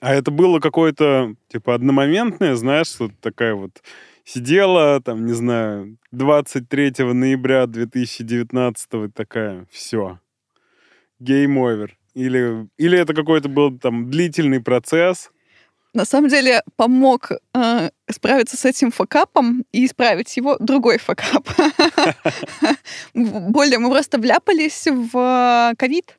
А 0.00 0.14
это 0.14 0.30
было 0.30 0.60
какое-то, 0.60 1.34
типа, 1.48 1.74
одномоментное, 1.74 2.54
знаешь, 2.54 2.94
вот 2.98 3.12
такая 3.20 3.54
вот 3.54 3.82
сидела, 4.24 5.00
там, 5.00 5.24
не 5.24 5.32
знаю, 5.32 5.96
23 6.12 7.12
ноября 7.14 7.66
2019 7.66 9.14
такая, 9.14 9.66
все, 9.70 10.18
over? 11.20 11.90
Или, 12.14 12.66
или 12.76 12.98
это 12.98 13.14
какой-то 13.14 13.48
был 13.48 13.78
там 13.78 14.10
длительный 14.10 14.60
процесс? 14.60 15.30
На 15.92 16.04
самом 16.04 16.28
деле 16.28 16.62
помог 16.76 17.32
э, 17.32 17.90
справиться 18.08 18.56
с 18.56 18.64
этим 18.64 18.92
факапом 18.92 19.64
и 19.72 19.86
исправить 19.86 20.36
его 20.36 20.56
другой 20.60 20.98
факап. 20.98 21.48
Более 23.14 23.78
мы 23.78 23.90
просто 23.90 24.18
вляпались 24.18 24.86
в 24.86 25.74
ковид. 25.76 26.16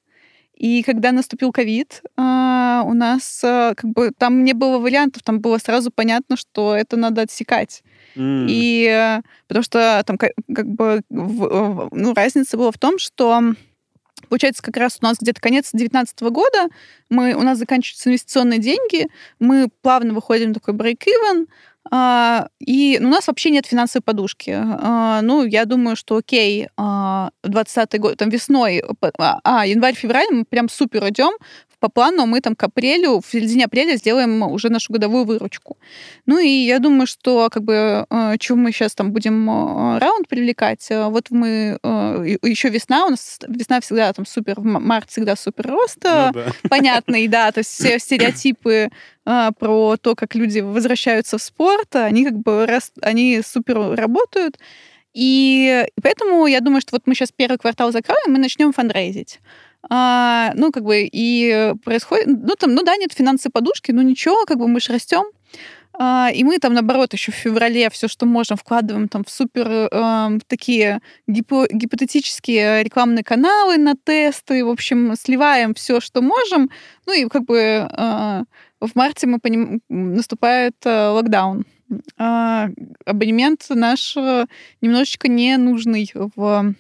И 0.55 0.83
когда 0.83 1.11
наступил 1.11 1.51
ковид, 1.53 2.01
э, 2.03 2.81
у 2.85 2.93
нас 2.93 3.41
э, 3.43 3.73
как 3.75 3.89
бы 3.89 4.11
там 4.15 4.43
не 4.43 4.53
было 4.53 4.77
вариантов, 4.77 5.23
там 5.23 5.39
было 5.39 5.57
сразу 5.57 5.89
понятно, 5.89 6.35
что 6.35 6.75
это 6.75 6.97
надо 6.97 7.21
отсекать. 7.21 7.81
Mm. 8.15 8.45
И 8.49 8.85
э, 8.87 9.21
потому 9.47 9.63
что 9.63 10.03
там 10.05 10.17
как, 10.17 10.33
бы 10.67 11.01
ну, 11.09 12.13
разница 12.13 12.57
была 12.57 12.71
в 12.71 12.77
том, 12.77 12.99
что 12.99 13.41
Получается, 14.27 14.63
как 14.63 14.77
раз 14.77 14.97
у 15.01 15.05
нас 15.05 15.17
где-то 15.19 15.41
конец 15.41 15.71
2019 15.71 16.21
года, 16.21 16.67
мы, 17.09 17.33
у 17.33 17.41
нас 17.41 17.57
заканчиваются 17.57 18.09
инвестиционные 18.09 18.59
деньги, 18.59 19.07
мы 19.39 19.69
плавно 19.81 20.13
выходим 20.13 20.51
в 20.51 20.53
такой 20.53 20.73
break-even, 20.73 21.47
а, 21.89 22.47
и 22.59 22.99
у 23.01 23.07
нас 23.07 23.27
вообще 23.27 23.49
нет 23.49 23.65
финансовой 23.65 24.03
подушки. 24.03 24.51
А, 24.55 25.21
ну, 25.21 25.45
я 25.45 25.65
думаю, 25.65 25.95
что 25.95 26.17
окей, 26.17 26.67
а, 26.77 27.31
20 27.43 27.99
год, 27.99 28.17
там 28.17 28.29
весной, 28.29 28.83
а, 29.17 29.39
а 29.43 29.65
январь-февраль 29.65 30.27
мы 30.31 30.45
прям 30.45 30.69
супер 30.69 31.07
идем, 31.09 31.33
по 31.81 31.89
плану 31.89 32.27
мы 32.27 32.41
там 32.41 32.55
к 32.55 32.63
апрелю, 32.63 33.19
в 33.19 33.31
середине 33.31 33.65
апреля 33.65 33.97
сделаем 33.97 34.43
уже 34.43 34.69
нашу 34.69 34.93
годовую 34.93 35.25
выручку. 35.25 35.77
Ну 36.27 36.39
и 36.39 36.47
я 36.47 36.77
думаю, 36.79 37.07
что 37.07 37.49
как 37.49 37.63
бы 37.63 38.05
э, 38.07 38.37
чего 38.37 38.57
мы 38.57 38.71
сейчас 38.71 38.93
там 38.93 39.11
будем 39.11 39.49
э, 39.49 39.97
раунд 39.99 40.27
привлекать, 40.27 40.85
э, 40.91 41.07
вот 41.07 41.31
мы 41.31 41.79
еще 41.81 42.69
весна, 42.69 43.05
у 43.07 43.09
нас 43.09 43.39
весна 43.47 43.81
всегда 43.81 44.13
там 44.13 44.25
супер, 44.27 44.61
март 44.61 45.09
всегда 45.09 45.35
супер 45.35 45.67
рост, 45.67 45.97
ну, 46.03 46.31
да. 46.33 46.51
понятный, 46.69 47.27
да, 47.27 47.51
то 47.51 47.61
есть 47.61 47.71
все 47.71 47.97
стереотипы 47.97 48.89
про 49.23 49.97
то, 49.97 50.15
как 50.15 50.35
люди 50.35 50.59
возвращаются 50.59 51.37
в 51.37 51.41
спорт, 51.41 51.95
они 51.95 52.25
как 52.25 52.37
бы 52.37 52.67
они 53.01 53.41
супер 53.43 53.95
работают. 53.95 54.57
И 55.13 55.85
поэтому 56.01 56.45
я 56.47 56.61
думаю, 56.61 56.81
что 56.81 56.91
вот 56.93 57.03
мы 57.05 57.15
сейчас 57.15 57.31
первый 57.35 57.57
квартал 57.57 57.91
закроем, 57.91 58.31
мы 58.31 58.37
начнем 58.37 58.71
фандрейзить. 58.71 59.39
А, 59.89 60.51
ну, 60.55 60.71
как 60.71 60.83
бы, 60.83 61.09
и 61.11 61.73
происходит... 61.83 62.27
Ну, 62.27 62.55
там, 62.57 62.73
ну 62.73 62.83
да, 62.83 62.95
нет 62.97 63.13
финансовой 63.13 63.51
подушки, 63.51 63.91
но 63.91 64.01
ничего, 64.01 64.45
как 64.45 64.57
бы 64.57 64.67
мы 64.67 64.79
же 64.79 64.93
растем. 64.93 65.23
А, 65.93 66.29
и 66.33 66.43
мы 66.43 66.57
там, 66.59 66.73
наоборот, 66.73 67.13
еще 67.13 67.31
в 67.31 67.35
феврале 67.35 67.89
все, 67.89 68.07
что 68.07 68.25
можем, 68.25 68.57
вкладываем 68.57 69.07
там 69.07 69.23
в 69.23 69.29
супер 69.29 69.67
э, 69.91 70.39
такие 70.47 71.01
гипо 71.27 71.67
гипотетические 71.69 72.83
рекламные 72.83 73.23
каналы 73.23 73.77
на 73.77 73.95
тесты, 73.95 74.63
в 74.63 74.69
общем, 74.69 75.15
сливаем 75.15 75.73
все, 75.73 75.99
что 75.99 76.21
можем. 76.21 76.69
Ну 77.05 77.13
и 77.13 77.27
как 77.27 77.43
бы 77.43 77.57
э, 77.57 78.43
в 78.79 78.95
марте 78.95 79.27
мы 79.27 79.39
поним... 79.39 79.81
наступает 79.89 80.75
э, 80.85 81.09
локдаун. 81.09 81.65
Э, 82.17 82.69
абонемент 83.05 83.65
наш 83.69 84.15
немножечко 84.79 85.27
не 85.27 85.57
нужный 85.57 86.09
в 86.13 86.73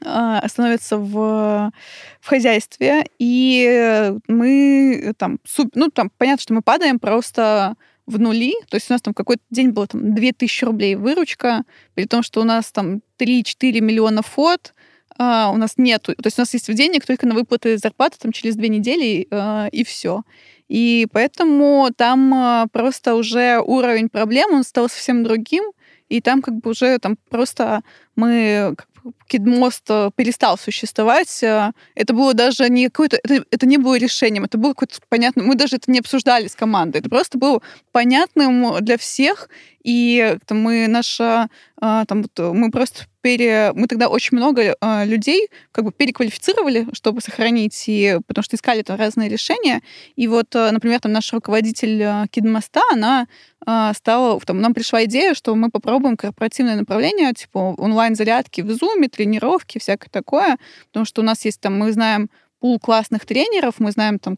становится 0.00 0.98
в, 0.98 1.72
в 2.20 2.26
хозяйстве, 2.26 3.04
и 3.18 4.12
мы 4.28 5.14
там, 5.18 5.38
ну, 5.74 5.88
там, 5.88 6.10
понятно, 6.16 6.42
что 6.42 6.54
мы 6.54 6.62
падаем 6.62 6.98
просто 6.98 7.74
в 8.08 8.18
нули, 8.18 8.54
то 8.68 8.76
есть 8.76 8.90
у 8.90 8.94
нас 8.94 9.02
там 9.02 9.12
какой-то 9.12 9.42
день 9.50 9.70
было 9.70 9.86
там 9.86 10.14
2000 10.14 10.64
рублей 10.64 10.94
выручка, 10.96 11.62
при 11.94 12.06
том, 12.06 12.22
что 12.22 12.40
у 12.40 12.44
нас 12.44 12.72
там 12.72 13.02
3-4 13.18 13.80
миллиона 13.80 14.22
фот, 14.22 14.72
а, 15.18 15.50
у 15.52 15.56
нас 15.56 15.74
нету, 15.76 16.14
то 16.14 16.26
есть 16.26 16.38
у 16.38 16.42
нас 16.42 16.54
есть 16.54 16.72
денег 16.74 17.04
только 17.04 17.26
на 17.26 17.34
выплаты 17.34 17.76
зарплаты 17.76 18.16
там 18.18 18.32
через 18.32 18.56
две 18.56 18.68
недели, 18.68 19.26
а, 19.30 19.68
и 19.70 19.84
все. 19.84 20.22
И 20.68 21.06
поэтому 21.12 21.90
там 21.94 22.32
а, 22.34 22.66
просто 22.72 23.14
уже 23.14 23.60
уровень 23.60 24.08
проблем, 24.08 24.54
он 24.54 24.64
стал 24.64 24.88
совсем 24.88 25.22
другим, 25.22 25.64
и 26.08 26.20
там 26.22 26.40
как 26.40 26.54
бы 26.54 26.70
уже 26.70 26.98
там 26.98 27.18
просто 27.28 27.82
мы 28.16 28.74
как 28.76 28.88
Кидмост 29.26 29.84
э, 29.88 30.10
перестал 30.14 30.58
существовать. 30.58 31.42
Э, 31.42 31.72
это 31.94 32.12
было 32.14 32.34
даже 32.34 32.68
не 32.68 32.86
какое-то... 32.86 33.18
Это, 33.22 33.44
это 33.50 33.66
не 33.66 33.78
было 33.78 33.96
решением, 33.96 34.44
это 34.44 34.58
было 34.58 34.70
какое-то 34.70 34.96
понятно... 35.08 35.42
Мы 35.42 35.54
даже 35.54 35.76
это 35.76 35.90
не 35.90 35.98
обсуждали 35.98 36.48
с 36.48 36.54
командой. 36.54 36.98
Это 36.98 37.08
просто 37.08 37.38
было 37.38 37.62
понятным 37.92 38.76
для 38.80 38.98
всех. 38.98 39.48
И 39.82 40.36
там, 40.46 40.60
мы 40.60 40.86
наша... 40.88 41.48
Э, 41.80 42.04
там, 42.06 42.22
вот, 42.22 42.54
мы 42.54 42.70
просто 42.70 43.04
пере... 43.20 43.72
Мы 43.74 43.86
тогда 43.86 44.08
очень 44.08 44.36
много 44.36 44.76
э, 44.80 45.04
людей 45.06 45.48
как 45.72 45.84
бы 45.84 45.92
переквалифицировали, 45.92 46.86
чтобы 46.92 47.20
сохранить, 47.20 47.84
и... 47.86 48.18
потому 48.26 48.42
что 48.42 48.56
искали 48.56 48.82
там 48.82 48.98
разные 48.98 49.28
решения. 49.28 49.82
И 50.16 50.26
вот, 50.28 50.54
э, 50.54 50.70
например, 50.70 51.00
там 51.00 51.12
наш 51.12 51.32
руководитель 51.32 52.02
э, 52.02 52.26
Кидмоста, 52.30 52.82
она 52.92 53.26
э, 53.66 53.92
стала... 53.94 54.40
Там, 54.40 54.60
нам 54.60 54.74
пришла 54.74 55.04
идея, 55.04 55.34
что 55.34 55.54
мы 55.54 55.70
попробуем 55.70 56.16
корпоративное 56.16 56.76
направление, 56.76 57.32
типа 57.32 57.74
онлайн-зарядки 57.78 58.62
в 58.62 58.70
Zoom, 58.70 59.08
тренировки, 59.08 59.78
всякое 59.78 60.10
такое. 60.10 60.58
Потому 60.88 61.04
что 61.04 61.22
у 61.22 61.24
нас 61.24 61.44
есть 61.44 61.60
там, 61.60 61.78
мы 61.78 61.92
знаем 61.92 62.30
пул 62.60 62.78
классных 62.78 63.24
тренеров, 63.24 63.74
мы 63.78 63.92
знаем 63.92 64.18
там 64.18 64.36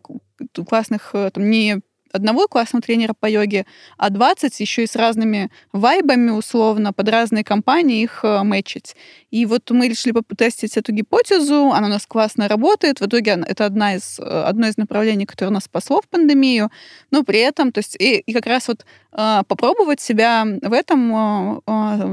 классных, 0.68 1.10
э, 1.14 1.30
там, 1.32 1.50
не 1.50 1.80
одного 2.12 2.48
классного 2.48 2.82
тренера 2.82 3.14
по 3.18 3.26
йоге, 3.26 3.66
а 3.96 4.10
20 4.10 4.60
еще 4.60 4.84
и 4.84 4.86
с 4.86 4.96
разными 4.96 5.50
вайбами, 5.72 6.30
условно, 6.30 6.92
под 6.92 7.08
разные 7.08 7.44
компании 7.44 8.02
их 8.02 8.20
э, 8.22 8.42
мэчить. 8.42 8.96
И 9.30 9.46
вот 9.46 9.70
мы 9.70 9.88
решили 9.88 10.12
попытать 10.12 10.62
эту 10.64 10.92
гипотезу, 10.92 11.70
она 11.72 11.86
у 11.86 11.90
нас 11.90 12.06
классно 12.06 12.48
работает, 12.48 13.00
в 13.00 13.06
итоге 13.06 13.42
это 13.46 13.66
одна 13.66 13.94
из, 13.94 14.18
э, 14.18 14.22
одно 14.22 14.68
из 14.68 14.76
направлений, 14.76 15.26
которое 15.26 15.52
нас 15.52 15.64
спасло 15.64 16.00
в 16.00 16.08
пандемию, 16.08 16.70
но 17.10 17.22
при 17.22 17.38
этом, 17.40 17.72
то 17.72 17.78
есть, 17.78 17.96
и, 17.96 18.18
и 18.18 18.32
как 18.32 18.46
раз 18.46 18.68
вот 18.68 18.84
э, 19.12 19.42
попробовать 19.46 20.00
себя 20.00 20.44
в 20.62 20.72
этом 20.72 21.60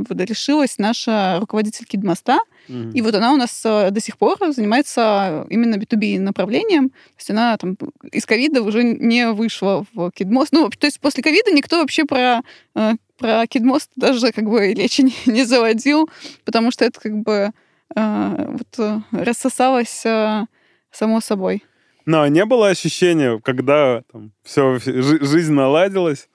решилась 0.09 0.77
наша 0.77 1.37
руководитель 1.39 1.85
Кидмоста, 1.85 2.39
mm-hmm. 2.67 2.91
и 2.93 3.01
вот 3.01 3.15
она 3.15 3.33
у 3.33 3.37
нас 3.37 3.61
э, 3.65 3.91
до 3.91 3.99
сих 3.99 4.17
пор 4.17 4.37
занимается 4.53 5.45
именно 5.49 5.75
B2B 5.75 6.19
направлением, 6.19 6.89
то 6.89 7.17
есть 7.17 7.29
она 7.29 7.57
там 7.57 7.77
из 8.11 8.25
ковида 8.25 8.61
уже 8.61 8.83
не 8.83 9.31
вышла 9.31 9.85
в 9.93 10.11
Кидмост, 10.11 10.53
ну, 10.53 10.69
то 10.69 10.87
есть 10.87 10.99
после 10.99 11.23
ковида 11.23 11.51
никто 11.51 11.79
вообще 11.79 12.05
про 12.05 12.41
э, 12.75 12.93
про 13.17 13.47
Кидмост 13.47 13.91
даже 13.95 14.31
как 14.31 14.45
бы 14.45 14.73
речи 14.73 15.01
не, 15.01 15.13
не 15.25 15.43
заводил, 15.43 16.09
потому 16.45 16.71
что 16.71 16.85
это 16.85 16.99
как 16.99 17.17
бы 17.17 17.51
э, 17.95 18.45
вот 18.47 18.79
э, 18.79 18.99
рассосалось 19.11 20.05
э, 20.05 20.45
само 20.91 21.21
собой. 21.21 21.63
Но 22.05 22.25
не 22.27 22.45
было 22.45 22.69
ощущения, 22.69 23.39
когда 23.43 24.03
там, 24.11 24.31
все, 24.43 24.79
жизнь 24.79 25.53
наладилась, 25.53 26.29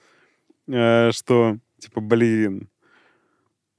э, 0.67 1.11
что 1.11 1.57
типа, 1.79 1.99
блин, 1.99 2.69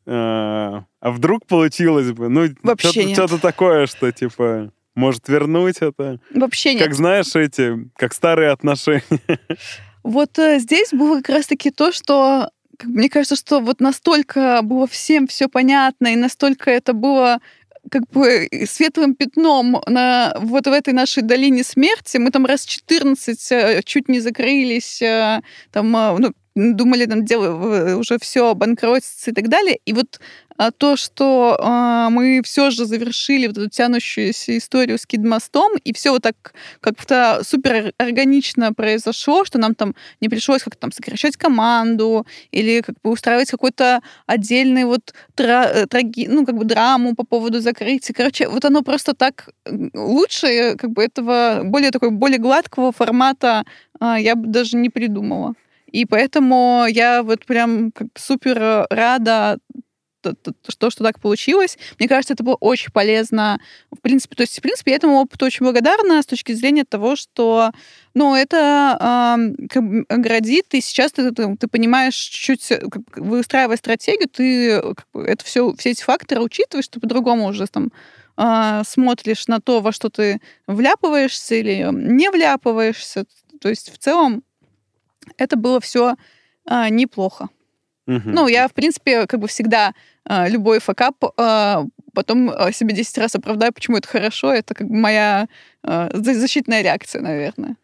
а 0.06 0.84
вдруг 1.02 1.46
получилось 1.46 2.12
бы? 2.12 2.28
Ну, 2.28 2.48
что-то, 2.78 3.38
такое, 3.38 3.86
что 3.86 4.10
типа 4.12 4.72
может 4.94 5.28
вернуть 5.28 5.78
это. 5.80 6.20
Вообще 6.32 6.74
нет. 6.74 6.84
Как 6.84 6.94
знаешь, 6.94 7.34
эти, 7.34 7.90
как 7.96 8.14
старые 8.14 8.50
отношения. 8.50 9.02
Вот 10.02 10.38
э, 10.38 10.58
здесь 10.58 10.90
было 10.92 11.16
как 11.16 11.30
раз-таки 11.30 11.70
то, 11.70 11.90
что 11.90 12.50
мне 12.82 13.08
кажется, 13.08 13.36
что 13.36 13.60
вот 13.60 13.80
настолько 13.80 14.60
было 14.62 14.86
всем 14.86 15.26
все 15.26 15.48
понятно, 15.48 16.08
и 16.08 16.16
настолько 16.16 16.70
это 16.70 16.92
было 16.92 17.40
как 17.90 18.08
бы 18.10 18.48
светлым 18.66 19.14
пятном 19.14 19.82
на 19.86 20.34
вот 20.40 20.66
в 20.66 20.72
этой 20.72 20.94
нашей 20.94 21.22
долине 21.22 21.64
смерти. 21.64 22.16
Мы 22.16 22.30
там 22.30 22.46
раз 22.46 22.64
14 22.64 23.52
э, 23.52 23.82
чуть 23.84 24.08
не 24.08 24.20
закрылись, 24.20 25.02
э, 25.02 25.40
там, 25.70 25.96
э, 25.96 26.16
ну, 26.18 26.32
думали, 26.54 27.06
там 27.06 27.24
дело 27.24 27.96
уже 27.96 28.18
все 28.18 28.54
банкротится 28.54 29.30
и 29.30 29.34
так 29.34 29.48
далее. 29.48 29.78
И 29.84 29.92
вот 29.92 30.20
а 30.56 30.70
то, 30.70 30.96
что 30.96 31.56
а, 31.60 32.10
мы 32.10 32.40
все 32.44 32.70
же 32.70 32.84
завершили 32.84 33.48
вот 33.48 33.58
эту 33.58 33.68
тянущуюся 33.68 34.56
историю 34.56 34.98
с 34.98 35.06
Кидмостом, 35.06 35.72
и 35.82 35.92
все 35.92 36.12
вот 36.12 36.22
так 36.22 36.54
как-то 36.80 37.40
супер 37.42 37.92
органично 37.98 38.72
произошло, 38.72 39.44
что 39.44 39.58
нам 39.58 39.74
там 39.74 39.96
не 40.20 40.28
пришлось 40.28 40.62
как-то 40.62 40.78
там 40.78 40.92
сокращать 40.92 41.36
команду 41.36 42.24
или 42.52 42.82
как 42.82 42.94
бы 43.02 43.10
устраивать 43.10 43.50
какой-то 43.50 44.00
отдельный 44.26 44.84
вот 44.84 45.12
тра 45.34 45.64
э, 45.64 45.86
траги, 45.86 46.28
ну, 46.28 46.46
как 46.46 46.56
бы 46.56 46.64
драму 46.64 47.16
по 47.16 47.24
поводу 47.24 47.60
закрытия. 47.60 48.14
Короче, 48.14 48.48
вот 48.48 48.64
оно 48.64 48.82
просто 48.82 49.14
так 49.14 49.50
лучше, 49.92 50.76
как 50.76 50.90
бы 50.90 51.02
этого 51.02 51.62
более 51.64 51.90
такой, 51.90 52.10
более 52.10 52.38
гладкого 52.38 52.92
формата 52.92 53.64
а, 53.98 54.20
я 54.20 54.36
бы 54.36 54.46
даже 54.46 54.76
не 54.76 54.88
придумала. 54.88 55.54
И 55.94 56.06
поэтому 56.06 56.86
я 56.88 57.22
вот 57.22 57.46
прям 57.46 57.92
супер 58.16 58.84
рада 58.90 59.58
то, 60.22 60.90
что 60.90 61.04
так 61.04 61.20
получилось. 61.20 61.78
Мне 62.00 62.08
кажется, 62.08 62.32
это 62.32 62.42
было 62.42 62.56
очень 62.56 62.90
полезно. 62.90 63.60
В 63.92 64.00
принципе, 64.00 64.34
то 64.34 64.42
есть, 64.42 64.58
в 64.58 64.62
принципе, 64.62 64.90
я 64.90 64.96
этому 64.96 65.20
опыту 65.20 65.44
очень 65.44 65.62
благодарна 65.62 66.20
с 66.20 66.26
точки 66.26 66.52
зрения 66.52 66.84
того, 66.84 67.14
что, 67.14 67.70
ну, 68.12 68.34
это 68.34 69.46
э, 69.70 70.04
оградит, 70.08 70.74
и 70.74 70.80
сейчас 70.80 71.12
ты, 71.12 71.30
ты, 71.30 71.56
ты 71.56 71.68
понимаешь 71.68 72.16
чуть-чуть, 72.16 72.72
э, 72.72 72.82
выстраивая 73.14 73.76
стратегию, 73.76 74.28
ты 74.28 74.82
это 75.14 75.44
все, 75.44 75.74
все 75.76 75.90
эти 75.90 76.02
факторы 76.02 76.40
учитываешь, 76.40 76.88
ты 76.88 76.98
по-другому 76.98 77.44
уже 77.44 77.68
там 77.68 77.92
э, 78.36 78.82
смотришь 78.84 79.46
на 79.46 79.60
то, 79.60 79.80
во 79.80 79.92
что 79.92 80.08
ты 80.08 80.40
вляпываешься 80.66 81.54
или 81.54 81.86
не 81.92 82.30
вляпываешься. 82.30 83.26
То 83.60 83.68
есть, 83.68 83.92
в 83.92 83.98
целом, 83.98 84.42
это 85.38 85.56
было 85.56 85.80
все 85.80 86.16
э, 86.68 86.88
неплохо. 86.90 87.48
Угу. 88.06 88.22
Ну, 88.26 88.48
я, 88.48 88.68
в 88.68 88.74
принципе, 88.74 89.26
как 89.26 89.40
бы 89.40 89.48
всегда 89.48 89.94
э, 90.28 90.48
любой 90.50 90.78
факап 90.78 91.16
э, 91.22 91.84
потом 92.14 92.50
себе 92.72 92.94
10 92.94 93.18
раз 93.18 93.34
оправдаю, 93.34 93.72
почему 93.72 93.96
это 93.96 94.08
хорошо. 94.08 94.52
Это 94.52 94.74
как 94.74 94.88
бы 94.88 94.94
моя 94.94 95.48
э, 95.82 96.10
защитная 96.12 96.82
реакция, 96.82 97.22
наверное. 97.22 97.76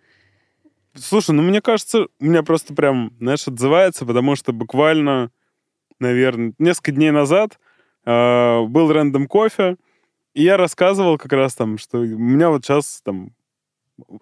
Слушай, 0.95 1.33
ну 1.33 1.43
мне 1.43 1.61
кажется, 1.61 2.07
у 2.19 2.25
меня 2.25 2.43
просто 2.43 2.75
прям, 2.75 3.13
знаешь, 3.21 3.47
отзывается, 3.47 4.05
потому 4.05 4.35
что 4.37 4.53
буквально, 4.53 5.31
наверное, 6.01 6.53
несколько 6.59 6.93
дней 6.93 7.13
назад 7.13 7.59
э, 8.05 8.63
был 8.65 8.93
рандом 8.93 9.29
кофе, 9.29 9.77
и 10.35 10.43
я 10.43 10.57
рассказывал 10.57 11.17
как 11.17 11.33
раз 11.33 11.55
там, 11.55 11.79
что 11.79 11.99
у 11.99 12.05
меня 12.05 12.51
вот 12.51 12.65
сейчас 12.65 13.03
там 13.05 13.33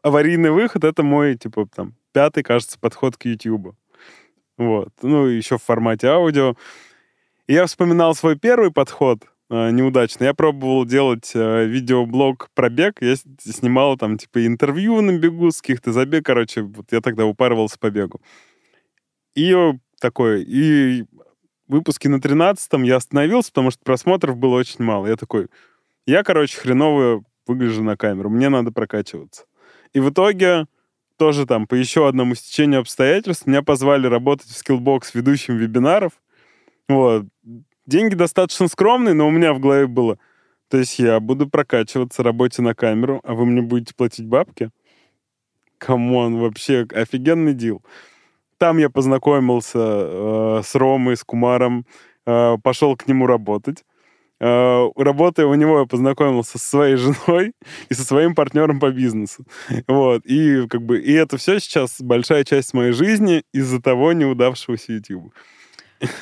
аварийный 0.02 0.50
выход, 0.50 0.84
это 0.84 1.02
мой, 1.02 1.36
типа, 1.36 1.66
там, 1.74 1.94
пятый, 2.18 2.42
кажется, 2.42 2.80
подход 2.80 3.16
к 3.16 3.26
YouTube. 3.26 3.76
Вот. 4.56 4.88
Ну, 5.02 5.26
еще 5.26 5.56
в 5.56 5.62
формате 5.62 6.08
аудио. 6.08 6.56
И 7.46 7.52
я 7.52 7.64
вспоминал 7.64 8.12
свой 8.16 8.36
первый 8.36 8.72
подход, 8.72 9.20
э, 9.50 9.70
неудачный. 9.70 10.26
Я 10.26 10.34
пробовал 10.34 10.84
делать 10.84 11.30
э, 11.36 11.64
видеоблог 11.66 12.50
про 12.54 12.70
бег. 12.70 13.00
Я 13.00 13.14
снимал 13.38 13.96
там, 13.96 14.18
типа, 14.18 14.44
интервью 14.44 15.00
на 15.00 15.16
бегу 15.16 15.52
с 15.52 15.60
каких-то 15.60 15.92
забег. 15.92 16.26
Короче, 16.26 16.62
вот 16.62 16.90
я 16.90 17.00
тогда 17.00 17.24
упарывался 17.24 17.78
по 17.78 17.88
бегу. 17.88 18.20
И 19.36 19.54
такой, 20.00 20.42
и 20.42 21.04
выпуске 21.68 22.08
на 22.08 22.16
13-м 22.16 22.82
я 22.82 22.96
остановился, 22.96 23.50
потому 23.50 23.70
что 23.70 23.84
просмотров 23.84 24.36
было 24.36 24.56
очень 24.56 24.84
мало. 24.84 25.06
Я 25.06 25.14
такой, 25.14 25.46
я, 26.04 26.24
короче, 26.24 26.58
хреново 26.58 27.22
выгляжу 27.46 27.84
на 27.84 27.96
камеру, 27.96 28.28
мне 28.28 28.48
надо 28.48 28.72
прокачиваться. 28.72 29.44
И 29.92 30.00
в 30.00 30.10
итоге 30.10 30.66
тоже 31.18 31.46
там 31.46 31.66
по 31.66 31.74
еще 31.74 32.08
одному 32.08 32.34
стечению 32.34 32.80
обстоятельств 32.80 33.46
меня 33.46 33.62
позвали 33.62 34.06
работать 34.06 34.48
в 34.48 34.62
Skillbox 34.62 35.10
ведущим 35.12 35.56
вебинаров. 35.56 36.12
Вот. 36.88 37.26
Деньги 37.86 38.14
достаточно 38.14 38.68
скромные, 38.68 39.14
но 39.14 39.26
у 39.28 39.30
меня 39.30 39.52
в 39.52 39.60
голове 39.60 39.86
было, 39.86 40.18
то 40.68 40.76
есть 40.76 40.98
я 40.98 41.20
буду 41.20 41.48
прокачиваться, 41.48 42.22
работе 42.22 42.62
на 42.62 42.74
камеру, 42.74 43.20
а 43.24 43.34
вы 43.34 43.46
мне 43.46 43.62
будете 43.62 43.94
платить 43.94 44.26
бабки? 44.26 44.70
Come 45.78 46.12
on, 46.12 46.38
вообще 46.38 46.86
офигенный 46.92 47.54
deal. 47.54 47.82
Там 48.58 48.78
я 48.78 48.90
познакомился 48.90 49.78
э, 49.78 50.62
с 50.64 50.74
Ромой, 50.74 51.16
с 51.16 51.24
Кумаром, 51.24 51.86
э, 52.26 52.56
пошел 52.62 52.96
к 52.96 53.06
нему 53.06 53.26
работать. 53.26 53.84
Э, 54.40 54.88
работая 54.96 55.46
у 55.46 55.54
него, 55.54 55.80
я 55.80 55.86
познакомился 55.86 56.58
со 56.58 56.66
своей 56.70 56.96
женой 56.96 57.52
и 57.88 57.94
со 57.94 58.04
своим 58.04 58.34
партнером 58.34 58.80
по 58.80 58.90
бизнесу. 58.90 59.44
Вот. 59.86 60.24
И 60.26 60.66
как 60.68 60.82
бы 60.82 61.00
и 61.00 61.12
это 61.12 61.36
все 61.36 61.58
сейчас 61.58 62.00
большая 62.00 62.44
часть 62.44 62.74
моей 62.74 62.92
жизни 62.92 63.42
из-за 63.52 63.80
того 63.80 64.12
неудавшегося 64.12 64.92
YouTube. 64.92 65.32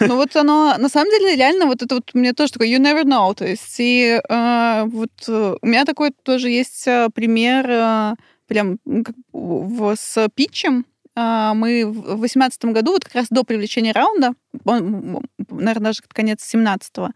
Ну 0.00 0.16
вот 0.16 0.34
оно, 0.36 0.74
на 0.78 0.88
самом 0.88 1.10
деле, 1.10 1.36
реально 1.36 1.66
вот 1.66 1.82
это 1.82 1.96
вот 1.96 2.14
меня 2.14 2.32
тоже 2.32 2.52
такое 2.52 2.68
you 2.68 2.78
never 2.78 3.04
know. 3.04 3.34
То 3.34 3.46
есть 3.46 3.76
и 3.78 4.18
э, 4.26 4.84
вот 4.86 5.10
э, 5.28 5.56
у 5.60 5.66
меня 5.66 5.84
такой 5.84 6.12
тоже 6.22 6.48
есть 6.48 6.86
э, 6.86 7.08
пример 7.14 7.66
э, 7.68 8.14
прям 8.46 8.78
как, 9.04 9.14
в, 9.32 9.94
с 9.94 10.28
питчем. 10.34 10.86
Э, 11.16 11.52
мы 11.54 11.86
в 11.86 12.18
2018 12.18 12.64
году, 12.66 12.92
вот 12.92 13.04
как 13.04 13.14
раз 13.14 13.26
до 13.30 13.42
привлечения 13.42 13.92
раунда, 13.92 14.34
наверное, 14.64 15.90
даже 15.90 16.02
конец 16.08 16.54
17-го, 16.54 17.10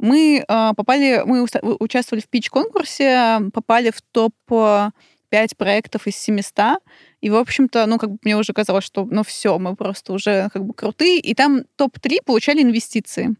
мы 0.00 0.44
э, 0.46 0.70
попали, 0.76 1.22
мы 1.24 1.46
участвовали 1.80 2.22
в 2.22 2.28
pitch-конкурсе, 2.28 3.40
попали 3.52 3.90
в 3.90 4.00
топ-5 4.12 5.56
проектов 5.56 6.06
из 6.06 6.16
700, 6.16 6.78
и, 7.20 7.30
в 7.30 7.36
общем-то, 7.36 7.86
ну, 7.86 7.98
как 7.98 8.12
бы 8.12 8.18
мне 8.22 8.36
уже 8.36 8.52
казалось, 8.52 8.84
что, 8.84 9.04
ну, 9.10 9.24
все, 9.24 9.58
мы 9.58 9.74
просто 9.74 10.12
уже 10.12 10.50
как 10.52 10.64
бы 10.64 10.74
крутые. 10.74 11.18
И 11.18 11.34
там 11.34 11.64
топ-3 11.76 12.18
получали 12.24 12.62
инвестиции. 12.62 13.34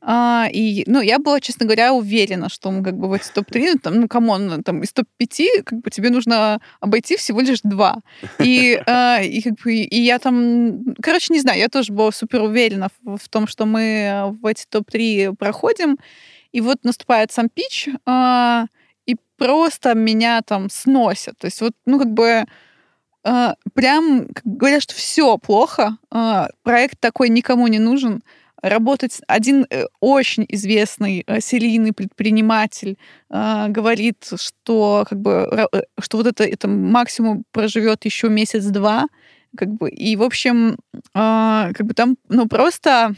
А, 0.00 0.48
и, 0.52 0.84
ну, 0.86 1.00
я 1.00 1.18
была, 1.18 1.40
честно 1.40 1.66
говоря, 1.66 1.92
уверена, 1.92 2.48
что 2.48 2.70
мы 2.70 2.84
как 2.84 2.96
бы 2.96 3.08
в 3.08 3.12
эти 3.12 3.30
топ-3, 3.32 3.72
ну, 3.72 3.78
там, 3.78 4.00
ну, 4.00 4.08
come 4.08 4.39
on, 4.39 4.62
там, 4.62 4.82
из 4.82 4.92
топ-5, 4.92 5.62
как 5.64 5.80
бы 5.80 5.90
тебе 5.90 6.10
нужно 6.10 6.60
обойти 6.80 7.16
всего 7.16 7.40
лишь 7.40 7.60
два. 7.62 7.98
И, 8.38 8.80
а, 8.86 9.20
и, 9.20 9.40
как 9.42 9.54
бы, 9.64 9.74
и 9.74 10.00
я 10.00 10.18
там, 10.18 10.94
короче, 11.02 11.32
не 11.32 11.40
знаю, 11.40 11.58
я 11.58 11.68
тоже 11.68 11.92
была 11.92 12.12
супер 12.12 12.42
уверена 12.42 12.88
в, 13.02 13.16
в 13.16 13.28
том, 13.28 13.46
что 13.46 13.66
мы 13.66 14.36
в 14.40 14.46
эти 14.46 14.66
топ-3 14.68 15.34
проходим. 15.36 15.98
И 16.52 16.60
вот 16.60 16.84
наступает 16.84 17.32
сам 17.32 17.48
пич, 17.48 17.88
а, 18.06 18.66
и 19.04 19.16
просто 19.36 19.94
меня 19.94 20.42
там 20.42 20.70
сносят. 20.70 21.36
То 21.38 21.46
есть 21.46 21.60
вот, 21.60 21.72
ну, 21.86 21.98
как 21.98 22.12
бы 22.12 22.44
а, 23.24 23.56
прям 23.74 24.28
говорят, 24.44 24.82
что 24.82 24.94
все 24.94 25.36
плохо, 25.38 25.98
а, 26.10 26.48
проект 26.62 26.98
такой 27.00 27.28
никому 27.28 27.66
не 27.66 27.78
нужен. 27.78 28.22
Работать 28.62 29.20
один 29.28 29.66
э, 29.70 29.84
очень 30.00 30.44
известный 30.48 31.22
э, 31.26 31.40
серийный 31.40 31.92
предприниматель 31.92 32.98
а, 33.30 33.68
говорит, 33.68 34.30
что 34.36 35.06
как 35.08 35.20
бы 35.20 35.68
э, 35.72 35.82
что 36.00 36.18
вот 36.18 36.26
это, 36.26 36.44
это 36.44 36.66
максимум 36.66 37.44
проживет 37.52 38.04
еще 38.04 38.28
месяц-два, 38.28 39.06
как 39.56 39.68
бы, 39.68 39.88
и, 39.90 40.16
в 40.16 40.22
общем, 40.22 40.76
э, 40.94 41.00
как 41.14 41.82
бы 41.86 41.94
там, 41.94 42.16
ну, 42.28 42.48
просто, 42.48 43.14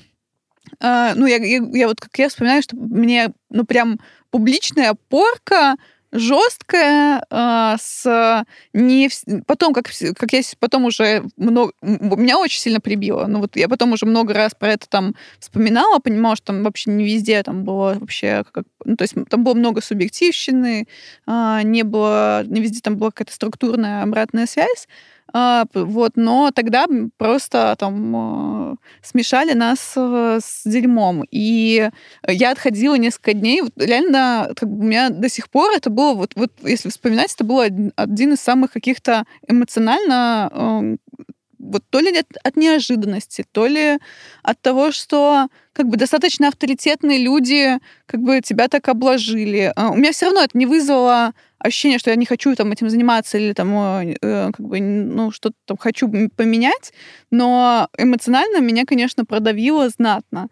э, 0.80 1.12
ну, 1.14 1.26
я, 1.26 1.36
я, 1.36 1.62
я 1.72 1.88
вот, 1.88 2.00
как 2.00 2.18
я 2.18 2.28
вспоминаю, 2.28 2.62
что 2.62 2.76
мне, 2.76 3.32
ну, 3.48 3.64
прям 3.64 3.98
публичная 4.30 4.94
порка 5.08 5.76
жесткая, 6.12 7.24
с 7.30 8.44
не 8.72 9.08
потом, 9.46 9.72
как, 9.72 9.86
как 10.16 10.32
я 10.32 10.42
потом 10.58 10.84
уже 10.84 11.24
много, 11.36 11.72
меня 11.82 12.38
очень 12.38 12.60
сильно 12.60 12.80
прибило. 12.80 13.26
Ну 13.26 13.40
вот 13.40 13.56
я 13.56 13.68
потом 13.68 13.92
уже 13.92 14.06
много 14.06 14.34
раз 14.34 14.54
про 14.54 14.72
это 14.72 14.88
там 14.88 15.14
вспоминала, 15.38 15.98
понимала, 15.98 16.36
что 16.36 16.46
там 16.46 16.62
вообще 16.62 16.90
не 16.90 17.04
везде 17.04 17.42
там 17.42 17.64
было 17.64 17.96
вообще, 17.98 18.44
как, 18.52 18.64
ну 18.84 18.96
то 18.96 19.02
есть 19.02 19.14
там 19.28 19.44
было 19.44 19.54
много 19.54 19.80
субъективщины, 19.80 20.88
э, 21.26 21.60
не 21.62 21.82
было, 21.82 22.44
не 22.44 22.60
везде 22.60 22.80
там 22.80 22.96
была 22.96 23.10
какая-то 23.10 23.32
структурная 23.32 24.02
обратная 24.02 24.46
связь. 24.46 24.88
А, 25.32 25.64
вот, 25.74 26.12
но 26.16 26.50
тогда 26.54 26.86
просто 27.16 27.74
там 27.78 28.72
э, 28.72 28.76
смешали 29.02 29.52
нас 29.52 29.94
э, 29.96 30.38
с 30.42 30.62
дерьмом. 30.64 31.24
И 31.30 31.90
я 32.26 32.50
отходила 32.50 32.96
несколько 32.96 33.34
дней. 33.34 33.62
Вот, 33.62 33.72
реально, 33.76 34.52
как 34.56 34.68
бы 34.68 34.80
у 34.80 34.82
меня 34.82 35.10
до 35.10 35.28
сих 35.28 35.50
пор 35.50 35.72
это 35.72 35.90
было, 35.90 36.14
вот, 36.14 36.32
вот 36.34 36.52
если 36.62 36.88
вспоминать, 36.88 37.32
это 37.34 37.44
был 37.44 37.60
один 37.60 38.32
из 38.32 38.40
самых 38.40 38.72
каких-то 38.72 39.24
эмоционально 39.46 40.50
эм, 40.52 40.98
вот 41.60 41.84
то 41.90 42.00
ли 42.00 42.16
от, 42.16 42.26
от 42.42 42.56
неожиданности, 42.56 43.44
то 43.52 43.66
ли 43.66 43.98
от 44.42 44.60
того, 44.60 44.90
что 44.92 45.48
как 45.72 45.88
бы 45.88 45.96
достаточно 45.96 46.48
авторитетные 46.48 47.18
люди 47.18 47.78
как 48.06 48.20
бы 48.20 48.40
тебя 48.40 48.68
так 48.68 48.88
обложили. 48.88 49.72
А, 49.76 49.90
у 49.90 49.96
меня 49.96 50.12
все 50.12 50.26
равно 50.26 50.42
это 50.42 50.56
не 50.56 50.66
вызвало 50.66 51.32
ощущение, 51.58 51.98
что 51.98 52.10
я 52.10 52.16
не 52.16 52.26
хочу 52.26 52.54
там 52.54 52.72
этим 52.72 52.88
заниматься 52.88 53.38
или 53.38 53.52
там 53.52 53.72
э, 53.74 54.50
как 54.52 54.66
бы 54.66 54.80
ну 54.80 55.30
что-то 55.30 55.56
там 55.66 55.76
хочу 55.76 56.08
поменять, 56.36 56.92
но 57.30 57.88
эмоционально 57.98 58.60
меня, 58.60 58.84
конечно, 58.86 59.24
продавило 59.24 59.88
знатно. 59.90 60.48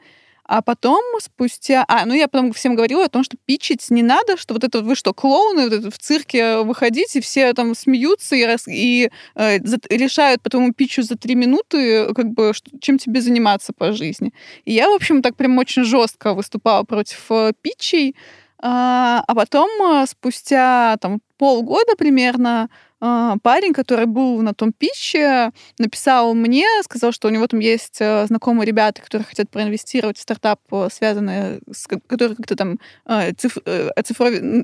А 0.49 0.62
потом, 0.62 1.03
спустя... 1.20 1.84
А, 1.88 2.07
ну 2.07 2.14
я 2.14 2.26
потом 2.26 2.55
всем 2.55 2.74
говорила 2.74 3.05
о 3.05 3.09
том, 3.11 3.22
что 3.22 3.36
пичить 3.44 3.90
не 3.90 4.03
надо, 4.03 4.38
что 4.38 4.55
вот 4.55 4.64
это 4.64 4.80
вы 4.80 4.94
что, 4.94 5.12
клоуны, 5.12 5.64
вот 5.64 5.72
это 5.74 5.90
в 5.90 5.99
цирке 5.99 6.61
выходите, 6.61 7.20
все 7.20 7.53
там 7.53 7.74
смеются 7.74 8.34
и, 8.34 8.44
раз, 8.44 8.66
и 8.66 9.11
э, 9.34 9.59
за, 9.62 9.78
решают 9.90 10.40
по 10.40 10.49
твоему 10.49 10.72
пичу 10.72 11.03
за 11.03 11.16
три 11.16 11.34
минуты, 11.34 12.14
как 12.14 12.30
бы, 12.30 12.55
что, 12.55 12.70
чем 12.80 12.99
тебе 12.99 13.20
заниматься 13.20 13.74
по 13.74 13.92
жизни. 13.92 14.32
И 14.64 14.72
я, 14.72 14.88
в 14.88 14.94
общем, 14.94 15.20
так 15.20 15.36
прям 15.36 15.59
очень 15.59 15.84
жестко 15.84 16.32
выступала 16.32 16.82
против 16.84 17.26
э, 17.30 17.53
питчей, 17.61 18.16
а, 18.61 19.22
а 19.26 19.34
потом, 19.34 19.68
э, 19.82 20.07
спустя 20.07 20.96
там 21.03 21.20
полгода 21.36 21.94
примерно, 21.96 22.70
парень, 23.01 23.72
который 23.72 24.07
был 24.07 24.42
на 24.42 24.55
том 24.55 24.72
pitch 24.72 25.30
е, 25.30 25.53
написал 25.78 26.34
мне, 26.34 26.66
сказал, 26.82 27.12
что 27.12 27.28
у 27.28 27.30
него 27.30 27.46
там 27.46 27.61
есть 27.61 27.99
э, 28.01 28.26
знакомые 28.26 28.66
ребята, 28.66 29.03
которые 29.03 29.24
хотят 29.24 29.51
проинвестировать 29.51 30.18
в 30.18 30.20
стартап, 30.20 30.61
э, 30.72 30.88
связанный 30.92 31.61
с, 31.72 31.86
который 31.86 32.34
как-то 32.34 32.57
там 32.57 32.78
э, 33.07 33.32
циф, 33.34 33.57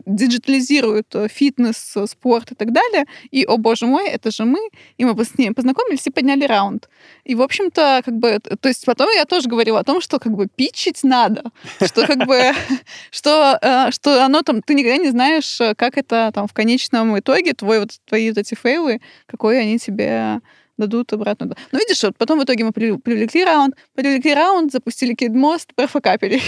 диджитализирует 0.06 1.14
фитнес, 1.30 1.96
спорт 2.06 2.52
и 2.52 2.54
так 2.54 2.72
далее. 2.72 3.04
И, 3.30 3.44
о 3.44 3.56
боже 3.56 3.86
мой, 3.86 4.08
это 4.08 4.30
же 4.30 4.44
мы. 4.44 4.58
И 4.98 5.04
мы 5.04 5.24
с 5.24 5.38
ним 5.38 5.54
познакомились 5.54 6.06
и 6.06 6.10
подняли 6.10 6.44
раунд. 6.44 6.88
И, 7.24 7.34
в 7.34 7.42
общем-то, 7.42 8.02
как 8.04 8.14
бы, 8.14 8.40
то 8.60 8.68
есть 8.68 8.84
потом 8.84 9.08
я 9.14 9.24
тоже 9.26 9.48
говорила 9.48 9.78
о 9.78 9.84
том, 9.84 10.00
что 10.00 10.18
как 10.18 10.32
бы 10.32 10.48
pitch 10.48 10.83
ить 10.83 11.04
надо, 11.04 11.52
что 11.84 12.06
как 12.06 12.26
бы, 12.26 12.52
что, 13.10 13.58
что 13.90 14.24
оно 14.24 14.42
там, 14.42 14.60
ты 14.60 14.74
никогда 14.74 14.96
не 14.96 15.10
знаешь, 15.10 15.58
как 15.76 15.98
это 15.98 16.32
там 16.34 16.48
в 16.48 16.52
конечном 16.52 17.18
итоге 17.18 17.52
твой 17.52 17.80
вот 17.80 17.90
твои 18.06 18.23
твои 18.24 18.30
вот 18.30 18.38
эти 18.38 18.54
фейлы, 18.54 19.00
какой 19.26 19.60
они 19.60 19.78
тебе 19.78 20.40
дадут 20.76 21.12
обратно. 21.12 21.54
Ну, 21.72 21.78
видишь, 21.78 22.02
вот 22.02 22.16
потом 22.18 22.40
в 22.40 22.44
итоге 22.44 22.64
мы 22.64 22.72
привлекли 22.72 23.44
раунд, 23.44 23.76
привлекли 23.94 24.34
раунд, 24.34 24.72
запустили 24.72 25.14
кидмост, 25.14 25.72
профокапили 25.74 26.38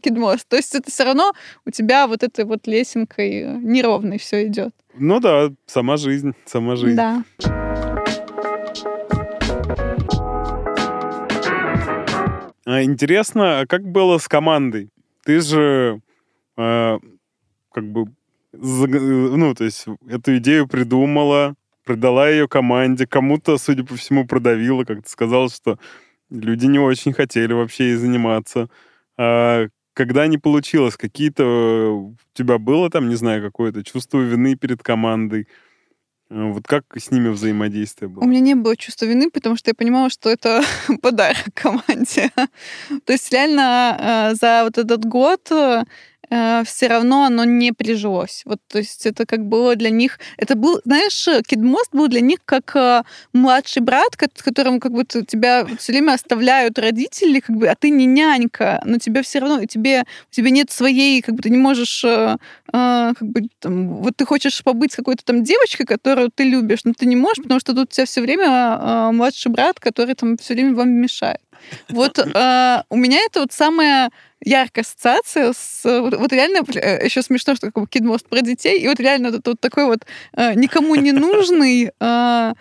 кидмост. 0.00 0.48
То 0.48 0.56
есть 0.56 0.74
это 0.74 0.90
все 0.90 1.04
равно 1.04 1.32
у 1.66 1.70
тебя 1.70 2.06
вот 2.06 2.22
этой 2.22 2.44
вот 2.44 2.66
лесенкой 2.66 3.58
неровной 3.58 4.18
все 4.18 4.46
идет. 4.46 4.74
Ну 4.94 5.20
да, 5.20 5.50
сама 5.66 5.96
жизнь, 5.96 6.32
сама 6.46 6.76
жизнь. 6.76 6.96
Да. 6.96 7.22
А, 12.64 12.82
интересно, 12.82 13.60
а 13.60 13.66
как 13.66 13.82
было 13.82 14.18
с 14.18 14.28
командой? 14.28 14.90
Ты 15.24 15.40
же 15.40 16.00
э, 16.56 16.98
как 17.72 17.84
бы 17.84 18.06
ну, 18.60 19.54
то 19.54 19.64
есть 19.64 19.86
эту 20.08 20.38
идею 20.38 20.66
придумала, 20.66 21.54
продала 21.84 22.28
ее 22.28 22.48
команде, 22.48 23.06
кому-то, 23.06 23.56
судя 23.58 23.84
по 23.84 23.96
всему, 23.96 24.26
продавила, 24.26 24.84
как 24.84 25.04
ты 25.04 25.08
сказал, 25.08 25.48
что 25.48 25.78
люди 26.30 26.66
не 26.66 26.78
очень 26.78 27.12
хотели 27.12 27.52
вообще 27.52 27.90
ей 27.90 27.96
заниматься. 27.96 28.68
А 29.16 29.66
когда 29.94 30.26
не 30.26 30.38
получилось, 30.38 30.96
какие-то 30.96 31.44
у 31.92 32.16
тебя 32.34 32.58
было 32.58 32.90
там, 32.90 33.08
не 33.08 33.14
знаю, 33.14 33.42
какое-то 33.42 33.82
чувство 33.84 34.20
вины 34.20 34.54
перед 34.54 34.82
командой? 34.82 35.48
А 36.30 36.52
вот 36.52 36.66
как 36.66 36.84
с 36.96 37.10
ними 37.10 37.30
взаимодействие 37.30 38.08
было? 38.08 38.22
У 38.22 38.26
меня 38.26 38.40
не 38.40 38.54
было 38.54 38.76
чувства 38.76 39.06
вины, 39.06 39.30
потому 39.30 39.56
что 39.56 39.70
я 39.70 39.74
понимала, 39.74 40.10
что 40.10 40.28
это 40.30 40.62
подарок 41.02 41.46
команде. 41.54 42.30
То 43.04 43.12
есть 43.12 43.32
реально 43.32 44.30
э, 44.30 44.34
за 44.34 44.64
вот 44.64 44.78
этот 44.78 45.04
год 45.04 45.50
все 46.28 46.86
равно 46.88 47.24
оно 47.24 47.44
не 47.44 47.72
прижилось. 47.72 48.42
Вот, 48.44 48.60
то 48.68 48.78
есть 48.78 49.06
это 49.06 49.26
как 49.26 49.46
было 49.46 49.76
для 49.76 49.90
них... 49.90 50.18
Это 50.36 50.54
был, 50.54 50.80
знаешь, 50.84 51.28
Кидмост 51.46 51.90
был 51.92 52.08
для 52.08 52.20
них 52.20 52.38
как 52.44 52.74
э, 52.76 53.02
младший 53.32 53.82
брат, 53.82 54.16
которым 54.16 54.80
как 54.80 54.92
будто 54.92 55.24
тебя 55.24 55.66
все 55.78 55.92
время 55.92 56.12
оставляют 56.12 56.78
родители, 56.78 57.40
как 57.40 57.56
бы, 57.56 57.68
а 57.68 57.74
ты 57.74 57.90
не 57.90 58.06
нянька, 58.06 58.80
но 58.84 58.98
тебе 58.98 59.22
все 59.22 59.38
равно, 59.38 59.64
тебе, 59.64 60.04
у 60.30 60.34
тебя 60.34 60.50
нет 60.50 60.70
своей, 60.70 61.22
как 61.22 61.34
бы 61.34 61.42
ты 61.42 61.50
не 61.50 61.58
можешь, 61.58 62.04
э, 62.04 62.36
э, 62.72 63.12
как 63.18 63.28
бы, 63.28 63.48
там, 63.60 64.02
вот 64.02 64.16
ты 64.16 64.24
хочешь 64.24 64.62
побыть 64.62 64.92
с 64.92 64.96
какой-то 64.96 65.24
там 65.24 65.44
девочкой, 65.44 65.86
которую 65.86 66.30
ты 66.30 66.44
любишь, 66.44 66.84
но 66.84 66.92
ты 66.92 67.06
не 67.06 67.16
можешь, 67.16 67.42
потому 67.42 67.60
что 67.60 67.74
тут 67.74 67.90
у 67.90 67.92
тебя 67.92 68.06
все 68.06 68.20
время 68.20 68.46
э, 68.46 69.10
младший 69.12 69.50
брат, 69.50 69.80
который 69.80 70.14
там 70.14 70.36
все 70.36 70.54
время 70.54 70.74
вам 70.74 70.90
мешает. 70.90 71.40
Вот 71.88 72.18
э, 72.18 72.82
у 72.90 72.96
меня 72.96 73.18
это 73.26 73.40
вот 73.40 73.52
самое 73.52 74.10
яркая 74.44 74.84
ассоциация 74.84 75.52
с... 75.52 75.82
Вот, 75.84 76.14
вот 76.16 76.32
реально 76.32 76.62
э, 76.74 77.04
еще 77.04 77.22
смешно, 77.22 77.54
что 77.54 77.66
такой 77.66 77.86
кидмост 77.86 78.28
про 78.28 78.40
детей, 78.40 78.78
и 78.80 78.88
вот 78.88 79.00
реально 79.00 79.28
это 79.28 79.50
вот 79.50 79.60
такой 79.60 79.86
вот 79.86 80.06
э, 80.34 80.54
никому 80.54 80.94
не 80.94 81.12
нужный 81.12 81.90
э 82.00 82.52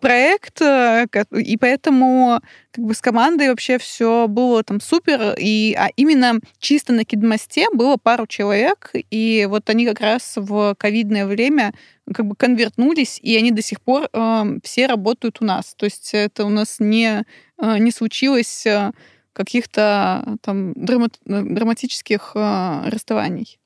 проект, 0.00 0.60
э, 0.62 1.06
и 1.32 1.56
поэтому 1.56 2.40
как 2.70 2.84
бы 2.84 2.94
с 2.94 3.00
командой 3.00 3.48
вообще 3.48 3.78
все 3.78 4.26
было 4.28 4.62
там 4.62 4.80
супер, 4.80 5.34
и 5.38 5.74
а 5.78 5.88
именно 5.96 6.40
чисто 6.58 6.92
на 6.92 7.04
кидмосте 7.04 7.68
было 7.72 7.96
пару 7.96 8.26
человек, 8.26 8.90
и 9.10 9.46
вот 9.48 9.68
они 9.70 9.86
как 9.86 10.00
раз 10.00 10.34
в 10.36 10.74
ковидное 10.78 11.26
время 11.26 11.74
как 12.12 12.26
бы 12.26 12.36
конвертнулись, 12.36 13.18
и 13.22 13.36
они 13.36 13.50
до 13.50 13.62
сих 13.62 13.80
пор 13.80 14.08
э, 14.12 14.42
все 14.62 14.86
работают 14.86 15.38
у 15.40 15.44
нас. 15.44 15.74
То 15.74 15.84
есть 15.84 16.10
это 16.12 16.44
у 16.44 16.50
нас 16.50 16.76
не, 16.78 17.24
э, 17.58 17.78
не 17.78 17.90
случилось 17.90 18.66
э, 18.66 18.92
каких-то 19.32 20.36
там 20.42 20.72
драмат, 20.74 21.18
э, 21.26 21.42
драматических 21.42 22.32
э, 22.34 22.88
расставаний. 22.88 23.58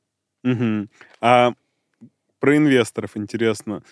Угу. 0.44 0.88
А 1.20 1.52
про 2.40 2.56
инвесторов 2.56 3.16
интересно. 3.16 3.82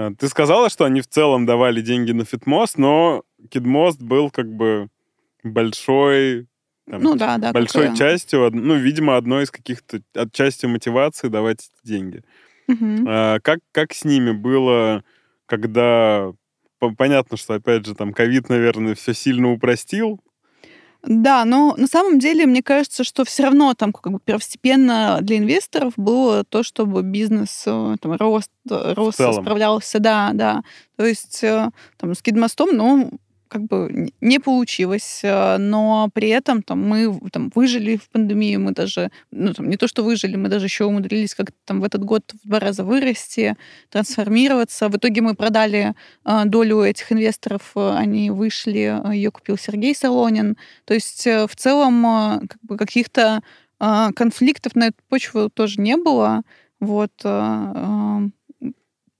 А, 0.00 0.12
ты 0.14 0.28
сказала, 0.28 0.70
что 0.70 0.84
они 0.84 1.00
в 1.00 1.06
целом 1.06 1.46
давали 1.46 1.80
деньги 1.80 2.12
на 2.12 2.24
Фитмост, 2.24 2.78
но 2.78 3.22
Кидмост 3.50 4.00
был 4.00 4.30
как 4.30 4.50
бы 4.50 4.88
большой, 5.42 6.46
там, 6.88 7.02
ну 7.02 7.14
да, 7.16 7.38
да, 7.38 7.52
большой 7.52 7.88
какое... 7.88 7.96
частью, 7.96 8.50
ну, 8.52 8.76
видимо, 8.76 9.16
одной 9.16 9.44
из 9.44 9.50
каких-то 9.50 10.00
от 10.14 10.32
части 10.32 10.66
мотивации 10.66 11.28
давать 11.28 11.70
деньги. 11.84 12.22
Угу. 12.68 13.04
А, 13.06 13.40
как, 13.40 13.60
как 13.72 13.92
с 13.92 14.04
ними 14.04 14.32
было, 14.32 15.04
когда 15.46 16.32
понятно, 16.96 17.36
что, 17.36 17.54
опять 17.54 17.84
же, 17.84 17.94
там 17.94 18.12
ковид, 18.12 18.48
наверное, 18.48 18.94
все 18.94 19.12
сильно 19.12 19.50
упростил, 19.50 20.20
да, 21.02 21.44
но 21.44 21.74
на 21.76 21.86
самом 21.86 22.18
деле 22.18 22.46
мне 22.46 22.62
кажется, 22.62 23.04
что 23.04 23.24
все 23.24 23.44
равно 23.44 23.74
там 23.74 23.92
как 23.92 24.12
бы 24.12 24.20
первостепенно 24.20 25.18
для 25.22 25.38
инвесторов 25.38 25.94
было 25.96 26.44
то, 26.44 26.62
чтобы 26.62 27.02
бизнес 27.02 27.64
э, 27.66 27.96
там 28.00 28.12
рост, 28.12 28.50
рост 28.68 29.18
справлялся, 29.18 29.98
да, 29.98 30.30
да. 30.34 30.62
То 30.96 31.06
есть 31.06 31.42
э, 31.42 31.70
там 31.96 32.14
с 32.14 32.20
Кидмостом, 32.20 32.76
ну, 32.76 33.10
как 33.50 33.62
бы 33.64 34.12
не 34.20 34.38
получилось, 34.38 35.20
э, 35.24 35.58
но 35.58 36.08
при 36.14 36.28
этом 36.28 36.62
там 36.62 36.80
мы 36.88 37.20
там 37.32 37.50
выжили 37.54 37.96
в 37.96 38.08
пандемию, 38.08 38.60
мы 38.60 38.70
даже, 38.72 39.10
ну 39.32 39.52
там 39.52 39.68
не 39.68 39.76
то, 39.76 39.88
что 39.88 40.04
выжили, 40.04 40.36
мы 40.36 40.48
даже 40.48 40.66
еще 40.66 40.84
умудрились 40.84 41.34
как-то 41.34 41.56
там 41.64 41.80
в 41.80 41.84
этот 41.84 42.04
год 42.04 42.22
в 42.32 42.48
два 42.48 42.60
раза 42.60 42.84
вырасти, 42.84 43.56
трансформироваться. 43.90 44.88
В 44.88 44.96
итоге 44.96 45.20
мы 45.20 45.34
продали 45.34 45.94
э, 46.24 46.42
долю 46.46 46.82
этих 46.82 47.10
инвесторов, 47.10 47.72
э, 47.74 47.94
они 47.96 48.30
вышли, 48.30 49.00
ее 49.12 49.30
купил 49.32 49.58
Сергей 49.58 49.94
Солонин. 49.94 50.56
То 50.84 50.94
есть 50.94 51.26
в 51.26 51.50
целом 51.56 52.02
как 52.48 52.58
бы 52.62 52.76
каких-то 52.76 53.42
конфликтов 53.78 54.74
на 54.76 54.88
эту 54.88 54.96
почву 55.08 55.50
тоже 55.50 55.80
не 55.80 55.96
было. 55.96 56.42
Вот. 56.80 57.12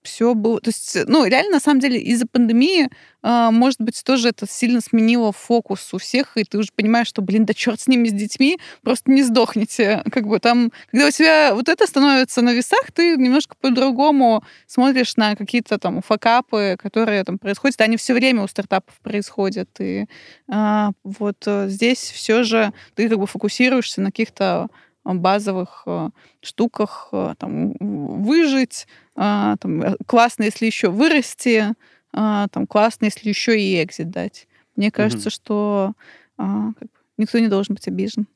Э, 0.01 0.05
э, 0.05 0.09
все 0.11 0.35
было... 0.35 0.61
То 0.61 0.69
есть, 0.71 0.99
ну, 1.07 1.25
реально, 1.25 1.53
на 1.53 1.61
самом 1.61 1.81
деле, 1.81 2.01
из-за 2.01 2.27
пандемии, 2.27 2.89
э, 3.23 3.49
может 3.51 3.81
быть, 3.81 4.03
тоже 4.05 4.29
это 4.29 4.47
сильно 4.49 4.81
сменило 4.81 5.33
фокус 5.33 5.93
у 5.93 5.99
всех, 5.99 6.37
и 6.37 6.45
ты 6.45 6.59
уже 6.59 6.71
понимаешь, 6.75 7.09
что, 7.09 7.23
блин, 7.23 7.45
да 7.45 7.55
черт 7.55 7.81
с 7.81 7.89
ними, 7.89 8.09
с 8.09 8.13
детьми, 8.13 8.59
просто 8.83 9.11
не 9.11 9.23
сдохните. 9.23 10.03
Как 10.11 10.27
бы 10.27 10.39
там, 10.39 10.73
когда 10.91 11.09
у 11.09 11.11
тебя 11.11 11.55
вот 11.55 11.69
это 11.69 11.87
становится 11.87 12.43
на 12.43 12.53
весах, 12.53 12.93
ты 12.93 13.17
немножко 13.17 13.57
по-другому 13.61 14.45
смотришь 14.67 15.17
на 15.17 15.37
какие-то 15.37 15.79
там 15.79 16.03
факапы, 16.03 16.77
которые 16.79 17.25
там 17.25 17.39
происходят. 17.39 17.81
Они 17.81 17.97
все 17.97 18.15
время 18.15 18.43
у 18.43 18.49
стартапов 18.49 18.95
происходят. 19.03 19.69
И 19.81 20.07
э, 20.53 20.87
вот 21.05 21.37
э, 21.47 21.69
здесь 21.69 21.99
все 21.99 22.43
же 22.43 22.73
ты 22.95 23.09
как 23.09 23.19
бы 23.19 23.27
фокусируешься 23.27 24.01
на 24.01 24.07
каких-то 24.11 24.69
базовых 25.05 25.83
э, 25.87 26.11
штуках, 26.43 27.09
э, 27.13 27.35
там, 27.39 27.73
выжить, 27.79 28.87
э, 29.17 29.57
там, 29.61 29.97
классно, 30.07 30.45
если 30.45 30.67
еще 30.67 30.91
вырасти, 30.91 31.75
там, 32.13 32.67
классно, 32.67 33.05
если 33.05 33.29
еще 33.29 33.61
и 33.61 33.81
экзит 33.81 34.11
дать. 34.11 34.49
Мне 34.75 34.91
кажется, 34.91 35.29
угу. 35.29 35.33
что 35.33 35.93
как 36.37 36.75
бы, 36.75 36.89
никто 37.19 37.39
не 37.39 37.47
должен 37.47 37.77
быть 37.77 37.87
обижен. 37.87 38.27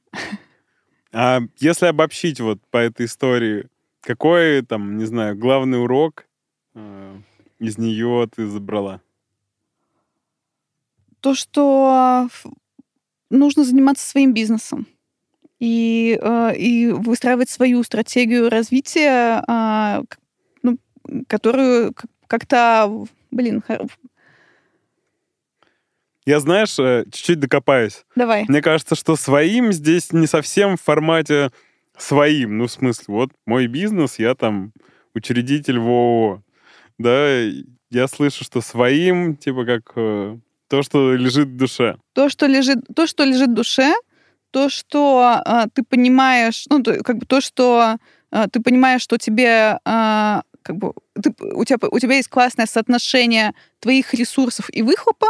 А 1.12 1.41
если 1.59 1.87
обобщить 1.87 2.41
вот 2.41 2.61
по 2.71 2.77
этой 2.77 3.07
истории, 3.07 3.69
какой 4.01 4.62
там, 4.62 4.97
не 4.97 5.07
знаю, 5.07 5.37
главный 5.37 5.83
урок 5.83 6.27
э, 6.75 7.17
из 7.59 7.79
нее 7.79 8.29
ты 8.35 8.47
забрала? 8.47 9.01
То, 11.21 11.35
что 11.35 12.29
нужно 13.31 13.65
заниматься 13.65 14.07
своим 14.07 14.35
бизнесом 14.35 14.87
и, 15.61 16.19
э, 16.21 16.57
и 16.57 16.89
выстраивать 16.89 17.51
свою 17.51 17.83
стратегию 17.83 18.51
развития, 18.51 19.43
э, 19.47 20.03
ну, 20.63 20.79
которую 21.27 21.95
как-то, 22.27 23.07
блин, 23.31 23.63
я, 26.27 26.41
знаешь, 26.41 26.79
э, 26.79 27.05
чуть-чуть 27.13 27.39
докопаюсь. 27.39 28.05
Давай. 28.17 28.47
Мне 28.49 28.63
кажется, 28.63 28.95
что 28.95 29.15
своим 29.15 29.73
здесь 29.73 30.11
не 30.13 30.27
совсем 30.27 30.77
в 30.77 30.83
формате 30.83 31.51
своим. 31.99 32.57
Ну, 32.59 32.67
в 32.67 32.73
смысле, 32.73 33.05
вот 33.09 33.31
мой 33.47 33.67
бизнес, 33.67 34.19
я 34.19 34.35
там 34.35 34.73
учредитель 35.15 35.79
в 35.79 35.87
ООО. 35.87 36.43
Да, 36.99 37.41
я 37.91 38.09
слышу, 38.09 38.43
что 38.43 38.63
своим, 38.63 39.37
типа 39.37 39.67
как 39.67 39.93
э, 39.97 40.39
то, 40.69 40.83
что 40.83 41.15
лежит 41.15 41.49
в 41.49 41.57
душе. 41.57 41.97
То, 42.15 42.31
что 42.31 42.47
лежит, 42.47 42.79
то, 42.95 43.07
что 43.07 43.25
лежит 43.25 43.51
в 43.51 43.55
душе, 43.55 43.95
то, 44.55 44.69
что 44.69 45.43
э, 45.45 45.65
ты 45.75 45.83
понимаешь, 45.83 46.67
ну, 46.71 46.81
то, 46.81 47.03
как 47.03 47.19
бы 47.19 47.27
то, 47.27 47.41
что 47.41 47.97
э, 48.31 48.47
ты 48.53 48.61
понимаешь, 48.61 49.03
что 49.03 49.19
тебе 49.19 49.81
э, 49.85 50.41
как 50.63 50.77
бы 50.77 50.93
ты, 51.21 51.35
у, 51.41 51.65
тебя, 51.65 51.79
у 51.91 51.99
тебя 51.99 52.15
есть 52.15 52.29
классное 52.29 52.67
соотношение 52.67 53.53
твоих 53.81 54.15
ресурсов 54.15 54.71
и 54.73 54.83
выхлопа, 54.83 55.27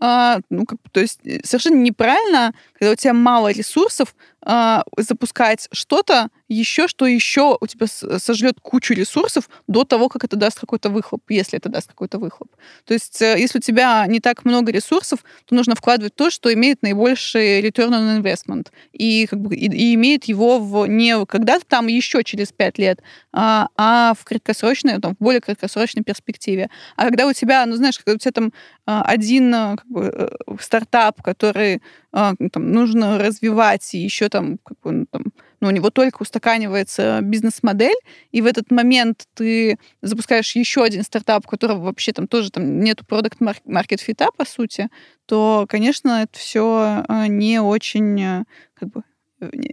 а, 0.00 0.38
ну, 0.48 0.64
как, 0.64 0.78
то 0.92 1.00
есть 1.00 1.18
э, 1.24 1.40
совершенно 1.42 1.80
неправильно, 1.82 2.54
когда 2.72 2.92
у 2.92 2.94
тебя 2.94 3.14
мало 3.14 3.50
ресурсов, 3.50 4.14
а, 4.42 4.84
запускать 4.96 5.68
что-то 5.72 6.28
еще, 6.48 6.88
что 6.88 7.06
еще 7.06 7.58
у 7.60 7.66
тебя 7.66 7.86
сожрет 7.86 8.60
кучу 8.60 8.94
ресурсов 8.94 9.50
до 9.66 9.84
того, 9.84 10.08
как 10.08 10.24
это 10.24 10.36
даст 10.36 10.60
какой-то 10.60 10.90
выхлоп, 10.90 11.22
если 11.28 11.58
это 11.58 11.68
даст 11.68 11.88
какой-то 11.88 12.18
выхлоп. 12.18 12.48
То 12.84 12.94
есть 12.94 13.20
э, 13.20 13.36
если 13.38 13.58
у 13.58 13.60
тебя 13.60 14.06
не 14.06 14.20
так 14.20 14.44
много 14.44 14.72
ресурсов, 14.72 15.24
то 15.44 15.54
нужно 15.54 15.74
вкладывать 15.74 16.14
то, 16.14 16.30
что 16.30 16.52
имеет 16.52 16.82
наибольший 16.82 17.60
return 17.60 17.90
on 17.90 18.22
investment. 18.22 18.68
И, 18.92 19.26
как 19.26 19.40
бы, 19.40 19.54
и, 19.54 19.66
и 19.66 19.94
имеет 19.94 20.24
его 20.24 20.58
в, 20.58 20.86
не 20.86 21.26
когда-то 21.26 21.66
там 21.66 21.88
еще 21.88 22.24
через 22.24 22.52
пять 22.52 22.78
лет, 22.78 23.02
а, 23.32 23.68
а 23.76 24.14
в 24.18 24.24
краткосрочной, 24.24 25.00
там, 25.00 25.14
в 25.14 25.22
более 25.22 25.40
краткосрочной 25.40 26.02
перспективе. 26.02 26.70
А 26.96 27.04
когда 27.04 27.26
у 27.26 27.32
тебя, 27.32 27.66
ну 27.66 27.76
знаешь, 27.76 27.98
когда 27.98 28.14
у 28.14 28.18
тебя 28.18 28.32
там 28.32 28.52
а, 28.86 29.02
один 29.02 29.52
как 29.52 29.86
бы, 29.86 30.10
э, 30.14 30.28
стартап, 30.60 31.22
который 31.22 31.82
там, 32.10 32.36
нужно 32.72 33.18
развивать, 33.18 33.94
и 33.94 33.98
еще 33.98 34.28
там, 34.28 34.58
как 34.58 34.78
бы, 34.80 34.92
ну, 34.92 35.06
там, 35.06 35.24
ну, 35.60 35.68
у 35.68 35.70
него 35.70 35.90
только 35.90 36.22
устаканивается 36.22 37.20
бизнес-модель, 37.22 37.96
и 38.30 38.40
в 38.40 38.46
этот 38.46 38.70
момент 38.70 39.26
ты 39.34 39.78
запускаешь 40.02 40.54
еще 40.56 40.82
один 40.82 41.02
стартап, 41.02 41.46
у 41.46 41.50
которого 41.50 41.84
вообще 41.84 42.12
там 42.12 42.26
тоже 42.26 42.50
там 42.50 42.80
нету 42.80 43.04
продукт 43.04 43.38
маркет 43.64 44.00
фита 44.00 44.28
по 44.36 44.44
сути, 44.44 44.88
то, 45.26 45.66
конечно, 45.68 46.22
это 46.22 46.38
все 46.38 47.04
а, 47.08 47.26
не 47.26 47.60
очень 47.60 48.22
а, 48.22 48.44
как 48.74 48.90
бы 48.90 49.02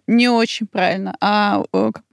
не 0.05 0.29
очень 0.29 0.67
правильно. 0.67 1.15
А 1.21 1.63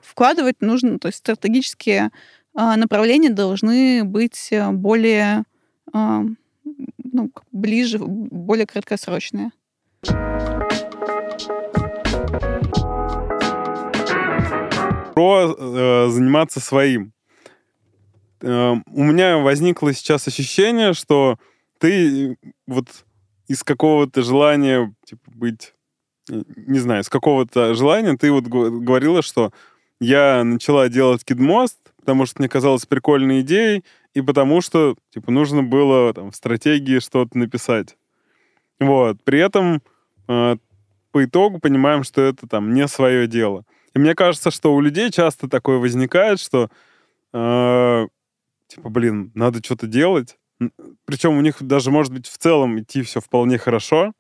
вкладывать 0.00 0.62
нужно, 0.62 0.98
то 0.98 1.08
есть 1.08 1.18
стратегические 1.18 2.10
направления 2.54 3.28
должны 3.28 4.04
быть 4.04 4.50
более 4.70 5.44
ну, 5.92 7.30
ближе, 7.50 7.98
более 7.98 8.66
краткосрочные. 8.66 9.50
Про 15.14 15.55
э, 15.57 16.09
заниматься 16.09 16.59
своим. 16.61 17.12
Э, 18.40 18.74
у 18.86 19.05
меня 19.05 19.38
возникло 19.38 19.92
сейчас 19.92 20.26
ощущение, 20.26 20.94
что 20.94 21.38
ты 21.78 22.36
вот 22.66 22.88
из 23.46 23.62
какого-то 23.62 24.22
желания 24.22 24.92
типа, 25.05 25.30
быть, 25.34 25.74
э, 26.30 26.42
не 26.57 26.78
знаю, 26.78 27.03
из 27.03 27.09
какого-то 27.09 27.74
желания 27.74 28.16
ты 28.16 28.32
вот 28.32 28.44
говорила, 28.44 29.22
что 29.22 29.53
я 30.00 30.42
начала 30.42 30.88
делать 30.88 31.24
кидмост, 31.24 31.78
потому 31.98 32.26
что 32.26 32.40
мне 32.40 32.48
казалось 32.48 32.86
прикольной 32.86 33.42
идеей, 33.42 33.84
и 34.14 34.20
потому 34.20 34.61
что 34.61 34.96
типа 35.11 35.30
нужно 35.30 35.62
было 35.62 36.12
там 36.12 36.32
в 36.32 36.36
стратегии 36.36 36.98
что-то 36.98 37.38
написать. 37.38 37.96
Вот. 38.80 39.22
При 39.22 39.38
этом 39.38 39.80
э, 40.32 40.56
по 41.10 41.24
итогу 41.24 41.58
понимаем, 41.58 42.04
что 42.04 42.22
это 42.22 42.46
там 42.46 42.74
не 42.74 42.88
свое 42.88 43.26
дело. 43.26 43.64
И 43.94 43.98
мне 43.98 44.14
кажется, 44.14 44.50
что 44.50 44.74
у 44.74 44.80
людей 44.80 45.10
часто 45.10 45.48
такое 45.48 45.78
возникает, 45.78 46.40
что 46.40 46.70
э, 47.32 48.06
типа, 48.68 48.88
блин, 48.88 49.30
надо 49.34 49.62
что-то 49.62 49.86
делать. 49.86 50.38
Причем 51.04 51.36
у 51.36 51.40
них 51.40 51.56
даже, 51.60 51.90
может 51.90 52.12
быть, 52.12 52.26
в 52.26 52.38
целом 52.38 52.80
идти 52.80 53.02
все 53.02 53.20
вполне 53.20 53.58
хорошо, 53.58 54.12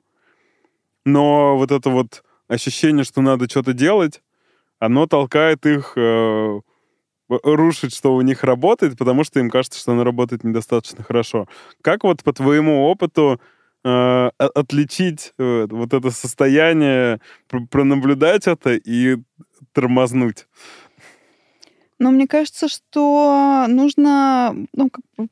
но 1.04 1.56
вот 1.56 1.70
это 1.70 1.88
вот 1.90 2.22
ощущение, 2.48 3.04
что 3.04 3.22
надо 3.22 3.48
что-то 3.48 3.72
делать, 3.72 4.22
оно 4.78 5.06
толкает 5.06 5.64
их 5.66 5.92
э, 5.96 6.60
рушить, 7.28 7.94
что 7.94 8.14
у 8.14 8.20
них 8.20 8.44
работает, 8.44 8.98
потому 8.98 9.24
что 9.24 9.40
им 9.40 9.50
кажется, 9.50 9.78
что 9.78 9.92
оно 9.92 10.04
работает 10.04 10.44
недостаточно 10.44 11.02
хорошо. 11.04 11.48
Как 11.80 12.04
вот 12.04 12.22
по 12.22 12.32
твоему 12.32 12.84
опыту 12.84 13.40
э, 13.84 14.30
отличить 14.38 15.32
э, 15.38 15.66
вот 15.70 15.94
это 15.94 16.10
состояние, 16.10 17.20
пр 17.48 17.66
пронаблюдать 17.70 18.46
это 18.46 18.74
и 18.74 19.18
тормознуть? 19.72 20.46
Ну, 21.98 22.10
мне 22.10 22.26
кажется, 22.26 22.68
что 22.68 23.66
нужно, 23.68 24.56
ну, 24.72 24.90
как 24.90 25.04
бы, 25.16 25.28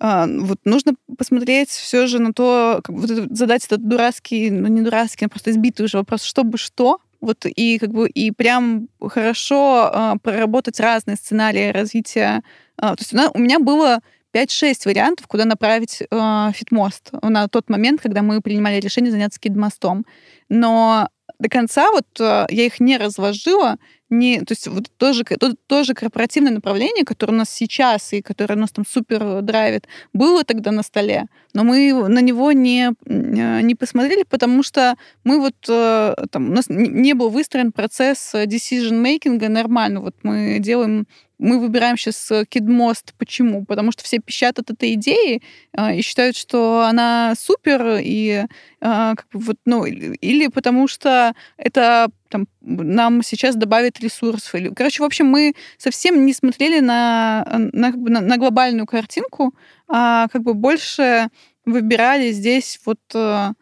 а, 0.00 0.26
вот 0.26 0.58
нужно 0.64 0.94
посмотреть 1.16 1.68
все 1.68 2.06
же 2.06 2.18
на 2.18 2.32
то, 2.32 2.80
как, 2.82 2.96
вот 2.96 3.10
это, 3.10 3.34
задать 3.34 3.64
этот 3.66 3.86
дурацкий, 3.86 4.50
ну 4.50 4.66
не 4.68 4.80
дурацкий, 4.80 5.26
а 5.26 5.28
просто 5.28 5.50
избитый 5.50 5.86
уже 5.86 5.98
вопрос, 5.98 6.24
чтобы 6.24 6.58
что, 6.58 6.98
вот 7.20 7.46
и 7.46 7.78
как 7.78 7.90
бы 7.90 8.08
и 8.08 8.32
прям 8.32 8.88
хорошо 9.00 9.90
а, 9.92 10.16
проработать 10.20 10.80
разные 10.80 11.16
сценарии 11.16 11.70
развития. 11.70 12.42
А, 12.76 12.96
то 12.96 13.02
есть 13.02 13.14
у 13.34 13.38
меня 13.38 13.60
было 13.60 14.00
5-6 14.32 14.86
вариантов, 14.86 15.26
куда 15.26 15.44
направить 15.44 16.02
э, 16.02 16.50
фитмост 16.54 17.10
на 17.22 17.48
тот 17.48 17.68
момент, 17.68 18.00
когда 18.00 18.22
мы 18.22 18.40
принимали 18.40 18.80
решение 18.80 19.10
заняться 19.10 19.40
кидмостом. 19.40 20.06
Но 20.48 21.08
до 21.38 21.48
конца 21.48 21.90
вот 21.90 22.06
э, 22.20 22.46
я 22.50 22.66
их 22.66 22.80
не 22.80 22.96
разложила, 22.96 23.76
не, 24.10 24.40
то 24.40 24.52
есть 24.52 24.68
вот 24.68 24.90
тоже, 24.96 25.24
то, 25.24 25.54
тоже 25.66 25.94
корпоративное 25.94 26.52
направление, 26.52 27.04
которое 27.04 27.32
у 27.32 27.36
нас 27.36 27.50
сейчас 27.50 28.12
и 28.12 28.22
которое 28.22 28.56
нас 28.56 28.70
там 28.70 28.84
супер 28.86 29.40
драйвит, 29.42 29.88
было 30.12 30.44
тогда 30.44 30.70
на 30.70 30.82
столе, 30.82 31.26
но 31.54 31.64
мы 31.64 31.92
на 32.08 32.20
него 32.20 32.52
не, 32.52 32.92
не 33.06 33.74
посмотрели, 33.74 34.24
потому 34.24 34.62
что 34.62 34.96
мы 35.24 35.40
вот 35.40 35.56
э, 35.68 36.14
там, 36.30 36.50
у 36.50 36.52
нас 36.52 36.66
не 36.68 37.14
был 37.14 37.30
выстроен 37.30 37.72
процесс 37.72 38.34
decision-making 38.34 39.48
нормально. 39.48 40.00
Вот 40.00 40.14
мы 40.22 40.58
делаем 40.60 41.06
мы 41.42 41.58
выбираем 41.58 41.96
сейчас 41.96 42.30
Кидмост. 42.48 43.14
Почему? 43.18 43.64
Потому 43.64 43.90
что 43.92 44.04
все 44.04 44.18
пищат 44.18 44.58
от 44.58 44.70
этой 44.70 44.94
идеи 44.94 45.42
э, 45.76 45.96
и 45.96 46.02
считают, 46.02 46.36
что 46.36 46.84
она 46.88 47.34
супер, 47.36 47.98
и 48.00 48.28
э, 48.30 48.44
как 48.80 49.26
бы 49.32 49.40
вот, 49.40 49.56
ну, 49.64 49.84
или 49.84 50.46
потому 50.46 50.86
что 50.86 51.34
это 51.56 52.08
там, 52.28 52.46
нам 52.60 53.22
сейчас 53.22 53.56
добавит 53.56 54.00
ресурсов. 54.00 54.54
Или, 54.54 54.68
короче, 54.68 55.02
в 55.02 55.06
общем, 55.06 55.26
мы 55.26 55.54
совсем 55.78 56.24
не 56.24 56.32
смотрели 56.32 56.80
на, 56.80 57.44
на, 57.72 57.90
на, 57.90 58.20
на 58.20 58.36
глобальную 58.36 58.86
картинку, 58.86 59.54
а 59.88 60.28
как 60.28 60.42
бы 60.42 60.54
больше 60.54 61.28
выбирали 61.64 62.30
здесь 62.32 62.80
вот 62.86 63.00
э, 63.14 63.52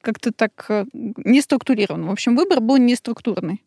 как-то 0.00 0.32
так 0.32 0.66
э, 0.68 0.84
не 0.92 1.40
структурированно. 1.40 2.08
В 2.08 2.12
общем, 2.12 2.36
выбор 2.36 2.60
был 2.60 2.76
не 2.76 2.96
структурный. 2.96 3.64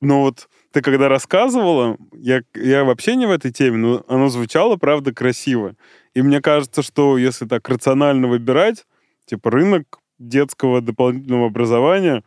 Ну 0.00 0.22
вот 0.22 0.48
ты 0.72 0.80
когда 0.82 1.08
рассказывала, 1.08 1.96
я, 2.12 2.42
я 2.54 2.84
вообще 2.84 3.16
не 3.16 3.26
в 3.26 3.30
этой 3.30 3.52
теме, 3.52 3.76
но 3.76 4.04
оно 4.08 4.28
звучало, 4.28 4.76
правда, 4.76 5.12
красиво. 5.12 5.76
И 6.14 6.22
мне 6.22 6.40
кажется, 6.40 6.82
что 6.82 7.18
если 7.18 7.46
так 7.46 7.68
рационально 7.68 8.28
выбирать, 8.28 8.86
типа 9.26 9.50
рынок 9.50 9.98
детского 10.18 10.80
дополнительного 10.80 11.46
образования 11.46 12.22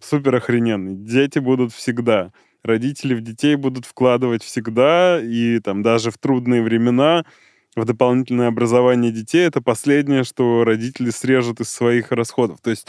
супер 0.00 0.34
охрененный. 0.34 0.94
Дети 0.94 1.38
будут 1.38 1.72
всегда. 1.72 2.32
Родители 2.62 3.14
в 3.14 3.20
детей 3.20 3.56
будут 3.56 3.86
вкладывать 3.86 4.42
всегда, 4.42 5.20
и 5.20 5.58
там 5.58 5.82
даже 5.82 6.10
в 6.10 6.18
трудные 6.18 6.62
времена 6.62 7.24
в 7.74 7.84
дополнительное 7.84 8.48
образование 8.48 9.10
детей 9.10 9.46
это 9.46 9.62
последнее, 9.62 10.24
что 10.24 10.62
родители 10.64 11.10
срежут 11.10 11.60
из 11.60 11.70
своих 11.70 12.12
расходов. 12.12 12.60
То 12.60 12.70
есть, 12.70 12.88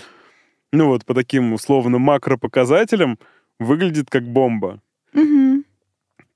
ну 0.72 0.88
вот 0.88 1.06
по 1.06 1.14
таким 1.14 1.54
условно 1.54 2.00
макропоказателям 2.00 3.18
выглядит 3.60 4.10
как 4.10 4.24
бомба. 4.24 4.82
Мгм. 5.14 5.66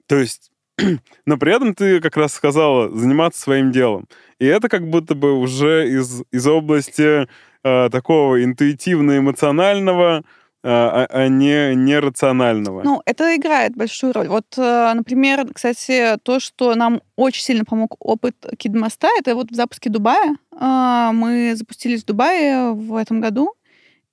То 0.08 0.18
есть, 0.18 0.52
но 1.26 1.38
при 1.38 1.56
этом 1.56 1.76
ты 1.76 2.00
как 2.02 2.18
раз 2.18 2.34
сказала 2.34 2.90
заниматься 2.96 3.42
своим 3.42 3.72
делом. 3.72 4.08
И 4.40 4.46
это 4.46 4.70
как 4.70 4.88
будто 4.90 5.16
бы 5.16 5.34
уже 5.34 5.90
из, 5.90 6.24
из 6.32 6.48
области 6.48 7.28
э, 7.64 7.90
такого 7.90 8.44
интуитивно-эмоционального, 8.44 10.20
э, 10.20 10.24
а, 10.64 11.08
а 11.10 11.28
не 11.28 11.76
нерационального. 11.76 12.84
Ну, 12.84 13.02
это 13.06 13.36
играет 13.36 13.76
большую 13.76 14.14
роль. 14.14 14.28
Вот, 14.28 14.46
э, 14.58 14.94
например, 14.94 15.48
кстати, 15.54 16.18
то, 16.24 16.40
что 16.40 16.76
нам 16.76 17.02
очень 17.16 17.44
сильно 17.44 17.66
помог 17.66 17.96
опыт 18.00 18.36
Кидмоста, 18.58 19.10
это 19.18 19.36
вот 19.36 19.52
в 19.52 19.56
запуске 19.56 19.90
Дубая. 19.90 20.38
А, 20.56 21.12
Мы 21.12 21.56
запустились 21.56 22.04
в 22.04 22.06
Дубае 22.06 22.74
в 22.74 22.96
этом 22.96 23.20
году, 23.20 23.54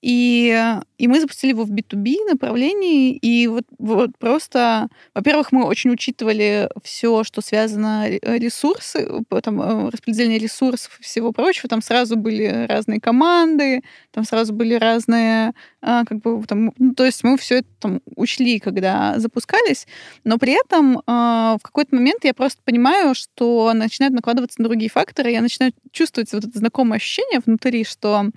и, 0.07 0.55
и 0.99 1.07
мы 1.07 1.19
запустили 1.19 1.49
его 1.49 1.63
в 1.63 1.71
B2B 1.71 2.29
направлении, 2.29 3.15
и 3.15 3.47
вот, 3.47 3.63
вот 3.79 4.15
просто, 4.19 4.87
во-первых, 5.15 5.51
мы 5.51 5.65
очень 5.65 5.89
учитывали 5.89 6.69
все, 6.83 7.23
что 7.23 7.41
связано 7.41 8.07
ре- 8.07 8.19
ресурсы, 8.21 9.09
там, 9.41 9.59
э, 9.59 9.89
распределение 9.89 10.37
ресурсов 10.37 10.99
и 10.99 11.03
всего 11.03 11.31
прочего. 11.31 11.69
Там 11.69 11.81
сразу 11.81 12.17
были 12.17 12.67
разные 12.69 13.01
команды, 13.01 13.81
там 14.11 14.25
сразу 14.25 14.53
были 14.53 14.75
разные, 14.75 15.53
а, 15.81 16.05
как 16.05 16.19
бы, 16.19 16.45
там, 16.45 16.71
ну, 16.77 16.93
то 16.93 17.03
есть 17.03 17.23
мы 17.23 17.35
все 17.35 17.55
это 17.55 17.67
там 17.79 18.01
учли, 18.15 18.59
когда 18.59 19.17
запускались, 19.17 19.87
но 20.23 20.37
при 20.37 20.53
этом 20.53 21.01
в 21.05 21.59
какой-то 21.63 21.95
момент 21.95 22.25
я 22.25 22.35
просто 22.35 22.61
понимаю, 22.63 23.15
что 23.15 23.73
начинают 23.73 24.13
накладываться 24.13 24.61
на 24.61 24.67
другие 24.67 24.91
факторы, 24.91 25.31
я 25.31 25.41
начинаю 25.41 25.73
чувствовать 25.91 26.31
вот 26.31 26.45
это 26.45 26.59
знакомое 26.59 26.97
ощущение 26.97 27.41
внутри, 27.43 27.83
что 27.85 28.29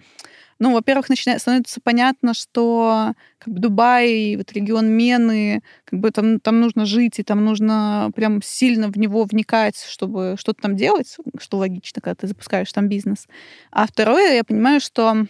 ну, 0.58 0.72
во-первых, 0.74 1.08
начинает 1.08 1.40
становится 1.40 1.80
понятно, 1.82 2.34
что 2.34 3.12
как 3.38 3.54
бы 3.54 3.60
Дубай, 3.60 4.36
вот 4.36 4.52
регион 4.52 4.88
Мены, 4.88 5.62
как 5.84 6.00
бы 6.00 6.10
там, 6.10 6.40
там 6.40 6.60
нужно 6.60 6.84
жить, 6.86 7.18
и 7.20 7.22
там 7.22 7.44
нужно 7.44 8.10
прям 8.14 8.42
сильно 8.42 8.88
в 8.88 8.98
него 8.98 9.24
вникать, 9.24 9.84
чтобы 9.88 10.36
что-то 10.38 10.62
там 10.62 10.76
делать, 10.76 11.16
что 11.40 11.58
логично, 11.58 12.02
когда 12.02 12.14
ты 12.16 12.26
запускаешь 12.26 12.72
там 12.72 12.88
бизнес. 12.88 13.26
А 13.70 13.86
второе, 13.86 14.34
я 14.34 14.44
понимаю, 14.44 14.80
что 14.80 15.26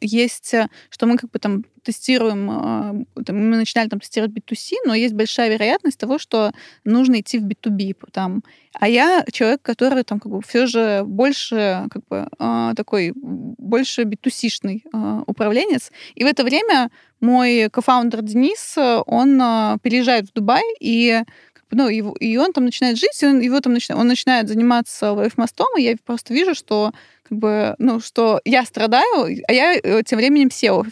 есть, 0.00 0.54
э, 0.54 0.68
что 0.90 1.06
мы 1.06 1.16
как 1.16 1.30
бы 1.30 1.38
там 1.38 1.64
тестируем, 1.86 2.50
а, 2.50 2.94
там, 3.24 3.36
мы 3.36 3.56
начинали 3.56 3.88
там 3.88 4.00
тестировать 4.00 4.32
B2C, 4.32 4.74
но 4.86 4.94
есть 4.94 5.14
большая 5.14 5.50
вероятность 5.50 5.98
того, 5.98 6.18
что 6.18 6.50
нужно 6.84 7.20
идти 7.20 7.38
в 7.38 7.46
B2B 7.46 7.94
там. 8.12 8.42
А 8.72 8.88
я 8.88 9.24
человек, 9.30 9.62
который 9.62 10.02
там 10.02 10.18
как 10.18 10.32
бы 10.32 10.42
все 10.42 10.66
же 10.66 11.04
больше 11.04 11.86
как 11.90 12.02
бы 12.08 12.28
а, 12.38 12.74
такой 12.74 13.12
больше 13.14 14.02
B2C-шный 14.02 14.82
а, 14.92 15.22
управленец. 15.26 15.92
И 16.16 16.24
в 16.24 16.26
это 16.26 16.42
время 16.42 16.90
мой 17.20 17.70
кофаундер 17.70 18.22
Денис, 18.22 18.76
он 19.06 19.40
а, 19.40 19.78
переезжает 19.80 20.28
в 20.28 20.32
Дубай 20.32 20.64
и 20.80 21.22
ну, 21.70 21.88
его, 21.88 22.14
и 22.20 22.36
он 22.36 22.52
там 22.52 22.64
начинает 22.64 22.96
жить, 22.96 23.22
и 23.22 23.26
он, 23.26 23.40
его 23.40 23.60
там 23.60 23.72
начинает, 23.72 24.00
он 24.00 24.06
начинает 24.06 24.48
заниматься 24.48 25.12
лайфмостом, 25.12 25.66
и 25.76 25.82
я 25.82 25.96
просто 26.04 26.32
вижу, 26.32 26.54
что 26.54 26.92
как 27.28 27.38
бы, 27.38 27.74
ну, 27.78 28.00
что 28.00 28.40
я 28.44 28.64
страдаю, 28.64 29.42
а 29.48 29.52
я 29.52 29.74
э, 29.74 30.02
тем 30.04 30.18
временем 30.18 30.48
SEO 30.48 30.86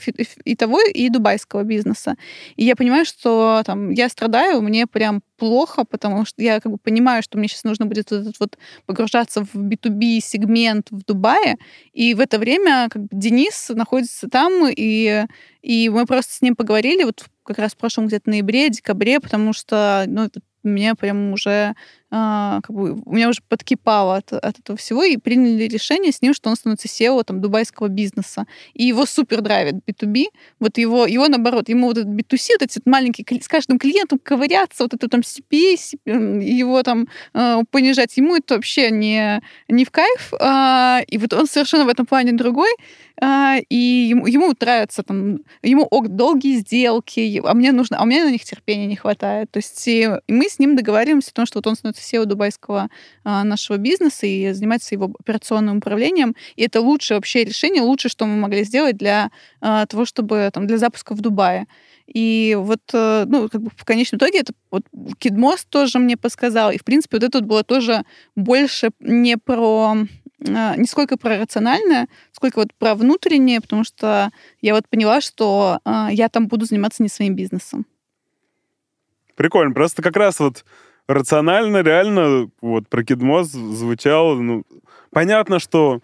и 0.45 0.57
того, 0.57 0.81
и 0.83 1.09
дубайского 1.09 1.63
бизнеса. 1.63 2.17
И 2.57 2.65
я 2.65 2.75
понимаю, 2.75 3.05
что 3.05 3.63
там 3.65 3.91
я 3.91 4.09
страдаю, 4.09 4.61
мне 4.63 4.87
прям 4.87 5.23
плохо, 5.37 5.85
потому 5.85 6.25
что 6.25 6.43
я 6.43 6.61
как 6.61 6.73
бы 6.73 6.79
понимаю, 6.79 7.23
что 7.23 7.39
мне 7.39 7.49
сейчас 7.49 7.65
нужно 7.65 7.87
будет 7.87 8.11
вот 8.11 8.21
этот 8.21 8.41
вот 8.41 8.59
погружаться 8.87 9.45
в 9.45 9.55
B2B 9.55 10.21
сегмент 10.21 10.89
в 10.91 11.05
Дубае, 11.05 11.57
и 11.93 12.15
в 12.15 12.21
это 12.21 12.39
время 12.39 12.89
как 12.91 13.03
бы 13.03 13.09
Денис 13.13 13.69
находится 13.71 14.29
там, 14.29 14.69
и, 14.69 15.27
и 15.63 15.89
мы 15.89 16.07
просто 16.07 16.35
с 16.35 16.43
ним 16.43 16.57
поговорили 16.57 17.05
вот 17.05 17.25
как 17.45 17.59
раз 17.59 17.73
в 17.73 17.77
прошлом 17.77 18.07
где-то 18.07 18.31
ноябре, 18.31 18.71
декабре, 18.71 19.21
потому 19.21 19.53
что 19.53 20.05
ну, 20.07 20.29
меня 20.65 20.95
прям 20.95 21.33
уже 21.33 21.75
как 22.15 22.71
бы, 22.71 23.03
у 23.05 23.13
меня 23.13 23.29
уже 23.29 23.41
подкипало 23.49 24.17
от, 24.17 24.33
от 24.33 24.59
этого 24.59 24.77
всего, 24.77 25.03
и 25.03 25.17
приняли 25.17 25.65
решение 25.65 26.13
с 26.13 26.23
ним, 26.23 26.33
что 26.33 26.49
он 26.49 26.57
становится 26.57 26.87
SEO 26.87 27.25
там, 27.25 27.41
дубайского 27.41 27.89
бизнеса. 27.89 28.47
И 28.73 28.85
его 28.85 29.05
супер 29.05 29.41
драйвит 29.41 29.77
B2B. 29.87 30.27
Вот 30.61 30.79
его, 30.79 31.07
его 31.07 31.27
наоборот, 31.29 31.69
ему 31.69 31.89
вот 31.89 31.99
этот 31.99 32.13
B2C, 32.13 32.51
вот 32.61 32.71
маленькие, 32.85 33.25
кли- 33.25 33.43
с 33.43 33.49
каждым 33.49 33.79
клиентом 33.79 34.21
ковыряться, 34.23 34.85
вот 34.85 34.95
это 34.95 35.09
там 35.09 35.21
CPA, 35.21 35.75
CP, 35.75 36.43
его 36.43 36.83
там 36.83 37.09
э, 37.33 37.63
понижать, 37.71 38.17
ему 38.17 38.37
это 38.37 38.55
вообще 38.55 38.91
не, 38.91 39.43
не 39.69 39.85
в 39.85 39.91
кайф. 39.91 40.33
А, 40.41 41.01
и 41.07 41.19
вот 41.19 41.33
он 41.33 41.47
совершенно 41.47 41.85
в 41.85 41.89
этом 41.89 42.07
плане 42.07 42.33
другой. 42.33 42.71
А, 43.21 43.59
и 43.69 43.77
ему, 43.77 44.27
ему 44.27 44.53
нравится 44.59 45.03
там, 45.03 45.39
ему 45.63 45.85
ок, 45.85 46.09
долгие 46.09 46.59
сделки, 46.59 47.41
а 47.45 47.55
мне 47.55 47.73
нужно, 47.73 47.99
а 47.99 48.03
у 48.03 48.07
меня 48.07 48.25
на 48.25 48.31
них 48.31 48.45
терпения 48.45 48.87
не 48.87 48.97
хватает. 48.97 49.51
То 49.51 49.59
есть 49.59 49.89
мы 50.29 50.49
с 50.49 50.59
ним 50.59 50.77
договариваемся 50.77 51.31
о 51.31 51.35
том, 51.35 51.47
что 51.47 51.59
вот 51.59 51.67
он 51.67 51.77
становится 51.77 52.04
SEO 52.05 52.25
дубайского 52.25 52.89
а, 53.25 53.45
нашего 53.45 53.77
бизнеса 53.77 54.27
и 54.27 54.53
занимается 54.53 54.95
его 54.95 55.13
операционным 55.19 55.79
управлением. 55.79 56.35
И 56.57 56.63
это 56.63 56.81
лучшее 56.81 57.19
вообще 57.19 57.45
решение, 57.45 57.83
лучшее, 57.83 58.11
что 58.11 58.27
мы 58.27 58.37
могли 58.37 58.65
сделать 58.65 58.97
для 58.97 59.31
а, 59.61 59.87
того, 59.87 60.05
чтобы 60.05 60.51
там 60.53 60.67
для 60.67 60.79
запуска 60.79 61.15
в 61.15 61.21
Дубае. 61.21 61.67
И 62.07 62.55
вот, 62.61 62.83
э, 62.93 63.25
ну, 63.27 63.49
как 63.49 63.63
бы 63.63 63.71
в 63.75 63.85
конечном 63.87 64.19
итоге 64.19 64.41
это 64.41 64.53
вот 64.71 64.83
Кидмост 65.19 65.67
тоже 65.71 65.99
мне 65.99 66.19
подсказал. 66.19 66.71
И, 66.71 66.77
в 66.77 66.85
принципе, 66.85 67.17
вот 67.17 67.25
это 67.25 67.39
вот 67.39 67.47
было 67.47 67.65
тоже 67.65 68.05
больше 68.37 68.91
не 69.01 69.39
про 69.39 69.97
а, 70.47 70.77
не 70.77 70.85
сколько 70.87 71.17
про 71.17 71.39
рациональное, 71.39 72.09
сколько 72.33 72.59
вот 72.59 72.75
про 72.75 72.95
внутреннее, 72.95 73.63
потому 73.63 73.85
что 73.85 74.31
я 74.61 74.75
вот 74.75 74.87
поняла, 74.87 75.23
что 75.23 75.79
я 76.11 76.29
там 76.29 76.49
буду 76.49 76.67
заниматься 76.67 77.03
не 77.03 77.09
своим 77.09 77.35
бизнесом. 77.35 77.87
Прикольно. 79.37 79.75
Просто 79.75 80.03
как 80.03 80.17
раз 80.17 80.41
вот 80.41 80.65
рационально, 81.09 81.83
реально, 81.83 82.51
вот 82.61 82.89
про 82.89 83.05
Кидмос 83.05 83.49
звучало, 83.49 84.35
ну, 84.37 84.65
понятно, 85.11 85.59
что 85.59 86.01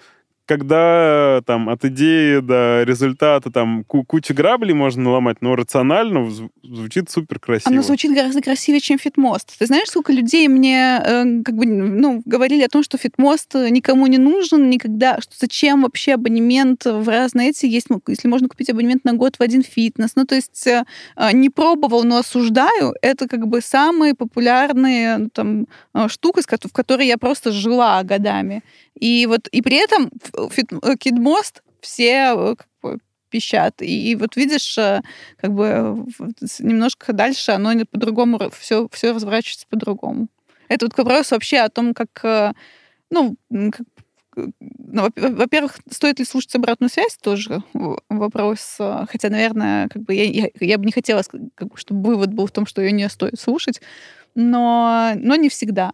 когда 0.50 1.42
там 1.46 1.68
от 1.68 1.84
идеи 1.84 2.40
до 2.40 2.82
результата 2.82 3.52
там 3.52 3.84
ку- 3.84 4.02
куча 4.02 4.34
граблей 4.34 4.74
можно 4.74 5.04
наломать, 5.04 5.36
но 5.40 5.54
рационально 5.54 6.18
зв- 6.26 6.50
звучит 6.64 7.08
супер 7.08 7.38
красиво. 7.38 7.70
Оно 7.70 7.82
звучит 7.82 8.12
гораздо 8.12 8.42
красивее, 8.42 8.80
чем 8.80 8.98
Фитмост. 8.98 9.56
Ты 9.60 9.66
знаешь, 9.66 9.86
сколько 9.86 10.12
людей 10.12 10.48
мне 10.48 11.00
э, 11.06 11.42
как 11.44 11.54
бы, 11.54 11.66
ну, 11.66 12.20
говорили 12.24 12.64
о 12.64 12.68
том, 12.68 12.82
что 12.82 12.98
Фитмост 12.98 13.54
никому 13.54 14.08
не 14.08 14.18
нужен 14.18 14.68
никогда, 14.68 15.20
что 15.20 15.32
зачем 15.38 15.82
вообще 15.82 16.14
абонемент 16.14 16.84
в 16.84 17.08
разные 17.08 17.50
эти, 17.50 17.66
есть, 17.66 17.86
если 18.08 18.26
можно 18.26 18.48
купить 18.48 18.70
абонемент 18.70 19.04
на 19.04 19.12
год 19.12 19.36
в 19.36 19.42
один 19.42 19.62
фитнес. 19.62 20.16
Ну, 20.16 20.24
то 20.24 20.34
есть 20.34 20.66
э, 20.66 20.82
э, 21.16 21.32
не 21.32 21.48
пробовал, 21.50 22.02
но 22.02 22.16
осуждаю. 22.16 22.92
Это 23.02 23.28
как 23.28 23.46
бы 23.46 23.60
самые 23.60 24.14
популярные 24.14 25.18
ну, 25.18 25.28
там 25.32 25.66
э, 25.94 26.08
штука, 26.08 26.40
в 26.42 26.72
которой 26.72 27.06
я 27.06 27.18
просто 27.18 27.52
жила 27.52 28.02
годами. 28.02 28.62
И 29.00 29.26
вот 29.26 29.48
и 29.48 29.62
при 29.62 29.76
этом 29.76 30.10
э, 30.36 30.39
Кидмост 30.48 31.62
все 31.80 32.34
э, 32.34 32.54
как 32.56 32.68
бы, 32.82 32.98
пищат. 33.30 33.82
И, 33.82 34.10
и 34.10 34.16
вот 34.16 34.36
видишь, 34.36 34.76
э, 34.78 35.00
как 35.38 35.52
бы 35.52 36.06
немножко 36.58 37.12
дальше 37.12 37.52
оно 37.52 37.72
по-другому, 37.90 38.38
все, 38.58 38.88
все 38.92 39.12
разворачивается 39.12 39.66
по-другому. 39.68 40.28
Это 40.68 40.86
вот 40.86 40.96
вопрос 40.96 41.30
вообще 41.30 41.58
о 41.58 41.68
том, 41.68 41.94
как, 41.94 42.08
э, 42.22 42.52
ну, 43.10 43.36
как, 43.50 43.86
э, 44.36 44.46
ну, 44.58 45.08
во- 45.16 45.28
во-первых, 45.28 45.78
стоит 45.90 46.18
ли 46.18 46.24
слушать 46.24 46.54
обратную 46.54 46.90
связь, 46.90 47.16
тоже 47.16 47.62
вопрос. 48.08 48.76
э, 48.78 49.06
Хотя, 49.08 49.30
наверное, 49.30 49.88
как 49.88 50.02
бы 50.02 50.14
я, 50.14 50.24
я, 50.24 50.48
я 50.60 50.78
бы 50.78 50.84
не 50.84 50.92
хотела, 50.92 51.22
как 51.54 51.68
бы, 51.68 51.76
чтобы 51.76 52.10
вывод 52.10 52.32
был 52.32 52.46
в 52.46 52.52
том, 52.52 52.66
что 52.66 52.82
ее 52.82 52.92
не 52.92 53.08
стоит 53.08 53.40
слушать, 53.40 53.80
но, 54.34 55.12
но 55.16 55.34
не 55.36 55.48
всегда. 55.48 55.92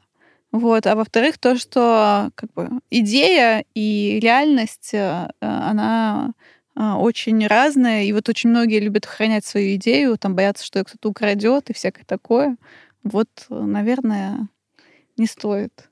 Вот. 0.56 0.86
А 0.86 0.94
во-вторых, 0.94 1.36
то, 1.36 1.58
что 1.58 2.30
как 2.34 2.50
бы, 2.54 2.70
идея 2.88 3.62
и 3.74 4.18
реальность, 4.22 4.94
э, 4.94 5.28
она 5.40 6.32
э, 6.74 6.92
очень 6.92 7.46
разная, 7.46 8.04
и 8.04 8.12
вот 8.14 8.30
очень 8.30 8.48
многие 8.48 8.80
любят 8.80 9.04
охранять 9.04 9.44
свою 9.44 9.76
идею, 9.76 10.16
там 10.16 10.34
боятся, 10.34 10.64
что 10.64 10.78
ее 10.78 10.86
кто-то 10.86 11.10
украдет 11.10 11.68
и 11.68 11.74
всякое 11.74 12.04
такое. 12.04 12.56
Вот, 13.02 13.28
наверное, 13.50 14.48
не 15.18 15.26
стоит. 15.26 15.90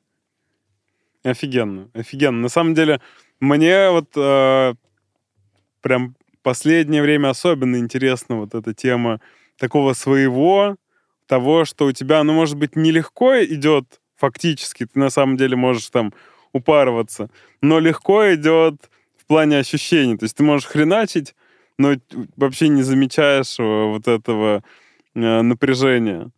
Офигенно, 1.23 1.91
офигенно. 1.93 2.41
На 2.41 2.49
самом 2.49 2.73
деле, 2.73 3.03
мне 3.41 3.91
вот 3.91 4.17
э, 4.17 4.75
прям 5.83 6.17
последнее 6.43 7.03
время 7.03 7.29
особенно 7.29 7.77
интересна 7.77 8.37
вот 8.37 8.55
эта 8.55 8.73
тема 8.73 9.21
такого 9.59 9.93
своего, 9.93 10.77
того, 11.27 11.67
что 11.67 11.85
у 11.85 11.93
тебя, 11.93 12.23
ну, 12.25 12.33
может 12.33 12.57
быть, 12.57 12.77
нелегко 12.77 13.45
идет 13.45 14.01
фактически, 14.17 14.87
ты 14.87 14.99
на 14.99 15.11
самом 15.11 15.37
деле 15.37 15.57
можешь 15.57 15.89
там 15.91 16.13
упарываться, 16.53 17.31
но 17.61 17.81
легко 17.81 18.33
идет 18.35 18.91
в 19.17 19.27
плане 19.27 19.59
ощущений. 19.59 20.17
То 20.17 20.25
есть 20.25 20.37
ты 20.37 20.43
можешь 20.43 20.69
хреначить, 20.69 21.35
но 21.79 21.95
вообще 22.37 22.69
не 22.69 22.83
замечаешь 22.83 23.59
э, 23.59 23.63
вот 23.63 24.07
этого 24.07 24.63
э, 25.15 25.43
напряжения. 25.43 26.31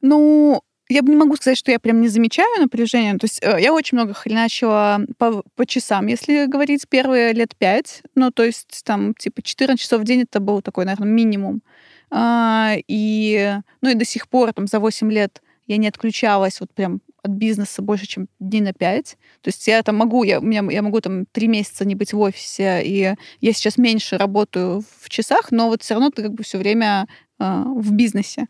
Ну, 0.00 0.62
я 0.88 1.02
бы 1.02 1.10
не 1.10 1.16
могу 1.16 1.36
сказать, 1.36 1.56
что 1.56 1.70
я 1.70 1.78
прям 1.78 2.00
не 2.00 2.08
замечаю 2.08 2.60
напряжения. 2.60 3.16
То 3.16 3.24
есть 3.24 3.42
э, 3.42 3.60
я 3.60 3.72
очень 3.72 3.96
много 3.96 4.14
хреначила 4.14 5.00
по, 5.18 5.42
по 5.54 5.66
часам, 5.66 6.06
если 6.06 6.46
говорить, 6.46 6.88
первые 6.88 7.32
лет 7.32 7.56
пять. 7.56 8.02
Ну, 8.14 8.30
то 8.30 8.42
есть 8.42 8.82
там 8.84 9.14
типа 9.14 9.42
14 9.42 9.80
часов 9.80 10.00
в 10.00 10.04
день 10.04 10.22
это 10.22 10.40
был 10.40 10.60
такой, 10.60 10.84
наверное, 10.84 11.08
минимум. 11.08 11.62
А, 12.10 12.74
и, 12.88 13.54
ну, 13.80 13.90
и 13.90 13.94
до 13.94 14.04
сих 14.04 14.28
пор 14.28 14.52
там 14.52 14.66
за 14.66 14.80
8 14.80 15.10
лет 15.10 15.40
я 15.66 15.76
не 15.76 15.88
отключалась 15.88 16.60
вот 16.60 16.72
прям 16.72 17.00
от 17.22 17.30
бизнеса 17.30 17.82
больше, 17.82 18.06
чем 18.06 18.28
дней 18.40 18.60
на 18.60 18.72
пять. 18.72 19.16
То 19.42 19.48
есть 19.48 19.66
я 19.68 19.82
там 19.82 19.96
могу, 19.96 20.24
я, 20.24 20.40
меня, 20.40 20.64
я 20.70 20.82
могу 20.82 21.00
там 21.00 21.26
три 21.26 21.46
месяца 21.46 21.84
не 21.84 21.94
быть 21.94 22.12
в 22.12 22.20
офисе, 22.20 22.82
и 22.84 23.14
я 23.40 23.52
сейчас 23.52 23.78
меньше 23.78 24.18
работаю 24.18 24.82
в 25.00 25.08
часах, 25.08 25.52
но 25.52 25.68
вот 25.68 25.82
все 25.82 25.94
равно 25.94 26.10
ты 26.10 26.22
как 26.22 26.34
бы 26.34 26.42
все 26.42 26.58
время 26.58 27.06
э, 27.38 27.64
в 27.76 27.92
бизнесе. 27.92 28.46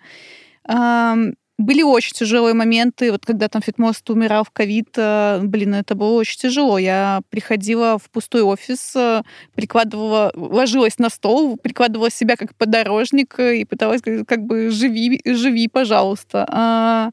Были 1.58 1.82
очень 1.82 2.12
тяжелые 2.14 2.54
моменты, 2.54 3.12
вот 3.12 3.26
когда 3.26 3.48
там 3.48 3.60
Фитмост 3.60 4.08
умирал 4.10 4.42
в 4.44 4.50
ковид, 4.50 4.88
э, 4.96 5.40
блин, 5.42 5.74
это 5.74 5.94
было 5.94 6.12
очень 6.14 6.38
тяжело. 6.38 6.78
Я 6.78 7.20
приходила 7.28 7.98
в 7.98 8.10
пустой 8.10 8.42
офис, 8.42 8.96
э, 8.96 9.22
прикладывала, 9.54 10.32
ложилась 10.34 10.98
на 10.98 11.10
стол, 11.10 11.58
прикладывала 11.58 12.10
себя 12.10 12.36
как 12.36 12.54
подорожник 12.56 13.38
э, 13.38 13.58
и 13.58 13.64
пыталась 13.66 14.00
как 14.26 14.42
бы 14.44 14.70
живи, 14.70 15.20
живи, 15.26 15.68
пожалуйста. 15.68 16.46
А, 16.50 17.10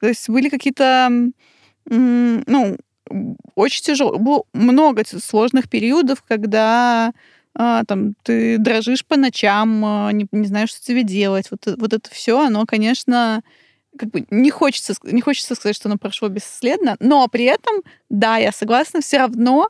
то 0.00 0.08
есть 0.08 0.28
были 0.28 0.48
какие-то, 0.48 1.10
ну, 1.84 2.76
очень 3.54 3.82
тяжело. 3.82 4.18
Было 4.18 4.44
много 4.54 5.04
сложных 5.06 5.68
периодов, 5.68 6.22
когда 6.26 7.12
а, 7.54 7.84
там 7.84 8.14
ты 8.22 8.56
дрожишь 8.58 9.04
по 9.04 9.16
ночам, 9.16 10.08
не, 10.12 10.26
не 10.32 10.46
знаешь, 10.46 10.70
что 10.70 10.82
тебе 10.82 11.02
делать. 11.04 11.50
Вот, 11.50 11.66
вот 11.76 11.92
это 11.92 12.10
все, 12.10 12.40
оно, 12.40 12.64
конечно, 12.66 13.42
как 13.42 13.52
не 14.30 14.50
хочется, 14.50 14.94
не 15.04 15.20
хочется 15.20 15.54
сказать, 15.54 15.76
что 15.76 15.88
оно 15.88 15.98
прошло 15.98 16.28
бесследно, 16.28 16.96
но 17.00 17.26
при 17.28 17.44
этом, 17.44 17.82
да, 18.08 18.36
я 18.36 18.52
согласна, 18.52 19.00
все 19.00 19.18
равно 19.18 19.68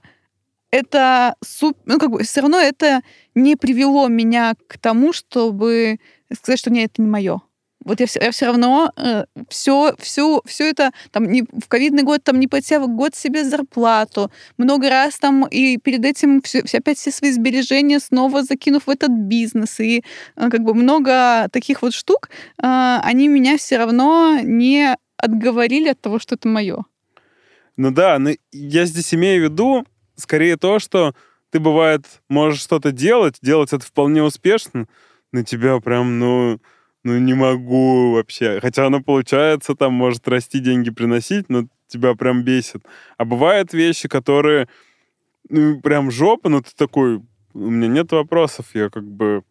это, 0.70 1.36
суп, 1.44 1.76
ну, 1.84 1.98
как 1.98 2.10
бы, 2.10 2.22
все 2.24 2.40
равно 2.40 2.58
это 2.58 3.02
не 3.34 3.56
привело 3.56 4.08
меня 4.08 4.54
к 4.66 4.78
тому, 4.78 5.12
чтобы 5.12 5.98
сказать, 6.32 6.58
что 6.58 6.70
нет, 6.70 6.92
это 6.92 7.02
не 7.02 7.08
мое. 7.08 7.42
Вот 7.84 8.00
я 8.00 8.06
все, 8.06 8.20
я 8.20 8.30
все 8.30 8.46
равно 8.46 8.92
э, 8.96 9.24
все, 9.48 9.94
все, 9.98 10.40
все 10.44 10.70
это 10.70 10.92
там 11.10 11.24
не, 11.24 11.42
в 11.42 11.68
ковидный 11.68 12.02
год 12.02 12.22
там 12.22 12.38
не 12.38 12.48
платя 12.48 12.78
год 12.80 13.14
себе 13.14 13.44
зарплату, 13.44 14.30
много 14.58 14.88
раз 14.88 15.18
там 15.18 15.46
и 15.46 15.76
перед 15.78 16.04
этим 16.04 16.42
все, 16.42 16.60
опять 16.60 16.98
все 16.98 17.10
свои 17.10 17.30
сбережения 17.32 18.00
снова 18.00 18.42
закинув 18.42 18.86
в 18.86 18.90
этот 18.90 19.10
бизнес. 19.10 19.80
И 19.80 20.04
э, 20.36 20.50
как 20.50 20.60
бы 20.62 20.74
много 20.74 21.48
таких 21.52 21.82
вот 21.82 21.94
штук, 21.94 22.30
э, 22.58 22.98
они 23.02 23.28
меня 23.28 23.56
все 23.58 23.78
равно 23.78 24.38
не 24.42 24.96
отговорили 25.16 25.88
от 25.88 26.00
того, 26.00 26.18
что 26.18 26.34
это 26.34 26.48
мое. 26.48 26.84
Ну 27.76 27.90
да, 27.90 28.18
но 28.18 28.30
я 28.52 28.84
здесь 28.84 29.14
имею 29.14 29.40
в 29.40 29.50
виду 29.50 29.86
скорее 30.16 30.56
то, 30.56 30.78
что 30.78 31.14
ты, 31.50 31.60
бывает, 31.60 32.06
можешь 32.28 32.62
что-то 32.62 32.92
делать, 32.92 33.36
делать 33.42 33.72
это 33.72 33.84
вполне 33.84 34.22
успешно, 34.22 34.86
на 35.32 35.44
тебя 35.44 35.78
прям, 35.80 36.18
ну, 36.18 36.60
ну 37.04 37.18
не 37.18 37.34
могу 37.34 38.12
вообще. 38.12 38.60
Хотя 38.60 38.86
оно 38.86 39.02
получается, 39.02 39.74
там 39.74 39.92
может 39.92 40.26
расти, 40.28 40.60
деньги 40.60 40.90
приносить, 40.90 41.48
но 41.48 41.66
тебя 41.88 42.14
прям 42.14 42.42
бесит. 42.42 42.84
А 43.18 43.24
бывают 43.24 43.72
вещи, 43.72 44.08
которые 44.08 44.68
ну, 45.48 45.80
прям 45.80 46.10
жопа, 46.10 46.48
но 46.48 46.62
ты 46.62 46.70
такой, 46.76 47.22
у 47.54 47.70
меня 47.70 47.88
нет 47.88 48.12
вопросов, 48.12 48.66
я 48.74 48.88
как 48.88 49.04
бы 49.04 49.42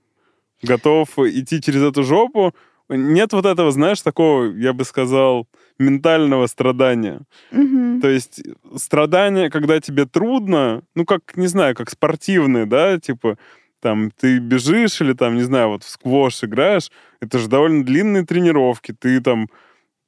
готов 0.63 1.17
идти 1.19 1.61
через 1.61 1.81
эту 1.83 2.03
жопу. 2.03 2.53
Нет 2.89 3.31
вот 3.33 3.45
этого, 3.45 3.71
знаешь, 3.71 4.01
такого, 4.01 4.45
я 4.45 4.73
бы 4.73 4.83
сказал, 4.83 5.47
ментального 5.79 6.47
страдания. 6.47 7.21
Угу. 7.51 8.01
То 8.01 8.09
есть 8.09 8.41
страдание, 8.75 9.49
когда 9.49 9.79
тебе 9.79 10.05
трудно, 10.05 10.83
ну, 10.95 11.05
как, 11.05 11.37
не 11.37 11.47
знаю, 11.47 11.75
как 11.75 11.89
спортивные, 11.89 12.65
да, 12.65 12.99
типа, 12.99 13.37
там, 13.81 14.11
ты 14.11 14.39
бежишь 14.39 15.01
или 15.01 15.13
там, 15.13 15.35
не 15.35 15.43
знаю, 15.43 15.69
вот 15.69 15.83
в 15.83 15.89
сквош 15.89 16.43
играешь, 16.43 16.91
это 17.19 17.39
же 17.39 17.47
довольно 17.47 17.83
длинные 17.83 18.25
тренировки, 18.25 18.93
ты 18.97 19.19
там 19.21 19.49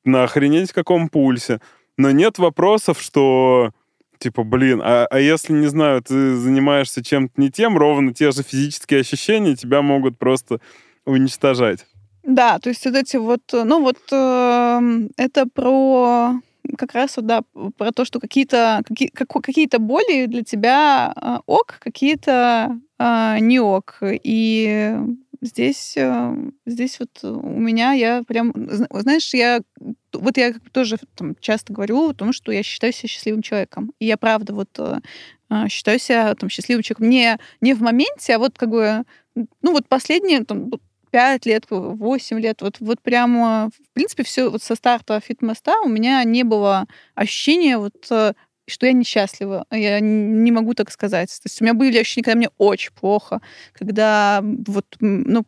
на 0.06 0.24
охренеть 0.24 0.72
каком 0.72 1.10
пульсе. 1.10 1.60
Но 1.98 2.12
нет 2.12 2.38
вопросов, 2.38 3.02
что 3.02 3.72
типа, 4.20 4.44
блин, 4.44 4.82
а, 4.84 5.06
а 5.10 5.20
если, 5.20 5.54
не 5.54 5.68
знаю, 5.68 6.02
ты 6.02 6.36
занимаешься 6.36 7.04
чем-то 7.04 7.34
не 7.40 7.52
тем, 7.52 7.78
ровно 7.78 8.14
те 8.14 8.32
же 8.32 8.42
физические 8.44 9.02
ощущения 9.02 9.56
тебя 9.56 9.82
могут 9.82 10.18
просто 10.18 10.62
уничтожать. 11.06 11.86
Да, 12.24 12.58
то 12.60 12.70
есть 12.70 12.86
вот 12.86 12.96
эти 12.96 13.18
вот, 13.18 13.42
ну 13.52 13.82
вот 13.82 13.98
э, 14.12 15.08
это 15.18 15.46
про 15.54 16.36
как 16.78 16.94
раз 16.94 17.18
вот, 17.18 17.26
да, 17.26 17.42
про 17.78 17.92
то, 17.92 18.06
что 18.06 18.22
какие-то 18.22 18.82
какие, 18.88 19.10
какие-то 19.10 19.80
боли 19.80 20.26
для 20.28 20.44
тебя 20.44 21.14
э, 21.16 21.40
ок, 21.46 21.76
какие-то 21.80 22.80
э, 23.04 23.40
не 23.40 23.60
ок. 23.60 23.98
И 24.02 24.96
здесь, 25.42 25.96
э, 25.98 26.36
здесь 26.66 27.00
вот 27.00 27.24
у 27.24 27.60
меня 27.60 27.92
я 27.94 28.24
прям, 28.24 28.54
знаешь, 28.56 29.34
я 29.34 29.62
вот 30.14 30.38
я 30.38 30.54
тоже 30.72 30.98
там, 31.16 31.36
часто 31.40 31.74
говорю 31.74 32.10
о 32.10 32.14
том, 32.14 32.34
что 32.34 32.52
я 32.52 32.64
считаю 32.64 32.94
себя 32.94 33.10
счастливым 33.10 33.42
человеком. 33.42 33.94
И 34.00 34.06
я 34.06 34.18
правда 34.18 34.54
вот 34.54 34.70
э, 34.78 35.00
э, 35.50 35.68
считаю 35.70 36.00
себя 36.00 36.34
там 36.36 36.50
счастливым 36.50 36.84
человеком 36.84 37.10
не, 37.10 37.38
не 37.62 37.74
в 37.74 37.82
моменте, 37.82 38.36
а 38.36 38.40
вот 38.40 38.58
как 38.58 38.70
бы, 38.70 39.04
ну 39.36 39.72
вот 39.72 39.88
последние 39.88 40.46
там, 40.46 40.72
5 41.12 41.46
лет, 41.46 41.66
8 41.70 42.40
лет, 42.40 42.62
вот, 42.62 42.78
вот 42.80 43.02
прямо, 43.02 43.70
в 43.70 43.94
принципе, 43.94 44.24
все 44.24 44.50
вот 44.50 44.64
со 44.64 44.76
старта 44.76 45.20
фитмоста 45.20 45.76
у 45.84 45.90
меня 45.90 46.24
не 46.24 46.44
было 46.44 46.88
ощущения 47.16 47.78
вот 47.78 47.94
что 48.68 48.86
я 48.86 48.94
несчастлива. 48.94 49.66
Я 49.72 50.00
не 50.00 50.52
могу 50.52 50.74
так 50.74 50.92
сказать. 50.92 51.30
То 51.30 51.48
есть 51.48 51.62
у 51.62 51.66
меня 51.66 51.74
были 51.74 51.98
ощущения, 51.98 52.24
когда 52.24 52.38
мне 52.38 52.50
очень 52.58 52.92
плохо, 52.94 53.42
когда 53.74 54.42
вот, 54.44 54.86
ну, 55.00 55.46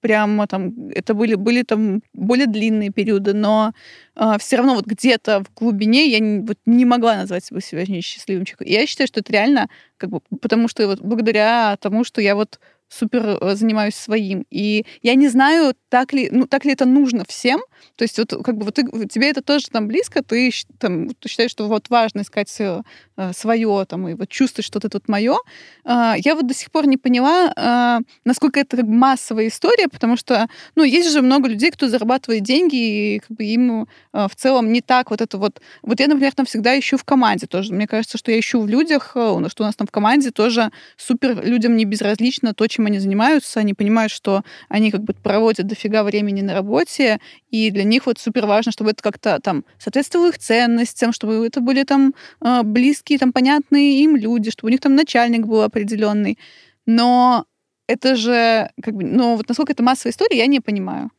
прямо 0.00 0.46
там, 0.46 0.88
это 0.90 1.14
были, 1.14 1.34
были 1.34 1.62
там 1.62 2.00
более 2.14 2.46
длинные 2.46 2.90
периоды, 2.90 3.34
но 3.34 3.72
э, 4.14 4.36
все 4.38 4.56
равно 4.56 4.74
вот 4.74 4.86
где-то 4.86 5.42
в 5.42 5.58
глубине 5.58 6.08
я 6.10 6.20
не, 6.20 6.40
вот 6.46 6.58
не 6.64 6.84
могла 6.84 7.16
назвать 7.16 7.44
себя, 7.44 7.60
себя 7.60 7.84
несчастливым 7.88 8.44
человеком. 8.44 8.80
Я 8.80 8.86
считаю, 8.86 9.08
что 9.08 9.20
это 9.20 9.32
реально, 9.32 9.68
как 9.96 10.10
бы, 10.10 10.20
потому 10.40 10.68
что 10.68 10.86
вот 10.86 11.00
благодаря 11.00 11.76
тому, 11.80 12.04
что 12.04 12.20
я 12.20 12.36
вот 12.36 12.60
супер 12.88 13.38
э, 13.40 13.54
занимаюсь 13.56 13.96
своим. 13.96 14.44
И 14.50 14.84
я 15.02 15.14
не 15.14 15.28
знаю, 15.28 15.74
так 15.88 16.12
ли, 16.12 16.28
ну, 16.30 16.46
так 16.46 16.64
ли 16.64 16.72
это 16.72 16.84
нужно 16.84 17.24
всем. 17.28 17.60
То 17.96 18.02
есть 18.02 18.18
вот 18.18 18.34
как 18.44 18.56
бы 18.56 18.64
вот 18.64 18.74
ты, 18.74 18.84
тебе 19.08 19.30
это 19.30 19.42
тоже 19.42 19.68
там 19.70 19.88
близко, 19.88 20.22
ты, 20.22 20.50
там, 20.78 21.08
ты 21.08 21.28
считаешь, 21.28 21.50
что 21.50 21.68
вот 21.68 21.90
важно 21.90 22.20
искать 22.20 22.48
свое, 22.48 22.82
э, 23.16 23.32
свое 23.32 23.84
там, 23.88 24.08
и 24.08 24.14
вот 24.14 24.28
чувствовать, 24.28 24.66
что 24.66 24.78
это 24.78 24.88
тут 24.88 25.08
мое. 25.08 25.36
Я 25.84 26.34
вот 26.34 26.46
до 26.46 26.54
сих 26.54 26.70
пор 26.70 26.86
не 26.86 26.96
поняла, 26.96 27.52
а, 27.56 28.00
насколько 28.24 28.60
это 28.60 28.76
как 28.76 28.86
массовая 28.86 29.48
история, 29.48 29.88
потому 29.88 30.16
что, 30.16 30.48
ну, 30.74 30.82
есть 30.82 31.10
же 31.12 31.22
много 31.22 31.48
людей, 31.48 31.70
кто 31.70 31.88
зарабатывает 31.88 32.42
деньги, 32.42 32.76
и 32.76 33.18
как 33.20 33.36
бы 33.36 33.44
им 33.44 33.82
э, 34.12 34.28
в 34.28 34.34
целом 34.36 34.72
не 34.72 34.80
так 34.80 35.10
вот 35.10 35.20
это 35.20 35.38
вот... 35.38 35.60
Вот 35.82 36.00
я, 36.00 36.08
например, 36.08 36.34
там 36.34 36.46
всегда 36.46 36.78
ищу 36.78 36.96
в 36.96 37.04
команде 37.04 37.46
тоже. 37.46 37.72
Мне 37.72 37.86
кажется, 37.86 38.18
что 38.18 38.32
я 38.32 38.38
ищу 38.38 38.60
в 38.60 38.68
людях, 38.68 39.10
что 39.10 39.36
у 39.36 39.40
нас 39.40 39.76
там 39.76 39.86
в 39.86 39.90
команде 39.90 40.30
тоже 40.30 40.70
супер 40.96 41.44
людям 41.44 41.76
не 41.76 41.84
безразлично 41.84 42.54
то, 42.54 42.66
чем 42.66 42.86
они 42.86 42.98
занимаются, 42.98 43.60
они 43.60 43.74
понимают, 43.74 44.12
что 44.12 44.42
они 44.68 44.90
как 44.90 45.02
бы 45.02 45.14
проводят 45.14 45.66
дофига 45.66 46.02
времени 46.02 46.42
на 46.42 46.54
работе, 46.54 47.20
и 47.50 47.65
для 47.70 47.84
них 47.84 48.06
вот 48.06 48.18
супер 48.18 48.46
важно, 48.46 48.72
чтобы 48.72 48.90
это 48.90 49.02
как-то 49.02 49.38
там 49.40 49.64
соответствовало 49.78 50.28
их 50.28 50.38
ценностям, 50.38 51.12
чтобы 51.12 51.46
это 51.46 51.60
были 51.60 51.84
там 51.84 52.14
а, 52.40 52.62
близкие, 52.62 53.18
там 53.18 53.32
понятные 53.32 54.02
им 54.02 54.16
люди, 54.16 54.50
чтобы 54.50 54.68
у 54.68 54.72
них 54.72 54.80
там 54.80 54.94
начальник 54.94 55.46
был 55.46 55.62
определенный. 55.62 56.38
Но 56.86 57.46
это 57.86 58.16
же 58.16 58.70
как 58.82 58.94
бы, 58.94 59.04
ну 59.04 59.36
вот 59.36 59.48
насколько 59.48 59.72
это 59.72 59.82
массовая 59.82 60.12
история, 60.12 60.38
я 60.38 60.46
не 60.46 60.60
понимаю. 60.60 61.10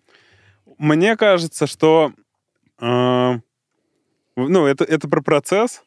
Мне 0.78 1.16
кажется, 1.16 1.68
что 1.68 2.14
э, 2.80 3.34
ну 4.36 4.66
это 4.66 4.84
это 4.84 5.08
про 5.08 5.22
процесс 5.22 5.82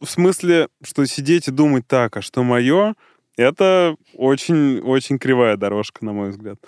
в 0.00 0.06
смысле, 0.06 0.68
что 0.82 1.04
сидеть 1.06 1.48
и 1.48 1.50
думать 1.50 1.86
так, 1.86 2.16
а 2.16 2.22
что 2.22 2.42
мое, 2.42 2.94
это 3.36 3.96
очень-очень 4.14 5.18
кривая 5.18 5.56
дорожка, 5.56 6.04
на 6.04 6.12
мой 6.12 6.30
взгляд. 6.30 6.58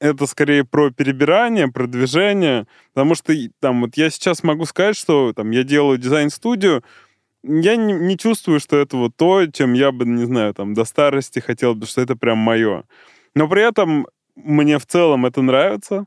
Это 0.00 0.26
скорее 0.26 0.64
про 0.64 0.90
перебирание, 0.90 1.68
про 1.68 1.86
движение, 1.86 2.66
потому 2.94 3.14
что 3.16 3.34
там 3.60 3.80
вот 3.80 3.96
я 3.96 4.10
сейчас 4.10 4.44
могу 4.44 4.64
сказать, 4.64 4.96
что 4.96 5.32
там 5.32 5.50
я 5.50 5.64
делаю 5.64 5.98
дизайн-студию, 5.98 6.84
я 7.42 7.76
не, 7.76 7.92
не 7.92 8.16
чувствую, 8.16 8.60
что 8.60 8.76
это 8.76 8.96
вот 8.96 9.16
то, 9.16 9.46
чем 9.46 9.72
я 9.72 9.90
бы, 9.90 10.04
не 10.04 10.24
знаю, 10.24 10.54
там 10.54 10.74
до 10.74 10.84
старости 10.84 11.40
хотел 11.40 11.74
бы, 11.74 11.86
что 11.86 12.00
это 12.00 12.16
прям 12.16 12.38
мое. 12.38 12.84
Но 13.34 13.48
при 13.48 13.66
этом 13.66 14.06
мне 14.36 14.78
в 14.78 14.86
целом 14.86 15.26
это 15.26 15.42
нравится, 15.42 16.06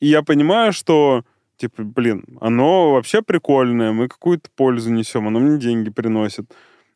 и 0.00 0.06
я 0.06 0.22
понимаю, 0.22 0.72
что, 0.72 1.24
типа, 1.56 1.82
блин, 1.82 2.24
оно 2.40 2.92
вообще 2.92 3.20
прикольное, 3.22 3.92
мы 3.92 4.08
какую-то 4.08 4.48
пользу 4.56 4.90
несем, 4.90 5.26
оно 5.26 5.40
мне 5.40 5.58
деньги 5.58 5.90
приносит. 5.90 6.50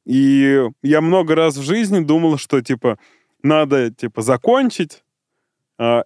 И 0.06 0.62
я 0.82 1.00
много 1.00 1.34
раз 1.34 1.56
в 1.56 1.62
жизни 1.62 2.00
думал, 2.00 2.38
что, 2.38 2.60
типа, 2.60 2.98
надо, 3.42 3.90
типа, 3.90 4.22
закончить 4.22 5.02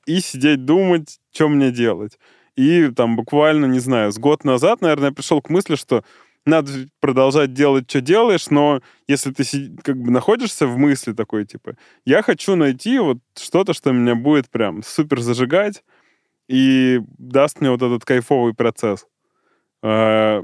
и 0.07 0.21
сидеть 0.21 0.65
думать, 0.65 1.19
что 1.33 1.49
мне 1.49 1.71
делать. 1.71 2.19
И 2.57 2.89
там 2.91 3.17
буквально, 3.17 3.67
не 3.67 3.81
знаю, 3.81 4.13
с 4.13 4.19
год 4.19 4.45
назад, 4.45 4.81
наверное, 4.81 5.11
я 5.11 5.15
пришел 5.15 5.43
к 5.43 5.51
мысли, 5.51 5.77
что 5.77 6.05
надо 6.47 6.71
продолжать 7.01 7.53
делать, 7.53 7.91
что 7.91 8.01
делаешь, 8.01 8.49
но 8.51 8.81
если 9.09 9.33
ты 9.33 9.45
как 9.83 9.97
бы 9.99 10.11
находишься 10.11 10.67
в 10.67 10.79
мысли 10.79 11.13
такой, 11.13 11.45
типа, 11.45 11.77
я 12.05 12.23
хочу 12.23 12.55
найти 12.55 12.99
вот 12.99 13.19
что-то, 13.37 13.75
что 13.75 13.93
меня 13.93 14.15
будет 14.15 14.49
прям 14.49 14.83
супер 14.83 15.21
зажигать 15.21 15.83
и 16.49 17.01
даст 17.19 17.61
мне 17.61 17.71
вот 17.71 17.83
этот 17.83 18.05
кайфовый 18.05 18.55
процесс, 18.55 19.07
а, 19.83 20.43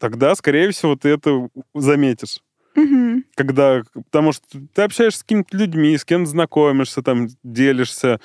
тогда, 0.00 0.34
скорее 0.34 0.70
всего, 0.70 0.96
ты 0.96 1.10
это 1.10 1.48
заметишь. 1.74 2.40
Угу. 2.76 3.22
Когда, 3.34 3.82
потому 3.94 4.32
что 4.32 4.44
ты 4.72 4.82
общаешься 4.82 5.20
с 5.20 5.22
какими-то 5.22 5.56
людьми, 5.56 5.96
с 5.96 6.04
кем 6.04 6.26
знакомишься, 6.26 7.02
там, 7.02 7.28
делишься 7.42 8.20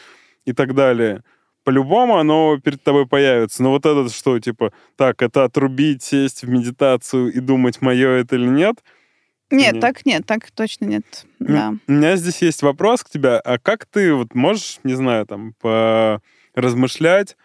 и 0.45 0.53
так 0.53 0.75
далее 0.75 1.23
по-любому 1.63 2.17
оно 2.17 2.57
перед 2.57 2.83
тобой 2.83 3.07
появится. 3.07 3.63
Но 3.63 3.71
вот 3.71 3.85
это 3.85 4.09
что, 4.09 4.39
типа, 4.39 4.73
так, 4.95 5.21
это 5.21 5.43
отрубить, 5.43 6.03
сесть 6.03 6.43
в 6.43 6.49
медитацию 6.49 7.31
и 7.31 7.39
думать, 7.39 7.81
мое 7.81 8.09
это 8.09 8.35
или 8.35 8.47
нет? 8.47 8.77
Нет, 9.51 9.73
нет. 9.73 9.81
так 9.81 10.05
нет, 10.05 10.25
так 10.25 10.49
точно 10.51 10.85
нет. 10.85 11.25
Да. 11.39 11.73
У 11.87 11.91
меня 11.91 12.15
здесь 12.15 12.41
есть 12.41 12.61
вопрос 12.61 13.03
к 13.03 13.09
тебе. 13.09 13.37
А 13.37 13.59
как 13.59 13.85
ты 13.85 14.13
вот 14.13 14.33
можешь, 14.33 14.79
не 14.83 14.93
знаю, 14.93 15.25
там, 15.25 15.53
размышлять, 16.55 17.35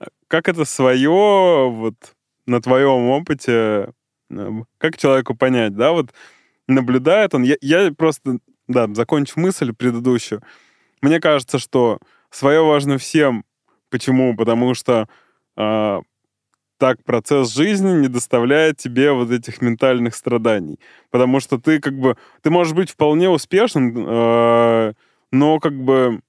а 0.00 0.08
как 0.28 0.48
это 0.48 0.64
свое 0.64 1.70
вот 1.70 1.94
на 2.46 2.60
твоем 2.60 3.08
опыте, 3.08 3.92
э, 4.30 4.50
как 4.78 4.98
человеку 4.98 5.36
понять, 5.36 5.74
да, 5.76 5.92
вот 5.92 6.10
наблюдает 6.72 7.34
он, 7.34 7.42
я, 7.42 7.56
я 7.60 7.92
просто, 7.92 8.38
да, 8.68 8.88
закончив 8.92 9.36
мысль 9.36 9.72
предыдущую, 9.72 10.42
мне 11.00 11.20
кажется, 11.20 11.58
что 11.58 11.98
свое 12.30 12.64
важно 12.64 12.98
всем 12.98 13.44
Почему? 13.92 14.34
Потому 14.34 14.72
что 14.72 15.06
э, 15.54 16.00
так 16.78 17.04
процесс 17.04 17.54
жизни 17.54 17.92
не 17.92 18.08
доставляет 18.08 18.78
тебе 18.78 19.12
вот 19.12 19.30
этих 19.30 19.60
ментальных 19.60 20.14
страданий. 20.14 20.80
Потому 21.10 21.40
что 21.40 21.58
ты 21.58 21.78
как 21.78 21.98
бы... 21.98 22.16
Ты 22.40 22.48
можешь 22.48 22.72
быть 22.72 22.90
вполне 22.90 23.28
успешным, 23.28 23.94
э, 23.94 24.94
но 25.30 25.60
как 25.60 25.74
бы 25.78 26.22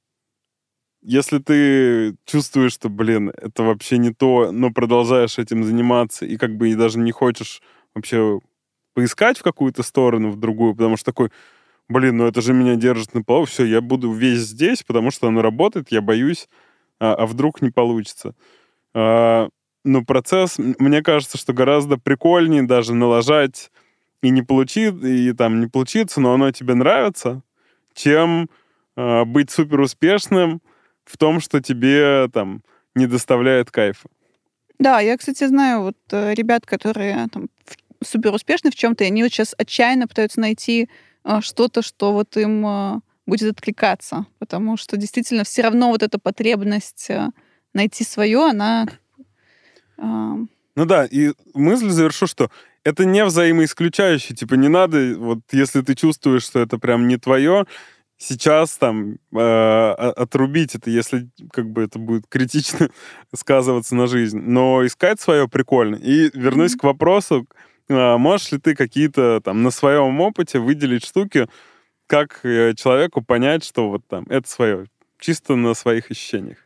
если 1.01 1.37
ты 1.37 2.15
чувствуешь, 2.25 2.73
что, 2.73 2.89
блин, 2.89 3.29
это 3.29 3.63
вообще 3.63 3.97
не 3.97 4.13
то, 4.13 4.51
но 4.51 4.71
продолжаешь 4.71 5.39
этим 5.39 5.63
заниматься 5.63 6.25
и 6.25 6.35
как 6.35 6.57
бы 6.57 6.69
и 6.69 6.75
даже 6.75 6.99
не 6.99 7.13
хочешь 7.13 7.61
вообще 7.95 8.39
поискать 8.93 9.37
в 9.37 9.43
какую-то 9.43 9.83
сторону, 9.83 10.29
в 10.29 10.39
другую, 10.39 10.75
потому 10.75 10.97
что 10.97 11.05
такой, 11.05 11.29
блин, 11.89 12.17
ну 12.17 12.27
это 12.27 12.41
же 12.41 12.53
меня 12.53 12.75
держит 12.75 13.13
на 13.13 13.23
плаву, 13.23 13.45
все, 13.45 13.65
я 13.65 13.81
буду 13.81 14.11
весь 14.11 14.39
здесь, 14.39 14.83
потому 14.83 15.11
что 15.11 15.27
оно 15.27 15.41
работает, 15.41 15.91
я 15.91 16.01
боюсь 16.01 16.47
а, 16.99 17.15
а 17.15 17.25
вдруг 17.25 17.61
не 17.61 17.69
получится. 17.69 18.33
А, 18.93 19.49
но 19.83 20.03
процесс, 20.05 20.57
мне 20.57 21.01
кажется, 21.01 21.37
что 21.37 21.51
гораздо 21.51 21.97
прикольнее 21.97 22.63
даже 22.63 22.93
налажать 22.93 23.71
и 24.21 24.29
не 24.29 24.41
получит, 24.41 25.03
и 25.03 25.33
там 25.33 25.59
не 25.59 25.67
получится, 25.67 26.21
но 26.21 26.33
оно 26.33 26.51
тебе 26.51 26.75
нравится, 26.75 27.41
чем 27.93 28.49
а, 28.95 29.25
быть 29.25 29.51
супер 29.51 29.81
успешным 29.81 30.61
в 31.03 31.17
том, 31.17 31.41
что 31.41 31.61
тебе 31.61 32.29
там 32.31 32.61
не 32.95 33.07
доставляет 33.07 33.69
кайфа. 33.69 34.07
Да, 34.79 34.99
я, 35.01 35.17
кстати, 35.17 35.45
знаю 35.45 35.81
вот 35.81 35.97
э, 36.11 36.33
ребят, 36.33 36.65
которые 36.65 37.27
там 37.31 37.47
супер 38.05 38.33
успешны 38.33 38.71
в 38.71 38.75
чем-то, 38.75 39.03
и 39.03 39.07
они 39.07 39.23
вот 39.23 39.31
сейчас 39.31 39.55
отчаянно 39.57 40.07
пытаются 40.07 40.39
найти 40.39 40.89
а, 41.23 41.41
что-то, 41.41 41.81
что 41.81 42.13
вот 42.13 42.35
им 42.37 42.65
а, 42.65 43.01
будет 43.25 43.51
откликаться, 43.51 44.25
потому 44.39 44.77
что 44.77 44.97
действительно 44.97 45.43
все 45.43 45.61
равно 45.63 45.89
вот 45.89 46.03
эта 46.03 46.19
потребность 46.19 47.09
э, 47.09 47.29
найти 47.73 48.03
свое, 48.03 48.49
она... 48.49 48.87
Э... 49.97 50.35
Ну 50.75 50.85
да, 50.85 51.05
и 51.05 51.33
мысль 51.53 51.89
завершу, 51.89 52.27
что 52.27 52.49
это 52.83 53.05
не 53.05 53.23
взаимоисключающее, 53.23 54.35
типа 54.35 54.55
не 54.55 54.67
надо, 54.67 55.15
вот 55.17 55.39
если 55.51 55.81
ты 55.81 55.95
чувствуешь, 55.95 56.43
что 56.43 56.59
это 56.59 56.77
прям 56.77 57.07
не 57.07 57.17
твое, 57.17 57.65
сейчас 58.17 58.77
там 58.77 59.17
э, 59.33 59.39
отрубить 59.39 60.75
это, 60.75 60.89
если 60.89 61.29
как 61.51 61.69
бы 61.69 61.83
это 61.83 61.99
будет 61.99 62.25
критично 62.27 62.89
сказываться 63.35 63.95
на 63.95 64.07
жизнь. 64.07 64.39
Но 64.39 64.85
искать 64.85 65.21
свое 65.21 65.47
прикольно. 65.47 65.95
И 65.95 66.29
вернусь 66.33 66.75
mm-hmm. 66.75 66.79
к 66.79 66.83
вопросу, 66.83 67.47
э, 67.49 67.53
можешь 67.93 68.51
ли 68.51 68.59
ты 68.59 68.75
какие-то 68.75 69.41
там 69.41 69.63
на 69.63 69.71
своем 69.71 70.19
опыте 70.21 70.59
выделить 70.59 71.05
штуки, 71.05 71.47
как 72.07 72.39
э, 72.43 72.73
человеку 72.75 73.21
понять, 73.21 73.63
что 73.63 73.89
вот 73.89 74.05
там 74.07 74.25
это 74.29 74.49
свое, 74.49 74.87
чисто 75.19 75.55
на 75.55 75.73
своих 75.73 76.11
ощущениях? 76.11 76.62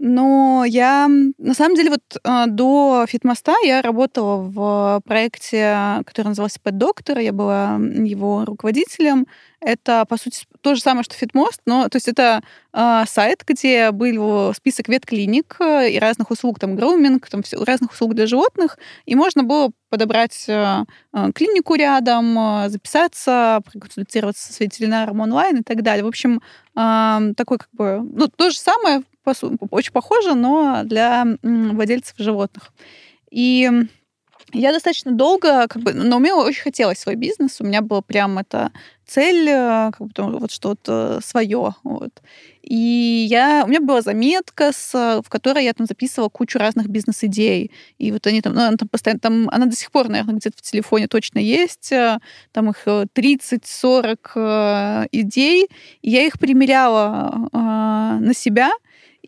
Но 0.00 0.64
я, 0.64 1.08
на 1.08 1.54
самом 1.54 1.74
деле, 1.74 1.90
вот 1.90 2.02
э, 2.22 2.44
до 2.46 3.04
Фитмоста 3.08 3.54
я 3.64 3.82
работала 3.82 4.36
в 4.36 5.02
проекте, 5.04 6.02
который 6.06 6.28
назывался 6.28 6.60
Pet 6.62 6.78
Doctor, 6.78 7.20
я 7.20 7.32
была 7.32 7.76
его 7.76 8.44
руководителем. 8.44 9.26
Это, 9.60 10.04
по 10.08 10.16
сути, 10.16 10.44
то 10.60 10.76
же 10.76 10.80
самое, 10.80 11.02
что 11.02 11.16
Фитмост, 11.16 11.62
но 11.66 11.88
то 11.88 11.96
есть 11.96 12.06
это 12.06 12.44
э, 12.72 13.02
сайт, 13.08 13.42
где 13.44 13.90
был 13.90 14.54
список 14.54 14.88
ветклиник 14.88 15.56
э, 15.58 15.90
и 15.90 15.98
разных 15.98 16.30
услуг, 16.30 16.60
там, 16.60 16.76
груминг, 16.76 17.28
там, 17.28 17.42
все, 17.42 17.64
разных 17.64 17.90
услуг 17.90 18.14
для 18.14 18.28
животных, 18.28 18.78
и 19.04 19.16
можно 19.16 19.42
было 19.42 19.72
подобрать 19.90 20.44
э, 20.46 20.84
клинику 21.34 21.74
рядом, 21.74 22.68
записаться, 22.68 23.62
проконсультироваться 23.64 24.52
с 24.52 24.60
ветеринаром 24.60 25.18
онлайн 25.20 25.56
и 25.56 25.62
так 25.64 25.82
далее. 25.82 26.04
В 26.04 26.08
общем, 26.08 26.40
э, 26.76 27.34
такой 27.36 27.58
как 27.58 27.70
бы, 27.72 28.00
ну, 28.12 28.28
то 28.28 28.50
же 28.50 28.58
самое, 28.58 29.02
очень 29.70 29.92
похоже, 29.92 30.34
но 30.34 30.82
для 30.84 31.26
владельцев 31.42 32.14
животных. 32.18 32.72
И 33.30 33.70
я 34.52 34.72
достаточно 34.72 35.12
долго, 35.12 35.66
как 35.68 35.82
бы, 35.82 35.92
но 35.92 36.18
мне 36.18 36.32
очень 36.32 36.62
хотелось 36.62 36.98
свой 36.98 37.16
бизнес. 37.16 37.60
У 37.60 37.64
меня 37.64 37.82
была 37.82 38.00
прям 38.00 38.38
эта 38.38 38.72
цель, 39.06 39.46
э, 39.48 39.90
как 39.92 40.00
бы, 40.00 40.38
вот 40.38 40.50
что-то 40.50 41.20
свое. 41.22 41.74
Вот. 41.82 42.22
И 42.62 43.26
я, 43.28 43.64
у 43.64 43.68
меня 43.68 43.80
была 43.80 44.00
заметка, 44.00 44.72
с, 44.72 45.20
в 45.22 45.28
которой 45.28 45.64
я 45.64 45.74
там 45.74 45.86
записывала 45.86 46.30
кучу 46.30 46.58
разных 46.58 46.88
бизнес-идей. 46.88 47.72
И 47.98 48.10
вот 48.10 48.26
они 48.26 48.40
там, 48.40 48.54
ну, 48.54 48.60
она 48.62 48.76
там 48.76 48.88
постоянно, 48.88 49.20
там, 49.20 49.48
она 49.50 49.66
до 49.66 49.76
сих 49.76 49.90
пор, 49.90 50.08
наверное, 50.08 50.36
где-то 50.36 50.56
в 50.56 50.62
телефоне 50.62 51.08
точно 51.08 51.40
есть. 51.40 51.92
Э, 51.92 52.18
там 52.52 52.70
их 52.70 52.86
30-40 52.86 54.18
э, 54.34 55.06
идей. 55.12 55.68
И 56.00 56.10
я 56.10 56.22
их 56.22 56.38
примеряла 56.38 57.48
э, 57.52 57.56
на 57.56 58.32
себя 58.34 58.70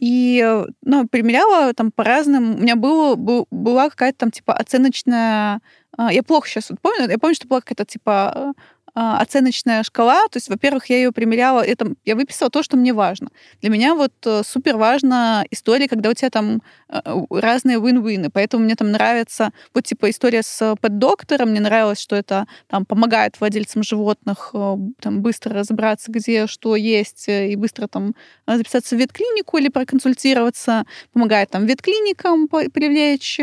и, 0.01 0.65
ну, 0.83 1.07
примеряла 1.07 1.75
там 1.75 1.93
по 1.93 2.05
разным. 2.05 2.57
У 2.57 2.59
меня 2.59 2.75
было, 2.75 3.17
был, 3.17 3.47
была 3.51 3.91
какая-то 3.91 4.19
там, 4.19 4.31
типа, 4.31 4.55
оценочная... 4.55 5.61
А, 5.97 6.13
я 6.13 6.23
плохо 6.23 6.49
сейчас 6.49 6.71
вот 6.71 6.81
помню. 6.81 7.09
Я 7.09 7.19
помню, 7.19 7.35
что 7.35 7.47
была 7.47 7.61
какая-то, 7.61 7.85
типа, 7.85 8.55
оценочная 8.95 9.83
шкала. 9.83 10.29
То 10.29 10.37
есть, 10.37 10.49
во-первых, 10.49 10.87
я 10.87 10.97
ее 10.97 11.13
примеряла, 11.13 11.61
это, 11.61 11.95
я 12.05 12.17
выписала 12.17 12.51
то, 12.51 12.63
что 12.63 12.77
мне 12.77 12.93
важно. 12.93 13.29
Для 13.61 13.71
меня 13.71 13.95
вот 13.95 14.13
э, 14.25 14.43
супер 14.45 14.77
важна 14.77 15.45
история, 15.51 15.89
когда 15.89 16.11
у 16.11 16.15
тебя 16.15 16.31
там 16.31 16.63
э, 16.89 17.01
разные 17.31 17.79
win-win. 17.79 18.31
Поэтому 18.33 18.65
мне 18.65 18.75
там 18.75 18.91
нравится 18.91 19.53
вот 19.75 19.85
типа 19.85 20.11
история 20.11 20.43
с 20.43 20.77
пэт-доктором. 20.81 21.51
Мне 21.51 21.61
нравилось, 21.61 22.01
что 22.01 22.17
это 22.17 22.47
там 22.69 22.85
помогает 22.85 23.39
владельцам 23.41 23.83
животных 23.83 24.51
э, 24.55 24.77
там 25.01 25.23
быстро 25.23 25.55
разобраться, 25.55 26.11
где 26.11 26.47
что 26.47 26.77
есть, 26.77 27.29
и 27.29 27.57
быстро 27.57 27.87
там 27.87 28.15
записаться 28.47 28.97
в 28.97 28.99
ветклинику 28.99 29.59
или 29.59 29.69
проконсультироваться. 29.69 30.85
Помогает 31.13 31.51
там 31.51 31.67
ветклиникам 31.67 32.49
привлечь 32.49 33.39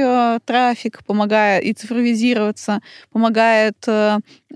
трафик, 0.45 1.03
помогает 1.05 1.63
и 1.63 1.73
цифровизироваться, 1.73 2.81
помогает 3.11 3.77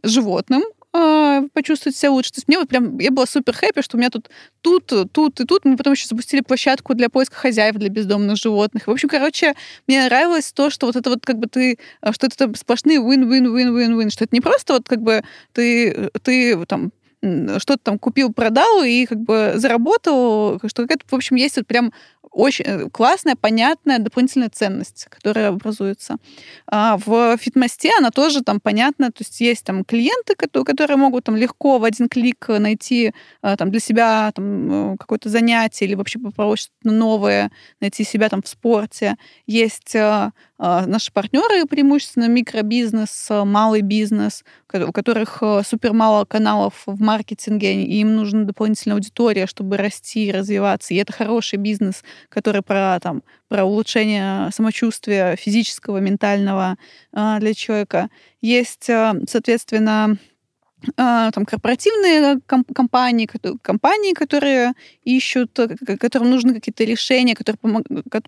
животным 0.03 0.63
э, 0.93 1.47
почувствовать 1.53 1.95
себя 1.95 2.11
лучше. 2.11 2.31
То 2.31 2.37
есть 2.39 2.47
мне 2.47 2.57
вот 2.59 2.69
прям, 2.69 2.99
я 2.99 3.11
была 3.11 3.25
супер 3.25 3.53
хэппи, 3.53 3.81
что 3.81 3.97
у 3.97 3.99
меня 3.99 4.09
тут, 4.09 4.29
тут, 4.61 4.91
тут 5.11 5.39
и 5.39 5.45
тут. 5.45 5.65
Мы 5.65 5.77
потом 5.77 5.93
еще 5.93 6.07
запустили 6.07 6.41
площадку 6.41 6.93
для 6.93 7.09
поиска 7.09 7.35
хозяев 7.35 7.75
для 7.75 7.89
бездомных 7.89 8.37
животных. 8.37 8.87
В 8.87 8.91
общем, 8.91 9.09
короче, 9.09 9.53
мне 9.87 10.05
нравилось 10.05 10.51
то, 10.51 10.69
что 10.69 10.87
вот 10.87 10.95
это 10.95 11.09
вот 11.09 11.25
как 11.25 11.37
бы 11.37 11.47
ты, 11.47 11.77
э, 12.01 12.11
что 12.11 12.27
это 12.27 12.51
сплошные 12.57 12.99
win-win-win-win-win, 12.99 14.09
что 14.09 14.25
это 14.25 14.35
не 14.35 14.41
просто 14.41 14.73
вот 14.73 14.87
как 14.87 15.01
бы 15.01 15.23
ты, 15.53 16.09
ты 16.23 16.65
там 16.65 16.91
что-то 17.21 17.79
там 17.83 17.99
купил, 17.99 18.33
продал 18.33 18.83
и 18.83 19.05
как 19.05 19.19
бы 19.19 19.53
заработал, 19.55 20.59
что 20.67 20.83
какая-то, 20.83 21.05
в 21.07 21.13
общем, 21.13 21.35
есть 21.35 21.57
вот 21.57 21.67
прям 21.67 21.93
очень 22.31 22.65
э, 22.65 22.89
классная, 22.89 23.35
понятная 23.35 23.99
дополнительная 23.99 24.49
ценность, 24.49 25.07
которая 25.09 25.49
образуется. 25.49 26.15
А 26.65 26.97
в 26.97 27.37
фитмосте 27.37 27.91
она 27.97 28.09
тоже 28.09 28.41
там 28.41 28.59
понятна, 28.59 29.07
то 29.07 29.21
есть 29.21 29.41
есть 29.41 29.65
там 29.65 29.83
клиенты, 29.83 30.35
которые 30.35 30.97
могут 30.97 31.25
там 31.25 31.35
легко 31.35 31.77
в 31.77 31.83
один 31.83 32.07
клик 32.07 32.47
найти 32.47 33.13
а, 33.41 33.57
там 33.57 33.69
для 33.69 33.79
себя 33.79 34.31
там 34.33 34.97
какое-то 34.97 35.29
занятие 35.29 35.85
или 35.85 35.95
вообще 35.95 36.19
попробовать 36.19 36.61
что-то 36.61 36.91
новое, 36.91 37.51
найти 37.81 38.03
себя 38.03 38.29
там 38.29 38.41
в 38.41 38.47
спорте. 38.47 39.17
Есть 39.45 39.95
а, 39.95 40.31
наши 40.61 41.11
партнеры 41.11 41.65
преимущественно 41.65 42.27
микробизнес, 42.27 43.27
малый 43.29 43.81
бизнес, 43.81 44.43
у 44.71 44.91
которых 44.91 45.41
супер 45.65 45.93
мало 45.93 46.23
каналов 46.25 46.83
в 46.85 47.01
маркетинге, 47.01 47.83
и 47.83 47.99
им 47.99 48.15
нужна 48.15 48.43
дополнительная 48.43 48.95
аудитория, 48.95 49.47
чтобы 49.47 49.77
расти 49.77 50.27
и 50.27 50.31
развиваться. 50.31 50.93
И 50.93 50.97
это 50.97 51.13
хороший 51.13 51.57
бизнес, 51.57 52.03
который 52.29 52.61
про, 52.61 52.99
там, 53.01 53.23
про 53.47 53.65
улучшение 53.65 54.51
самочувствия 54.51 55.35
физического, 55.35 55.97
ментального 55.97 56.77
э, 57.11 57.37
для 57.39 57.53
человека. 57.53 58.09
Есть, 58.39 58.89
э, 58.89 59.13
соответственно, 59.27 59.91
а, 60.01 60.15
там 60.95 61.45
корпоративные 61.45 62.39
компании, 62.73 63.29
компании, 63.61 64.13
которые 64.13 64.73
ищут, 65.03 65.57
э, 65.59 65.97
которым 65.97 66.31
нужны 66.31 66.53
какие-то 66.53 66.83
решения, 66.83 67.35
которые 67.35 67.59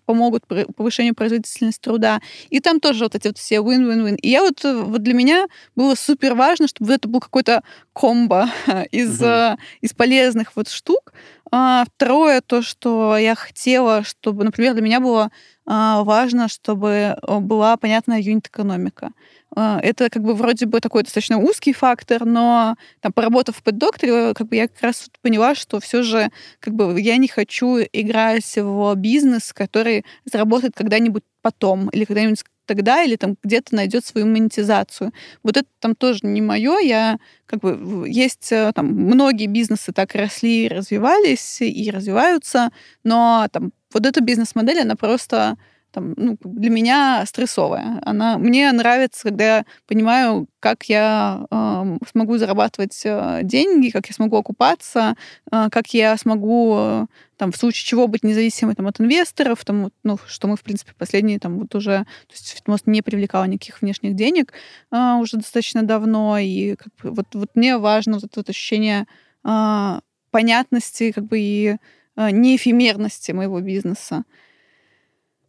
помогут 0.05 0.45
повышению 0.47 1.15
производительности 1.15 1.81
труда. 1.81 2.21
И 2.49 2.59
там 2.59 2.79
тоже 2.79 3.05
вот 3.05 3.15
эти 3.15 3.27
вот 3.27 3.37
все 3.37 3.55
win-win-win. 3.55 4.17
И 4.17 4.29
я 4.29 4.41
вот, 4.41 4.63
вот 4.63 5.01
для 5.01 5.13
меня 5.13 5.47
было 5.75 5.95
супер 5.95 6.35
важно, 6.35 6.67
чтобы 6.67 6.93
это 6.93 7.07
был 7.07 7.19
какой-то 7.19 7.63
комбо 7.93 8.49
из, 8.91 9.21
угу. 9.21 9.59
из 9.81 9.93
полезных 9.93 10.55
вот 10.55 10.69
штук. 10.69 11.13
А, 11.51 11.85
второе, 11.85 12.41
то, 12.41 12.63
что 12.63 13.15
я 13.15 13.35
хотела, 13.35 14.03
чтобы, 14.03 14.43
например, 14.43 14.73
для 14.73 14.81
меня 14.81 14.99
было 14.99 15.29
а, 15.65 16.03
важно, 16.03 16.47
чтобы 16.47 17.15
была 17.21 17.77
понятная 17.77 18.19
юнит-экономика. 18.19 19.11
А, 19.55 19.79
это 19.81 20.09
как 20.09 20.23
бы 20.23 20.33
вроде 20.33 20.65
бы 20.65 20.79
такой 20.79 21.03
достаточно 21.03 21.37
узкий 21.37 21.73
фактор, 21.73 22.25
но 22.25 22.75
там, 23.01 23.13
поработав 23.13 23.57
в 23.57 23.63
поддокторе, 23.63 24.33
как 24.33 24.47
бы 24.47 24.55
я 24.55 24.67
как 24.67 24.81
раз 24.81 25.09
поняла, 25.21 25.55
что 25.55 25.79
все 25.79 26.01
же 26.03 26.29
как 26.59 26.73
бы 26.73 26.99
я 26.99 27.17
не 27.17 27.27
хочу 27.27 27.77
играть 27.93 28.57
в 28.57 28.95
бизнес, 28.95 29.53
который 29.53 30.05
заработает 30.25 30.73
когда-нибудь 30.75 31.23
потом 31.41 31.89
или 31.89 32.05
когда-нибудь 32.05 32.43
тогда 32.65 33.03
или 33.03 33.15
там 33.15 33.35
где-то 33.43 33.75
найдет 33.75 34.05
свою 34.05 34.25
монетизацию. 34.25 35.11
Вот 35.43 35.57
это 35.57 35.67
там 35.79 35.95
тоже 35.95 36.19
не 36.23 36.41
мое. 36.41 36.79
Я 36.79 37.17
как 37.45 37.59
бы 37.59 38.05
есть 38.07 38.51
э, 38.51 38.71
там 38.73 38.87
многие 38.87 39.47
бизнесы 39.47 39.91
так 39.91 40.15
росли, 40.15 40.69
развивались 40.69 41.61
и 41.61 41.91
развиваются, 41.91 42.71
но 43.03 43.47
там 43.51 43.73
вот 43.93 44.05
эта 44.05 44.21
бизнес-модель, 44.21 44.81
она 44.81 44.95
просто 44.95 45.57
там, 45.93 46.13
ну, 46.17 46.37
для 46.43 46.71
меня 46.71 47.23
стрессовая. 47.27 48.01
Она, 48.03 48.37
мне 48.39 48.71
нравится, 48.71 49.29
когда 49.29 49.57
я 49.57 49.65
понимаю, 49.87 50.47
как 50.59 50.85
я 50.85 51.45
э, 51.51 51.97
смогу 52.11 52.37
зарабатывать 52.37 52.99
э, 53.05 53.41
деньги, 53.43 53.89
как 53.89 54.07
я 54.07 54.13
смогу 54.13 54.37
окупаться, 54.37 55.15
э, 55.51 55.67
как 55.71 55.93
я 55.93 56.17
смогу, 56.17 56.75
э, 56.77 57.05
там, 57.37 57.51
в 57.51 57.57
случае 57.57 57.85
чего 57.85 58.07
быть 58.07 58.23
независимой 58.23 58.73
там, 58.73 58.87
от 58.87 58.99
инвесторов, 58.99 59.63
там, 59.63 59.91
ну, 60.03 60.17
что 60.25 60.47
мы, 60.47 60.55
в 60.57 60.63
принципе, 60.63 60.93
последние 60.97 61.37
там 61.39 61.59
вот 61.59 61.75
уже... 61.75 61.99
То 61.99 62.33
есть 62.33 62.55
Фитмост 62.55 62.87
не 62.87 63.03
привлекал 63.03 63.45
никаких 63.45 63.81
внешних 63.81 64.15
денег 64.15 64.51
э, 64.91 65.13
уже 65.19 65.37
достаточно 65.37 65.83
давно, 65.83 66.39
и 66.39 66.75
как 66.75 66.87
бы, 67.03 67.11
вот, 67.11 67.27
вот 67.33 67.49
мне 67.53 67.77
важно 67.77 68.15
вот 68.15 68.23
это 68.23 68.39
вот 68.39 68.49
ощущение 68.49 69.05
э, 69.45 69.99
понятности 70.31 71.11
как 71.11 71.25
бы 71.25 71.39
и 71.39 71.75
э, 72.15 72.31
неэфемерности 72.31 73.31
моего 73.31 73.61
бизнеса. 73.61 74.23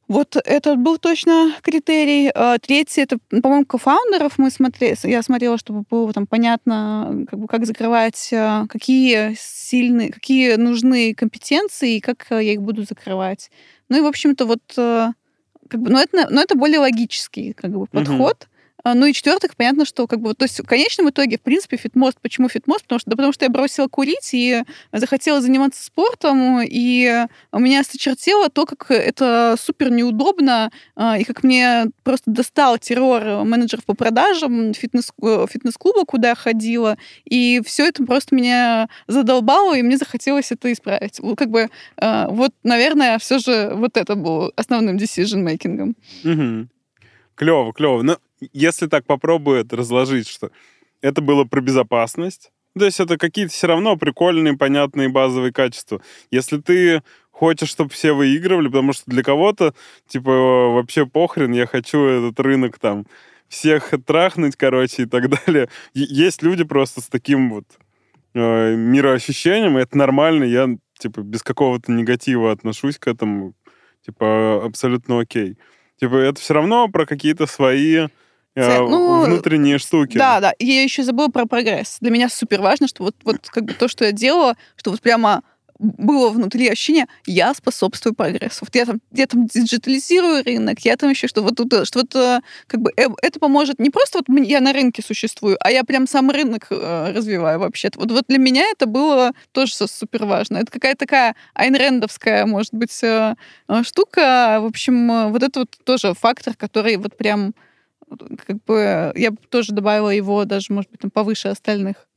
Вот 0.07 0.36
это 0.36 0.76
был 0.76 0.98
точно 0.98 1.55
критерий. 1.62 2.30
А, 2.34 2.59
третий, 2.59 3.00
это, 3.00 3.18
по-моему, 3.30 3.64
кофаундеров 3.64 4.38
мы 4.38 4.50
смотрели. 4.50 4.96
Я 5.05 5.22
смотрела, 5.22 5.57
чтобы 5.57 5.84
было 5.88 6.12
там 6.12 6.26
понятно, 6.26 7.24
как 7.28 7.38
бы 7.38 7.46
как 7.46 7.64
закрывать, 7.64 8.30
а, 8.32 8.66
какие 8.66 9.34
сильные, 9.38 10.12
какие 10.12 10.57
нужны 10.57 11.14
компетенции 11.14 11.96
и 11.96 12.00
как 12.00 12.26
я 12.30 12.40
их 12.40 12.61
буду 12.61 12.84
закрывать. 12.84 13.50
Ну 13.88 13.96
и, 13.96 14.00
в 14.00 14.07
общем-то, 14.07 14.44
вот 14.44 14.61
а, 14.76 15.12
как 15.68 15.80
бы, 15.80 15.90
но 15.90 16.00
это, 16.00 16.28
но 16.30 16.42
это 16.42 16.55
более 16.55 16.80
логический 16.80 17.55
как 17.55 17.70
бы, 17.70 17.86
подход. 17.86 18.46
А, 18.46 18.53
ну 18.93 19.07
и 19.07 19.12
четвертых, 19.14 19.57
понятно, 19.57 19.87
что 19.87 20.07
как 20.07 20.20
бы, 20.20 20.35
то 20.35 20.45
есть 20.45 20.61
в 20.61 20.66
конечном 20.66 21.09
итоге, 21.09 21.39
в 21.39 21.41
принципе, 21.41 21.78
фитмост. 21.78 22.18
Почему 22.20 22.51
фитмост? 22.51 22.82
Потому 22.82 22.99
что, 22.99 23.11
да, 23.11 23.16
потому 23.16 23.32
что 23.32 23.45
я 23.47 23.51
бросила 23.51 23.89
курить 23.89 24.30
и 24.32 24.62
захотела 24.93 25.41
заниматься 25.41 25.82
спортом, 25.82 26.61
и 26.62 27.26
у 27.51 27.59
меня 27.59 27.82
сочертело 27.82 28.51
то, 28.51 28.66
как 28.66 28.91
это 28.91 29.57
супер 29.59 29.91
неудобно, 29.91 30.70
а, 30.97 31.18
и 31.18 31.24
как 31.24 31.43
мне 31.43 31.87
просто 32.03 32.30
достал 32.30 32.76
террор 32.78 33.45
менеджеров 33.45 33.87
по 33.87 33.95
продажам 33.95 34.74
фитнес, 34.74 35.12
э, 35.22 35.47
фитнес-клуба, 35.51 36.05
куда 36.05 36.30
я 36.30 36.35
ходила, 36.35 36.99
и 37.24 37.62
все 37.64 37.87
это 37.87 38.05
просто 38.05 38.35
меня 38.35 38.89
задолбало, 39.07 39.76
и 39.76 39.82
мне 39.82 39.97
захотелось 39.97 40.53
это 40.53 40.70
исправить. 40.70 41.20
Как 41.37 41.49
бы 41.49 41.70
а, 41.97 42.28
вот, 42.28 42.53
наверное, 42.62 43.18
все 43.18 43.39
же 43.39 43.72
вот 43.74 43.97
это 43.97 44.14
было 44.14 44.53
основным 44.57 44.97
decision-мейкингом. 44.97 45.95
Угу. 46.24 46.68
Клево, 47.37 47.72
клево. 47.72 48.03
Но 48.03 48.18
если 48.53 48.86
так 48.86 49.07
попробую 49.07 49.61
это 49.61 49.76
разложить, 49.76 50.28
что 50.28 50.51
это 51.01 51.20
было 51.20 51.45
про 51.45 51.61
безопасность, 51.61 52.51
то 52.78 52.84
есть 52.84 52.99
это 52.99 53.16
какие-то 53.18 53.53
все 53.53 53.68
равно 53.68 53.97
прикольные, 53.97 54.57
понятные 54.57 55.09
базовые 55.09 55.53
качества. 55.53 56.01
Если 56.30 56.59
ты 56.59 57.03
хочешь, 57.30 57.68
чтобы 57.68 57.90
все 57.90 58.12
выигрывали, 58.12 58.68
потому 58.68 58.92
что 58.92 59.05
для 59.07 59.22
кого-то, 59.22 59.74
типа, 60.09 60.30
вообще 60.70 61.07
похрен, 61.07 61.53
я 61.53 61.66
хочу 61.66 62.05
этот 62.05 62.38
рынок 62.40 62.78
там 62.78 63.07
всех 63.49 63.92
трахнуть, 64.07 64.57
короче, 64.57 65.03
и 65.03 65.07
так 65.07 65.28
далее. 65.47 65.68
Есть 65.95 66.42
люди 66.42 66.64
просто 66.64 67.01
с 67.01 67.07
таким 67.07 67.51
вот 67.51 67.64
э, 68.34 68.74
мироощущением, 68.74 69.78
и 69.78 69.82
это 69.82 69.97
нормально, 69.97 70.45
я, 70.45 70.68
типа, 70.99 71.20
без 71.20 71.42
какого-то 71.42 71.92
негатива 71.92 72.51
отношусь 72.51 72.99
к 72.99 73.07
этому, 73.07 73.55
типа, 74.05 74.64
абсолютно 74.64 75.20
окей. 75.20 75.59
Типа, 76.01 76.16
это 76.16 76.40
все 76.40 76.55
равно 76.55 76.88
про 76.88 77.07
какие-то 77.07 77.47
свои 77.47 78.09
э, 78.55 78.78
ну, 78.80 79.24
внутренние 79.24 79.78
штуки. 79.78 80.16
Да, 80.16 80.40
да. 80.40 80.52
И 80.52 80.66
я 80.66 80.82
еще 80.82 81.02
забыла 81.02 81.28
про 81.28 81.46
прогресс. 81.46 81.98
Для 82.00 82.11
меня 82.11 82.28
супер 82.28 82.61
важно, 82.61 82.88
что 82.88 83.05
вот, 83.05 83.16
вот 83.24 83.48
как 83.48 83.64
бы 83.64 83.72
то, 83.74 83.88
что 83.88 84.05
я 84.05 84.12
делала, 84.12 84.57
что 84.76 84.90
вот 84.90 85.00
прямо 85.00 85.42
было 85.78 86.30
внутри 86.30 86.68
ощущение, 86.68 87.07
я 87.26 87.52
способствую 87.55 88.14
прогрессу. 88.14 88.59
Вот 88.62 88.74
я 88.74 88.86
там, 88.86 89.00
я 89.12 89.26
там 89.26 89.46
диджитализирую 89.46 90.44
рынок, 90.44 90.80
я 90.80 90.96
там 90.96 91.11
еще 91.11 91.26
что 91.28 91.42
вот 91.42 91.57
тут, 91.57 91.86
что 91.86 92.00
вот 92.00 92.14
э, 92.14 92.40
как 92.66 92.80
бы 92.80 92.92
э, 92.96 93.07
это 93.22 93.40
поможет 93.40 93.78
не 93.78 93.90
просто 93.90 94.18
вот 94.18 94.38
я 94.46 94.61
на 94.61 94.72
рынке 94.72 95.02
существую, 95.02 95.57
а 95.61 95.70
я 95.70 95.84
прям 95.84 96.07
сам 96.07 96.30
рынок 96.30 96.68
э, 96.70 97.12
развиваю 97.14 97.59
вообще-то. 97.59 97.98
Вот, 97.98 98.11
вот 98.12 98.24
для 98.28 98.38
меня 98.38 98.64
это 98.70 98.86
было 98.86 99.32
тоже 99.52 99.74
супер 99.74 100.26
важно. 100.26 100.59
Это 100.59 100.70
какая-то 100.70 100.98
такая 100.98 101.36
айнрендовская, 101.55 102.46
может 102.46 102.72
быть, 102.72 102.92
штука. 102.92 104.59
В 104.61 104.66
общем, 104.66 105.30
вот 105.32 105.42
это 105.42 105.61
вот 105.61 105.70
тоже 105.84 106.14
фактор, 106.14 106.55
который 106.55 106.96
вот 106.96 107.16
прям 107.16 107.55
как 108.46 108.62
бы 108.64 109.12
я 109.14 109.30
бы 109.30 109.38
тоже 109.48 109.72
добавила 109.72 110.11
его 110.11 110.44
даже, 110.44 110.72
может 110.72 110.90
быть, 110.90 111.00
там 111.00 111.11
повыше 111.11 111.48
остальных. 111.48 112.09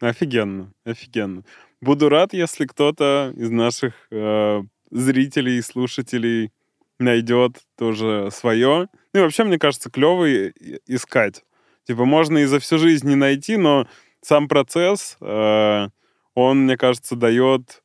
Офигенно, 0.00 0.72
офигенно. 0.84 1.44
Буду 1.80 2.08
рад, 2.08 2.32
если 2.32 2.66
кто-то 2.66 3.32
из 3.36 3.50
наших 3.50 3.94
э, 4.10 4.62
зрителей 4.90 5.60
слушателей 5.62 6.52
найдет 6.98 7.62
тоже 7.76 8.28
свое. 8.32 8.88
Ну 9.12 9.20
и 9.20 9.22
вообще, 9.22 9.44
мне 9.44 9.58
кажется, 9.58 9.90
клево 9.90 10.48
искать. 10.86 11.44
Типа, 11.84 12.04
можно 12.04 12.38
и 12.38 12.44
за 12.44 12.60
всю 12.60 12.78
жизнь 12.78 13.08
не 13.08 13.16
найти, 13.16 13.56
но 13.56 13.88
сам 14.20 14.48
процесс, 14.48 15.16
э, 15.20 15.88
он, 16.34 16.64
мне 16.64 16.76
кажется, 16.76 17.16
дает, 17.16 17.82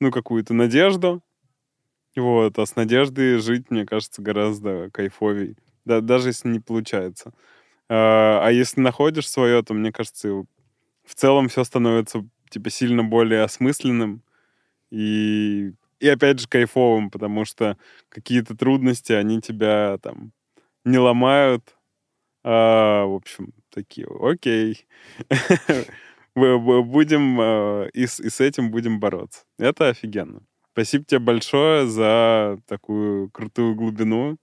ну, 0.00 0.10
какую-то 0.10 0.52
надежду. 0.52 1.22
Вот, 2.16 2.58
а 2.58 2.66
с 2.66 2.76
надеждой 2.76 3.38
жить, 3.38 3.70
мне 3.70 3.86
кажется, 3.86 4.22
гораздо 4.22 4.90
кайфовей. 4.90 5.56
Да, 5.86 6.00
даже 6.00 6.28
если 6.30 6.48
не 6.48 6.60
получается. 6.60 7.32
А, 7.88 8.40
а 8.44 8.52
если 8.52 8.80
находишь 8.80 9.30
свое, 9.30 9.62
то, 9.62 9.72
мне 9.74 9.92
кажется, 9.92 10.28
в 10.30 11.14
целом 11.14 11.48
все 11.48 11.64
становится 11.64 12.28
типа 12.50 12.70
сильно 12.70 13.04
более 13.04 13.42
осмысленным 13.42 14.22
и, 14.90 15.72
и 16.00 16.08
опять 16.08 16.40
же 16.40 16.48
кайфовым, 16.48 17.10
потому 17.10 17.44
что 17.44 17.78
какие-то 18.08 18.56
трудности, 18.56 19.12
они 19.12 19.40
тебя 19.40 19.98
там 20.02 20.32
не 20.84 20.98
ломают. 20.98 21.76
А, 22.44 23.06
в 23.06 23.14
общем, 23.14 23.52
такие, 23.70 24.08
окей. 24.20 24.86
Будем 26.34 27.38
а, 27.40 27.86
и 27.94 28.06
с, 28.06 28.20
и 28.20 28.30
с 28.30 28.40
этим 28.40 28.70
будем 28.70 29.00
бороться. 29.00 29.44
Это 29.58 29.88
офигенно. 29.88 30.42
Спасибо 30.72 31.04
тебе 31.04 31.20
большое 31.20 31.86
за 31.86 32.58
такую 32.66 33.30
крутую 33.30 33.74
глубину. 33.74 34.36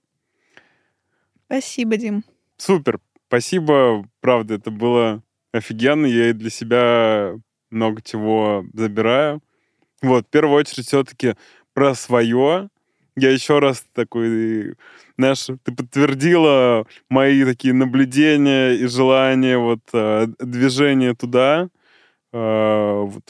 Спасибо, 1.46 1.96
Дим. 1.96 2.24
Супер. 2.56 3.00
Спасибо. 3.28 4.08
Правда, 4.20 4.54
это 4.54 4.70
было 4.70 5.22
офигенно. 5.52 6.06
Я 6.06 6.30
и 6.30 6.32
для 6.32 6.50
себя 6.50 7.34
много 7.70 8.02
чего 8.02 8.64
забираю. 8.72 9.42
Вот, 10.02 10.26
в 10.26 10.30
первую 10.30 10.58
очередь, 10.58 10.86
все-таки 10.86 11.34
про 11.72 11.94
свое. 11.94 12.68
Я 13.16 13.30
еще 13.30 13.60
раз 13.60 13.84
такой, 13.92 14.74
знаешь, 15.16 15.46
ты 15.62 15.72
подтвердила 15.72 16.86
мои 17.08 17.44
такие 17.44 17.72
наблюдения 17.72 18.72
и 18.72 18.86
желания, 18.86 19.56
вот, 19.56 19.80
э, 19.92 20.26
движения 20.40 21.14
туда, 21.14 21.68
э, 22.32 23.02
вот, 23.04 23.22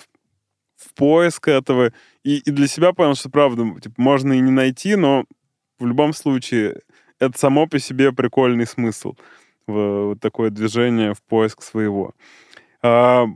в 0.76 0.94
поиск 0.94 1.48
этого. 1.48 1.92
И, 2.22 2.38
и 2.38 2.50
для 2.50 2.66
себя 2.66 2.92
понял, 2.94 3.14
что, 3.14 3.28
правда, 3.28 3.78
типа, 3.80 3.94
можно 3.98 4.32
и 4.32 4.40
не 4.40 4.50
найти, 4.50 4.96
но 4.96 5.26
в 5.78 5.86
любом 5.86 6.14
случае 6.14 6.80
это 7.24 7.38
само 7.38 7.66
по 7.66 7.78
себе 7.78 8.12
прикольный 8.12 8.66
смысл. 8.66 9.14
Вот 9.66 10.20
такое 10.20 10.50
движение 10.50 11.14
в 11.14 11.22
поиск 11.22 11.62
своего. 11.62 12.12
А, 12.82 13.26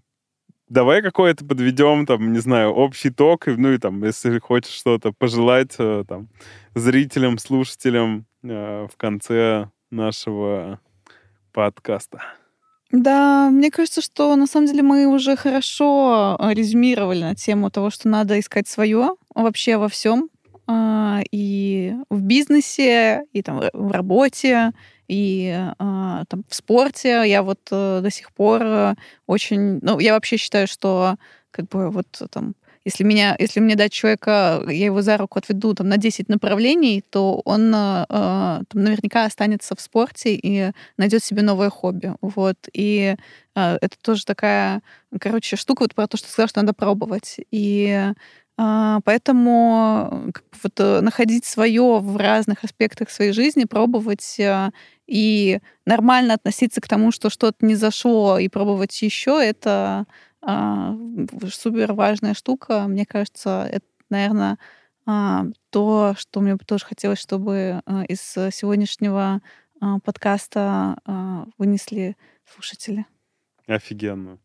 давай 0.69 1.03
какое-то 1.03 1.45
подведем, 1.45 2.07
там, 2.07 2.33
не 2.33 2.39
знаю, 2.39 2.71
общий 2.73 3.11
ток, 3.11 3.47
ну 3.47 3.73
и 3.73 3.79
там, 3.79 4.05
если 4.05 4.39
хочешь 4.39 4.73
что-то 4.73 5.13
пожелать 5.13 5.75
э, 5.79 6.05
там, 6.07 6.29
зрителям, 6.75 7.39
слушателям 7.39 8.27
э, 8.43 8.87
в 8.93 8.97
конце 8.97 9.71
нашего 9.91 10.81
подкаста. 11.53 12.23
Да, 12.91 13.51
мне 13.51 13.71
кажется, 13.71 14.01
что 14.01 14.35
на 14.37 14.47
самом 14.47 14.67
деле 14.67 14.83
мы 14.83 15.07
уже 15.07 15.37
хорошо 15.37 16.37
э, 16.39 16.55
резюмировали 16.55 17.21
на 17.21 17.35
тему 17.35 17.71
того, 17.71 17.91
что 17.91 18.09
надо 18.09 18.39
искать 18.39 18.67
свое 18.67 19.17
вообще 19.35 19.77
во 19.77 19.89
всем. 19.89 20.31
А, 20.71 21.23
и 21.31 21.95
в 22.11 22.21
бизнесе, 22.21 23.25
и 23.33 23.43
там 23.43 23.63
в 23.73 23.91
работе, 23.91 24.73
и 25.09 25.51
а, 25.79 26.25
там 26.29 26.45
в 26.47 26.55
спорте. 26.55 27.23
Я 27.27 27.43
вот 27.43 27.61
э, 27.71 28.01
до 28.03 28.11
сих 28.11 28.31
пор 28.33 28.63
э, 28.63 28.95
очень... 29.27 29.79
Ну, 29.81 29.99
я 29.99 30.13
вообще 30.13 30.37
считаю, 30.37 30.67
что 30.67 31.17
как 31.51 31.69
бы 31.69 31.91
вот 31.91 32.07
там 32.31 32.55
если, 32.89 33.05
меня, 33.05 33.37
если 33.39 33.61
мне 33.61 33.77
дать 33.77 33.93
человека, 33.93 34.63
я 34.67 34.87
его 34.87 35.03
за 35.03 35.19
руку 35.19 35.39
отведу 35.39 35.75
там, 35.75 35.89
на 35.89 35.99
10 35.99 36.31
направлений, 36.31 37.03
то 37.11 37.43
он 37.45 37.69
э, 37.75 38.07
там, 38.09 38.65
наверняка 38.73 39.27
останется 39.27 39.75
в 39.77 39.81
спорте 39.81 40.35
и 40.35 40.73
найдет 40.97 41.23
себе 41.23 41.43
новое 41.43 41.69
хобби. 41.69 42.15
Вот. 42.23 42.57
И 42.73 43.17
э, 43.55 43.79
это 43.81 43.97
тоже 44.01 44.25
такая, 44.25 44.81
короче, 45.21 45.57
штука 45.57 45.83
вот 45.83 45.95
про 45.95 46.07
то, 46.07 46.17
что 46.17 46.29
ты 46.29 46.33
сказал, 46.33 46.49
что 46.49 46.61
надо 46.63 46.73
пробовать. 46.73 47.37
И 47.51 47.89
э, 47.89 48.15
поэтому 48.59 50.31
как 50.35 50.45
бы, 50.45 50.59
вот, 50.65 50.81
э, 50.81 51.01
находить 51.01 51.45
свое 51.45 52.01
в 52.01 52.17
разных 52.17 52.65
аспектах 52.65 53.09
своей 53.11 53.33
жизни, 53.33 53.65
пробовать 53.65 54.39
э, 54.41 54.71
и 55.07 55.61
нормально 55.87 56.35
относиться 56.35 56.81
к 56.81 56.89
тому, 56.89 57.13
что 57.13 57.31
что-то 57.31 57.65
не 57.65 57.77
зашло, 57.77 58.39
и 58.39 58.49
пробовать 58.49 59.01
еще, 59.01 59.41
это 59.43 60.07
а, 60.43 60.95
супер 61.51 61.93
важная 61.93 62.35
штука. 62.35 62.85
Мне 62.89 63.07
кажется, 63.07 63.69
это, 63.71 63.87
наверное, 64.11 64.59
а, 65.07 65.45
то, 65.71 66.15
что 66.19 66.41
мне 66.41 66.55
бы 66.55 66.65
тоже 66.65 66.85
хотелось, 66.85 67.21
чтобы 67.21 67.81
а, 67.87 68.05
из 68.05 68.21
сегодняшнего 68.21 69.41
а, 69.81 69.99
подкаста 70.01 70.99
а, 71.05 71.47
вынесли 71.59 72.17
слушатели. 72.53 73.07
Офигенно. 73.67 74.39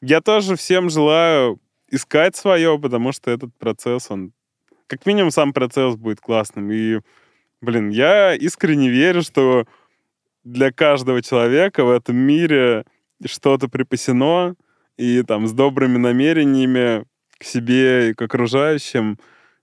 Я 0.00 0.20
тоже 0.20 0.56
всем 0.56 0.88
желаю 0.88 1.60
искать 1.90 2.36
свое, 2.36 2.78
потому 2.78 3.12
что 3.12 3.30
этот 3.30 3.54
процесс, 3.56 4.10
он 4.10 4.32
как 4.86 5.06
минимум 5.06 5.30
сам 5.30 5.52
процесс 5.52 5.96
будет 5.96 6.20
классным. 6.20 6.70
И, 6.70 7.00
блин, 7.60 7.90
я 7.90 8.34
искренне 8.34 8.88
верю, 8.88 9.22
что 9.22 9.66
для 10.44 10.70
каждого 10.72 11.22
человека 11.22 11.84
в 11.84 11.90
этом 11.90 12.16
мире 12.16 12.84
что-то 13.24 13.68
припасено, 13.68 14.54
и 14.96 15.22
там 15.22 15.46
с 15.46 15.52
добрыми 15.52 15.98
намерениями 15.98 17.04
к 17.38 17.44
себе 17.44 18.10
и 18.10 18.14
к 18.14 18.22
окружающим 18.22 19.18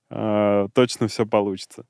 э, 0.10 0.68
точно 0.74 1.08
все 1.08 1.26
получится. 1.26 1.86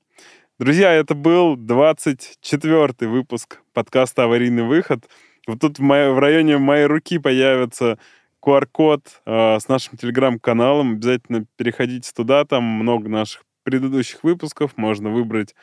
Друзья, 0.58 0.92
это 0.92 1.14
был 1.14 1.56
24-й 1.56 3.06
выпуск 3.06 3.60
подкаста 3.72 4.24
«Аварийный 4.24 4.62
выход». 4.62 5.04
Вот 5.46 5.60
тут 5.60 5.78
в, 5.78 5.82
моей, 5.82 6.10
в 6.10 6.18
районе 6.18 6.56
моей 6.58 6.86
руки 6.86 7.18
появится 7.18 7.98
QR-код 8.44 9.22
э, 9.24 9.58
с 9.60 9.68
нашим 9.68 9.96
телеграм-каналом. 9.96 10.92
Обязательно 10.92 11.46
переходите 11.56 12.10
туда, 12.14 12.44
там 12.44 12.64
много 12.64 13.08
наших 13.08 13.44
предыдущих 13.62 14.24
выпусков. 14.24 14.76
Можно 14.76 15.10
выбрать, 15.10 15.54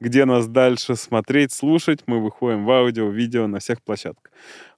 где 0.00 0.24
нас 0.24 0.46
дальше 0.46 0.96
смотреть, 0.96 1.52
слушать. 1.52 2.00
Мы 2.06 2.20
выходим 2.20 2.64
в 2.64 2.70
аудио, 2.70 3.08
видео 3.08 3.46
на 3.46 3.60
всех 3.60 3.82
площадках. 3.82 4.32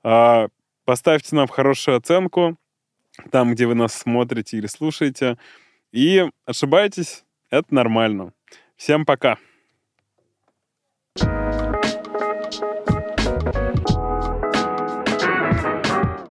Э, 0.04 0.48
Поставьте 0.84 1.36
нам 1.36 1.48
хорошую 1.48 1.98
оценку 1.98 2.56
там, 3.30 3.52
где 3.52 3.66
вы 3.66 3.74
нас 3.74 3.92
смотрите 3.94 4.56
или 4.56 4.66
слушаете. 4.66 5.36
И 5.92 6.24
ошибаетесь, 6.46 7.24
это 7.50 7.74
нормально. 7.74 8.32
Всем 8.76 9.04
пока. 9.04 9.38